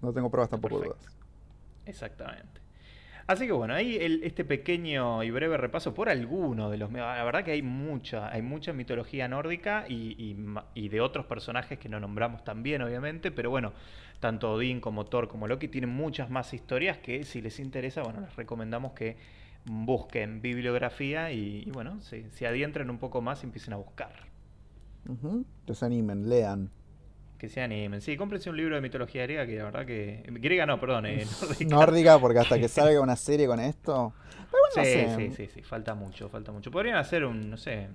[0.02, 0.98] No tengo pruebas, tampoco Perfecto.
[1.04, 1.18] dudas.
[1.86, 2.62] Exactamente.
[3.28, 6.90] Así que bueno, ahí este pequeño y breve repaso por alguno de los...
[6.94, 10.34] La verdad que hay mucha, hay mucha mitología nórdica y,
[10.88, 13.74] de otros personajes que no nombramos también, obviamente, pero bueno,
[14.22, 18.22] tanto Odín como Thor como Loki tienen muchas más historias que si les interesa, bueno,
[18.22, 19.18] les recomendamos que
[19.66, 24.14] busquen bibliografía y, bueno, se, se un poco más y empiecen a buscar.
[25.10, 25.44] Ujú.
[25.66, 26.70] Que se animen, lean.
[27.38, 28.02] Que se animen.
[28.02, 30.24] Sí, cómprense un libro de mitología griega que la verdad que...
[30.28, 31.66] Griega no, perdón, eh, nórdica.
[31.76, 34.14] Nórdica, porque hasta que salga una serie con esto.
[34.52, 35.16] Pero bueno, no Sí, sé.
[35.16, 36.72] sí, sí, sí, falta mucho, falta mucho.
[36.72, 37.88] Podrían hacer un, no sé,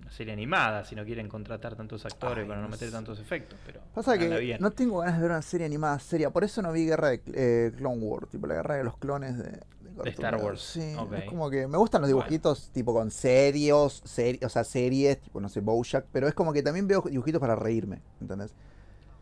[0.00, 2.94] una serie animada si no quieren contratar tantos actores Ay, para no no meter sé.
[2.94, 4.58] tantos efectos, pero Pasa que bien.
[4.60, 7.20] no tengo ganas de ver una serie animada seria, por eso no vi Guerra de
[7.34, 9.60] eh, Clone Wars, tipo la guerra de los clones de,
[10.06, 10.36] Star.
[10.36, 11.12] Wars, Sí, ok.
[11.14, 15.40] es como que me gustan los dibujitos tipo con serios, seri- o sea, series, tipo
[15.40, 18.52] no sé, Bojack, pero es como que también veo dibujitos para reírme, ¿entendés?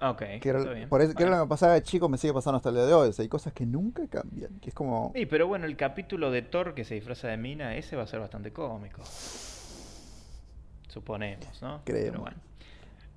[0.05, 0.89] Ok, Que era, está bien.
[0.89, 2.75] por eso, que era lo que me pasaba de chico, me sigue pasando hasta el
[2.75, 5.13] día de hoy, o sea, hay cosas que nunca cambian, que es como...
[5.15, 8.07] Sí, pero bueno, el capítulo de Thor que se disfraza de mina, ese va a
[8.09, 9.01] ser bastante cómico.
[10.89, 11.81] Suponemos, ¿no?
[11.85, 12.11] Creemos.
[12.11, 12.37] Pero bueno,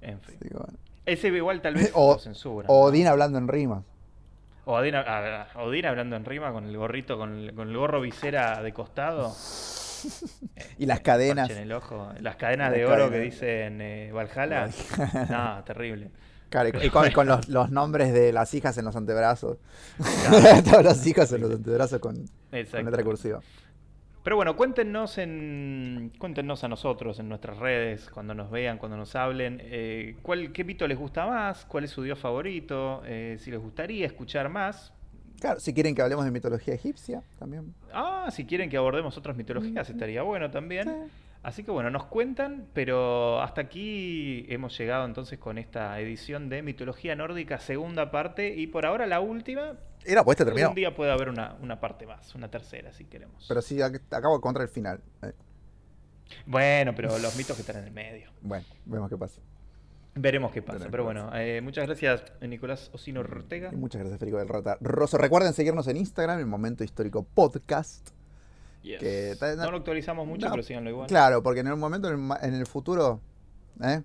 [0.01, 0.37] en fin.
[0.41, 0.77] digo, bueno.
[1.05, 2.65] Ese igual tal vez O- lo censuran.
[2.69, 2.89] O ¿no?
[2.91, 3.83] Odín hablando en rimas.
[4.65, 5.01] O Odín, a-
[5.53, 8.73] a- Odín hablando en rima con el gorrito, con el, con el gorro visera de
[8.73, 9.33] costado.
[10.77, 11.49] Y las cadenas.
[11.49, 12.09] En el ojo.
[12.19, 14.69] Las cadenas Las de oro que dicen eh, Valhalla.
[15.31, 16.11] no, terrible.
[16.49, 19.57] Claro, y con, con los, los nombres de las hijas en los antebrazos.
[19.97, 20.63] Claro.
[20.63, 22.15] Todas las hijas en los antebrazos con,
[22.49, 23.41] con letra cursiva.
[24.25, 29.15] Pero bueno, cuéntenos en cuéntenos a nosotros en nuestras redes, cuando nos vean, cuando nos
[29.15, 33.51] hablen, eh, cuál, qué mito les gusta más, cuál es su dios favorito, eh, si
[33.51, 34.91] les gustaría escuchar más.
[35.39, 37.75] Claro, si quieren que hablemos de mitología egipcia, también.
[37.93, 40.85] Ah, si quieren que abordemos otras mitologías, estaría bueno también.
[40.85, 41.11] Sí.
[41.45, 46.63] Así que bueno, nos cuentan, pero hasta aquí hemos llegado entonces con esta edición de
[46.63, 49.73] Mitología Nórdica, segunda parte, y por ahora la última.
[50.03, 50.69] Era, pues este terminó.
[50.69, 53.45] Un día puede haber una, una parte más, una tercera, si queremos.
[53.47, 55.01] Pero sí, ac- acabo contra el final.
[55.21, 55.33] Eh,
[56.47, 58.29] Bueno, pero los mitos que están en el medio.
[58.41, 59.39] bueno, vemos qué pasa.
[60.15, 60.79] Veremos qué pasa.
[60.79, 63.69] Veremos Pero bueno, eh, muchas gracias, Nicolás Osino Ortega.
[63.71, 65.19] Y muchas gracias, Federico del Rata Rosso.
[65.19, 68.14] Recuerden seguirnos en Instagram, el Momento Histórico Podcast.
[68.85, 68.99] Yes.
[68.99, 71.07] que ta- No lo actualizamos mucho, No, pero síganlo igual.
[71.07, 73.19] Claro, porque en el momento, en el, ma- en el futuro,
[73.83, 74.01] ¿eh?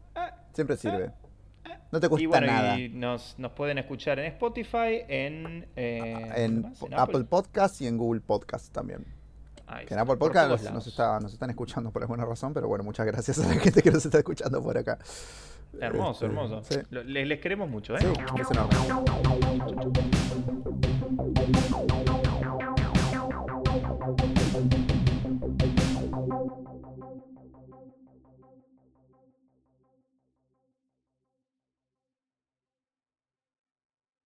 [0.55, 1.11] Siempre sirve.
[1.93, 2.79] No te cuesta y bueno, nada.
[2.79, 6.79] y nos, nos pueden escuchar en Spotify, en, eh, En, ¿dónde más?
[6.79, 9.05] po- Apple Podcast y en Google Podcast también.
[9.67, 10.75] Ahí Que en Apple Podcast nos, lados.
[10.75, 13.83] nos está- nos están escuchando por alguna razón, pero bueno, muchas gracias a la gente
[13.83, 14.99] que nos está escuchando por acá.
[15.81, 16.63] Hermoso, Este, hermoso.
[16.65, 18.01] Sí, les, les queremos mucho, ¿eh?
[18.01, 18.77] sí, un enorme.